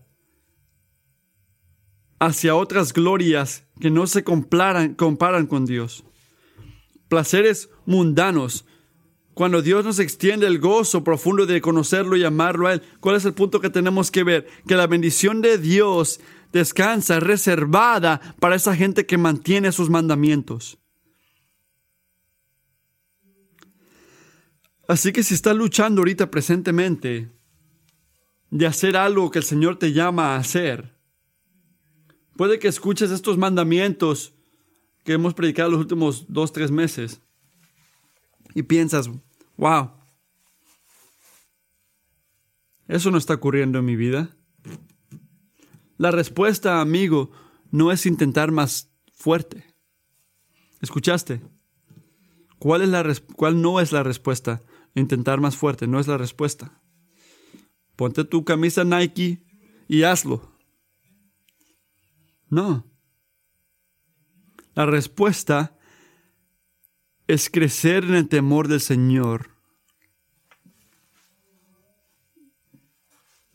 hacia 2.21 2.55
otras 2.55 2.93
glorias 2.93 3.67
que 3.81 3.91
no 3.91 4.07
se 4.07 4.23
comparan, 4.23 4.95
comparan 4.95 5.49
con 5.49 5.67
Dios. 5.67 6.05
Placeres 7.09 7.69
mundanos. 7.85 8.65
Cuando 9.35 9.61
Dios 9.61 9.85
nos 9.85 9.99
extiende 9.99 10.47
el 10.47 10.61
gozo 10.61 11.03
profundo 11.03 11.45
de 11.45 11.61
conocerlo 11.61 12.17
y 12.17 12.23
amarlo 12.23 12.69
a 12.69 12.75
Él, 12.75 12.83
¿cuál 13.01 13.17
es 13.17 13.25
el 13.25 13.35
punto 13.35 13.61
que 13.61 13.71
tenemos 13.71 14.13
que 14.13 14.23
ver? 14.23 14.47
Que 14.69 14.77
la 14.77 14.87
bendición 14.87 15.43
de 15.43 15.59
Dios 15.59 16.21
descansa, 16.53 17.19
reservada 17.19 18.21
para 18.39 18.55
esa 18.55 18.77
gente 18.77 19.05
que 19.05 19.19
mantiene 19.19 19.73
sus 19.73 19.91
mandamientos. 19.91 20.79
Así 24.87 25.13
que 25.13 25.23
si 25.23 25.35
estás 25.35 25.57
luchando 25.57 26.01
ahorita 26.01 26.31
presentemente 26.31 27.31
de 28.51 28.67
hacer 28.67 28.97
algo 28.97 29.31
que 29.31 29.39
el 29.39 29.45
Señor 29.45 29.79
te 29.79 29.93
llama 29.93 30.35
a 30.35 30.37
hacer, 30.37 30.95
puede 32.37 32.59
que 32.59 32.69
escuches 32.69 33.11
estos 33.11 33.39
mandamientos 33.39 34.35
que 35.03 35.13
hemos 35.13 35.35
predicado 35.35 35.71
los 35.71 35.81
últimos 35.81 36.27
dos, 36.29 36.53
tres 36.53 36.71
meses 36.71 37.21
y 38.55 38.63
piensas, 38.63 39.11
wow, 39.57 39.91
eso 42.89 43.11
no 43.11 43.19
está 43.19 43.35
ocurriendo 43.35 43.79
en 43.79 43.85
mi 43.87 43.97
vida. 43.97 44.37
La 45.97 46.11
respuesta, 46.11 46.81
amigo, 46.81 47.31
no 47.71 47.91
es 47.91 48.05
intentar 48.05 48.51
más 48.51 48.91
fuerte. 49.13 49.65
¿Escuchaste? 50.81 51.41
¿Cuál, 52.59 52.83
es 52.83 52.89
la 52.89 53.15
¿Cuál 53.37 53.63
no 53.63 53.81
es 53.81 53.93
la 53.93 54.03
respuesta? 54.03 54.61
Intentar 54.95 55.41
más 55.41 55.57
fuerte, 55.57 55.87
no 55.87 56.01
es 56.01 56.07
la 56.07 56.19
respuesta. 56.19 56.81
Ponte 57.97 58.25
tu 58.25 58.45
camisa 58.45 58.85
Nike 58.85 59.45
y 59.89 60.03
hazlo. 60.03 60.53
No. 62.49 62.85
La 64.75 64.87
respuesta 64.87 65.77
es 67.27 67.49
crecer 67.49 68.05
en 68.05 68.15
el 68.15 68.29
temor 68.29 68.69
del 68.69 68.81
Señor. 68.81 69.51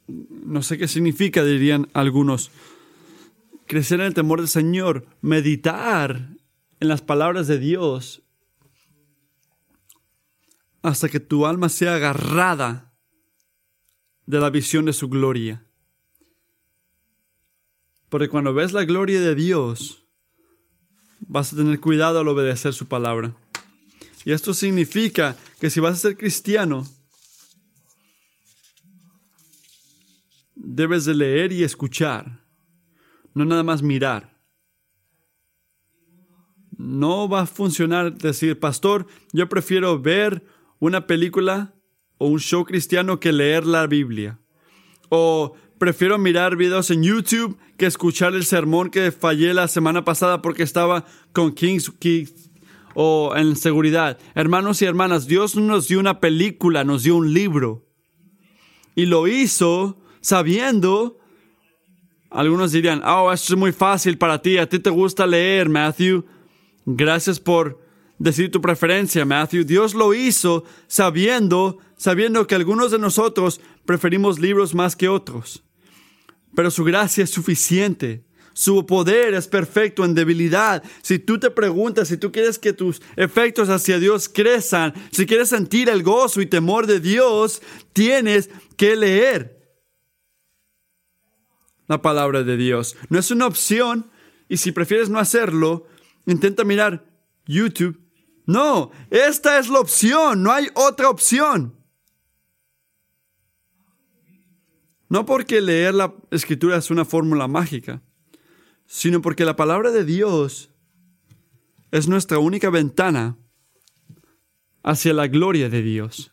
No 0.08 0.64
sé 0.64 0.78
qué 0.78 0.88
significa, 0.88 1.44
dirían 1.44 1.88
algunos. 1.94 2.52
Crecer 3.68 4.00
en 4.00 4.08
el 4.08 4.14
temor 4.14 4.40
del 4.40 4.48
Señor, 4.48 5.06
meditar 5.22 6.30
en 6.80 6.88
las 6.88 7.02
palabras 7.02 7.48
de 7.48 7.60
Dios 7.60 8.24
hasta 10.82 11.10
que 11.10 11.20
tu 11.20 11.46
alma 11.46 11.70
sea 11.70 11.96
agarrada 11.96 12.94
de 14.26 14.40
la 14.40 14.50
visión 14.50 14.86
de 14.86 14.94
su 14.94 15.10
gloria. 15.10 15.66
Porque 18.10 18.30
cuando 18.30 18.54
ves 18.54 18.74
la 18.74 18.86
gloria 18.86 19.20
de 19.22 19.36
Dios, 19.36 20.04
vas 21.22 21.54
a 21.54 21.56
tener 21.56 21.80
cuidado 21.80 22.20
al 22.20 22.28
obedecer 22.28 22.74
su 22.74 22.88
palabra. 22.88 23.36
Y 24.26 24.32
esto 24.32 24.54
significa 24.54 25.38
que 25.60 25.70
si 25.70 25.80
vas 25.80 25.94
a 25.94 26.10
ser 26.10 26.18
cristiano, 26.18 26.88
debes 30.56 31.06
de 31.06 31.16
leer 31.16 31.52
y 31.52 31.64
escuchar, 31.64 32.44
no 33.34 33.46
nada 33.46 33.64
más 33.64 33.82
mirar. 33.82 34.38
No 36.78 37.28
va 37.28 37.42
a 37.42 37.46
funcionar 37.46 38.18
decir, 38.18 38.60
pastor, 38.60 39.06
yo 39.34 39.50
prefiero 39.50 40.00
ver 40.00 40.46
una 40.80 41.08
película 41.08 41.74
o 42.18 42.28
un 42.28 42.40
show 42.40 42.66
cristiano 42.66 43.20
que 43.20 43.32
leer 43.32 43.66
la 43.66 43.88
Biblia. 43.88 44.40
O 45.10 45.56
prefiero 45.78 46.18
mirar 46.18 46.56
videos 46.56 46.92
en 46.92 47.04
YouTube 47.04 47.58
que 47.78 47.86
escuchar 47.86 48.36
el 48.36 48.46
sermón 48.46 48.90
que 48.90 49.12
fallé 49.12 49.54
la 49.54 49.68
semana 49.68 50.04
pasada 50.04 50.42
porque 50.42 50.64
estaba 50.64 51.06
con 51.32 51.54
Kings 51.54 51.92
Kids 52.00 52.52
o 52.94 53.34
en 53.36 53.56
seguridad. 53.56 54.18
Hermanos 54.36 54.82
y 54.82 54.86
hermanas, 54.86 55.28
Dios 55.28 55.56
nos 55.56 55.88
dio 55.88 56.00
una 56.00 56.20
película, 56.20 56.84
nos 56.84 57.04
dio 57.04 57.16
un 57.16 57.34
libro. 57.34 57.86
Y 58.96 59.06
lo 59.06 59.28
hizo 59.28 60.02
sabiendo 60.22 61.20
algunos 62.30 62.72
dirían, 62.72 63.02
oh, 63.04 63.32
esto 63.32 63.54
es 63.54 63.60
muy 63.60 63.72
fácil 63.72 64.18
para 64.18 64.42
ti, 64.42 64.58
a 64.58 64.70
ti 64.70 64.80
te 64.80 64.90
gusta 64.90 65.26
leer, 65.26 65.68
Matthew. 65.68 66.26
Gracias 66.86 67.40
por 67.40 67.80
decir 68.20 68.52
tu 68.52 68.62
preferencia, 68.62 69.26
Matthew. 69.26 69.64
Dios 69.64 69.94
lo 69.96 70.14
hizo 70.14 70.66
sabiendo, 70.88 71.80
sabiendo 71.98 72.46
que 72.46 72.56
algunos 72.56 72.92
de 72.92 73.00
nosotros 73.00 73.60
preferimos 73.86 74.38
libros 74.40 74.76
más 74.76 74.96
que 74.96 75.10
otros. 75.10 75.64
Pero 76.54 76.70
su 76.70 76.84
gracia 76.84 77.24
es 77.24 77.32
suficiente. 77.32 78.26
Su 78.54 78.86
poder 78.86 79.36
es 79.36 79.48
perfecto 79.48 80.04
en 80.04 80.14
debilidad. 80.14 80.84
Si 81.02 81.18
tú 81.18 81.40
te 81.40 81.50
preguntas, 81.50 82.10
si 82.10 82.18
tú 82.18 82.32
quieres 82.32 82.60
que 82.60 82.74
tus 82.74 83.02
efectos 83.16 83.70
hacia 83.70 84.00
Dios 84.00 84.28
crezcan, 84.28 84.94
si 85.12 85.26
quieres 85.26 85.50
sentir 85.50 85.88
el 85.88 86.04
gozo 86.04 86.42
y 86.42 86.46
temor 86.46 86.86
de 86.86 87.00
Dios, 87.00 87.62
tienes 87.94 88.50
que 88.76 88.98
leer 88.98 89.60
la 91.88 92.02
palabra 92.02 92.44
de 92.44 92.58
Dios. 92.58 92.98
No 93.08 93.18
es 93.18 93.32
una 93.32 93.48
opción 93.48 94.12
y 94.50 94.58
si 94.58 94.74
prefieres 94.74 95.10
no 95.10 95.20
hacerlo, 95.20 95.88
intenta 96.26 96.66
mirar 96.66 97.06
YouTube. 97.46 98.09
No, 98.50 98.90
esta 99.12 99.60
es 99.60 99.70
la 99.70 99.80
opción, 99.80 100.42
no 100.42 100.52
hay 100.52 100.68
otra 100.74 101.10
opción. 101.10 101.76
No 105.08 105.26
porque 105.26 105.62
leer 105.62 105.94
la 105.94 106.14
escritura 106.32 106.78
es 106.78 106.90
una 106.90 107.06
fórmula 107.06 107.48
mágica, 107.48 108.02
sino 108.86 109.22
porque 109.22 109.46
la 109.46 109.56
palabra 109.56 109.92
de 109.92 110.04
Dios 110.04 110.72
es 111.92 112.08
nuestra 112.08 112.40
única 112.40 112.70
ventana 112.70 113.38
hacia 114.84 115.14
la 115.14 115.28
gloria 115.28 115.70
de 115.70 115.82
Dios. 115.82 116.32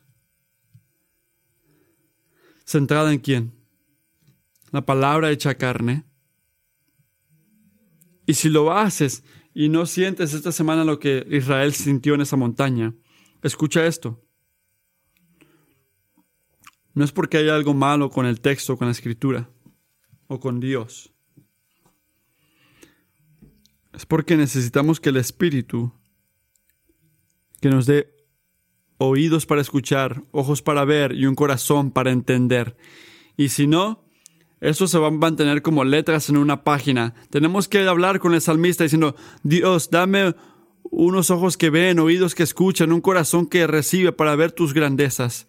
¿Centrada 2.65 3.13
en 3.13 3.19
quién? 3.19 3.57
la 4.73 4.85
palabra 4.85 5.31
hecha 5.31 5.55
carne. 5.55 6.05
Y 8.27 8.35
si 8.35 8.49
lo 8.49 8.73
haces 8.73 9.23
y 9.59 9.71
no 9.71 9.87
sientes 9.87 10.35
esta 10.35 10.53
semana 10.53 10.85
lo 10.85 10.99
que 10.99 11.27
Israel 11.31 11.73
sintió 11.73 12.15
en 12.15 12.21
esa 12.21 12.37
montaña, 12.37 12.95
escucha 13.43 13.87
esto. 13.87 14.23
No 16.93 17.03
es 17.03 17.11
porque 17.11 17.39
hay 17.39 17.49
algo 17.49 17.73
malo 17.73 18.11
con 18.11 18.27
el 18.27 18.43
texto, 18.43 18.77
con 18.77 18.89
la 18.89 18.93
escritura 18.93 19.49
o 20.27 20.41
con 20.41 20.61
Dios. 20.61 21.11
Es 23.95 24.05
porque 24.05 24.37
necesitamos 24.37 25.01
que 25.01 25.09
el 25.09 25.17
Espíritu, 25.17 25.91
que 27.63 27.71
nos 27.71 27.87
dé 27.87 28.15
oídos 28.99 29.47
para 29.47 29.63
escuchar, 29.63 30.23
ojos 30.33 30.61
para 30.61 30.85
ver 30.85 31.13
y 31.13 31.25
un 31.25 31.35
corazón 31.35 31.93
para 31.93 32.11
entender. 32.11 32.77
Y 33.39 33.49
si 33.49 33.67
no, 33.67 34.06
eso 34.67 34.89
se 34.89 34.99
va 34.99 35.07
a 35.07 35.13
mantener 35.13 35.63
como 35.63 35.85
letras 35.85 36.29
en 36.29 36.37
una 36.37 36.65
página. 36.65 37.15
Tenemos 37.31 37.69
que 37.69 37.87
hablar 37.87 38.19
con 38.19 38.35
el 38.35 38.41
salmista 38.41 38.83
diciendo, 38.83 39.15
Dios, 39.45 39.91
dame 39.91 40.35
unos 40.83 41.31
ojos 41.31 41.57
que 41.57 41.71
ven, 41.71 42.01
oídos 42.01 42.35
que 42.35 42.43
escuchan, 42.43 42.91
un 42.91 43.01
corazón 43.01 43.47
que 43.47 43.69
recibe 43.69 44.11
para 44.11 44.35
ver 44.35 44.51
tus 44.51 44.75
grandezas. 44.75 45.47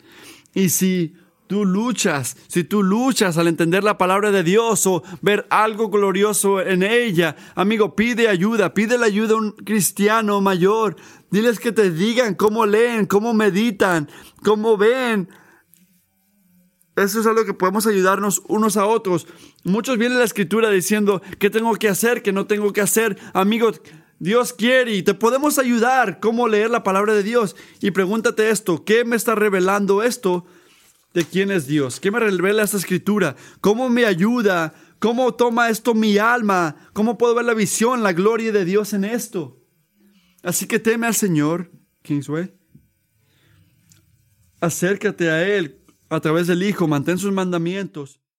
Y 0.54 0.70
si 0.70 1.16
tú 1.48 1.66
luchas, 1.66 2.38
si 2.48 2.64
tú 2.64 2.84
luchas 2.84 3.40
al 3.40 3.48
entender 3.48 3.84
la 3.84 3.98
palabra 3.98 4.30
de 4.30 4.44
Dios 4.44 4.86
o 4.86 5.02
ver 5.22 5.48
algo 5.50 5.90
glorioso 5.90 6.62
en 6.62 6.84
ella, 6.84 7.36
amigo, 7.56 7.96
pide 7.96 8.28
ayuda, 8.28 8.76
pide 8.76 9.00
la 9.00 9.08
ayuda 9.08 9.34
a 9.34 9.38
un 9.38 9.52
cristiano 9.54 10.42
mayor. 10.42 10.96
Diles 11.32 11.60
que 11.60 11.72
te 11.72 11.90
digan 11.90 12.36
cómo 12.36 12.68
leen, 12.68 13.08
cómo 13.08 13.34
meditan, 13.34 14.10
cómo 14.44 14.78
ven 14.78 15.28
eso 17.04 17.20
es 17.20 17.28
algo 17.28 17.46
que 17.46 17.54
podemos 17.54 17.86
ayudarnos 17.86 18.42
unos 18.48 18.76
a 18.76 18.88
otros. 18.88 19.28
Muchos 19.64 20.00
vienen 20.00 20.18
a 20.18 20.20
la 20.20 20.26
escritura 20.26 20.72
diciendo 20.72 21.22
qué 21.38 21.52
tengo 21.52 21.76
que 21.76 21.90
hacer, 21.90 22.24
qué 22.24 22.32
no 22.32 22.48
tengo 22.48 22.74
que 22.74 22.82
hacer. 22.82 23.20
Amigos, 23.34 23.82
Dios 24.18 24.52
quiere 24.52 24.96
y 24.96 25.04
te 25.04 25.14
podemos 25.14 25.60
ayudar 25.60 26.20
cómo 26.20 26.48
leer 26.48 26.72
la 26.72 26.84
palabra 26.84 27.14
de 27.14 27.22
Dios. 27.22 27.56
Y 27.82 27.92
pregúntate 27.92 28.50
esto, 28.50 28.84
¿qué 28.84 29.06
me 29.06 29.16
está 29.16 29.36
revelando 29.36 30.02
esto 30.02 30.48
de 31.14 31.24
quién 31.24 31.52
es 31.52 31.68
Dios? 31.68 32.00
¿Qué 32.00 32.10
me 32.10 32.20
revela 32.20 32.64
esta 32.64 32.78
escritura? 32.78 33.36
¿Cómo 33.62 33.90
me 33.90 34.06
ayuda? 34.06 34.74
¿Cómo 34.98 35.36
toma 35.36 35.70
esto 35.70 35.94
mi 35.94 36.18
alma? 36.18 36.78
¿Cómo 36.94 37.20
puedo 37.20 37.36
ver 37.36 37.46
la 37.46 37.54
visión, 37.54 38.02
la 38.02 38.14
gloria 38.14 38.52
de 38.52 38.66
Dios 38.66 38.94
en 38.94 39.04
esto? 39.04 39.62
Así 40.42 40.66
que 40.66 40.80
teme 40.80 41.06
al 41.06 41.14
Señor, 41.14 41.72
Kingsway. 42.02 42.56
Acércate 44.60 45.30
a 45.30 45.48
Él 45.48 45.84
a 46.10 46.20
través 46.20 46.48
del 46.48 46.64
Hijo, 46.64 46.88
mantén 46.88 47.18
sus 47.18 47.32
mandamientos. 47.32 48.22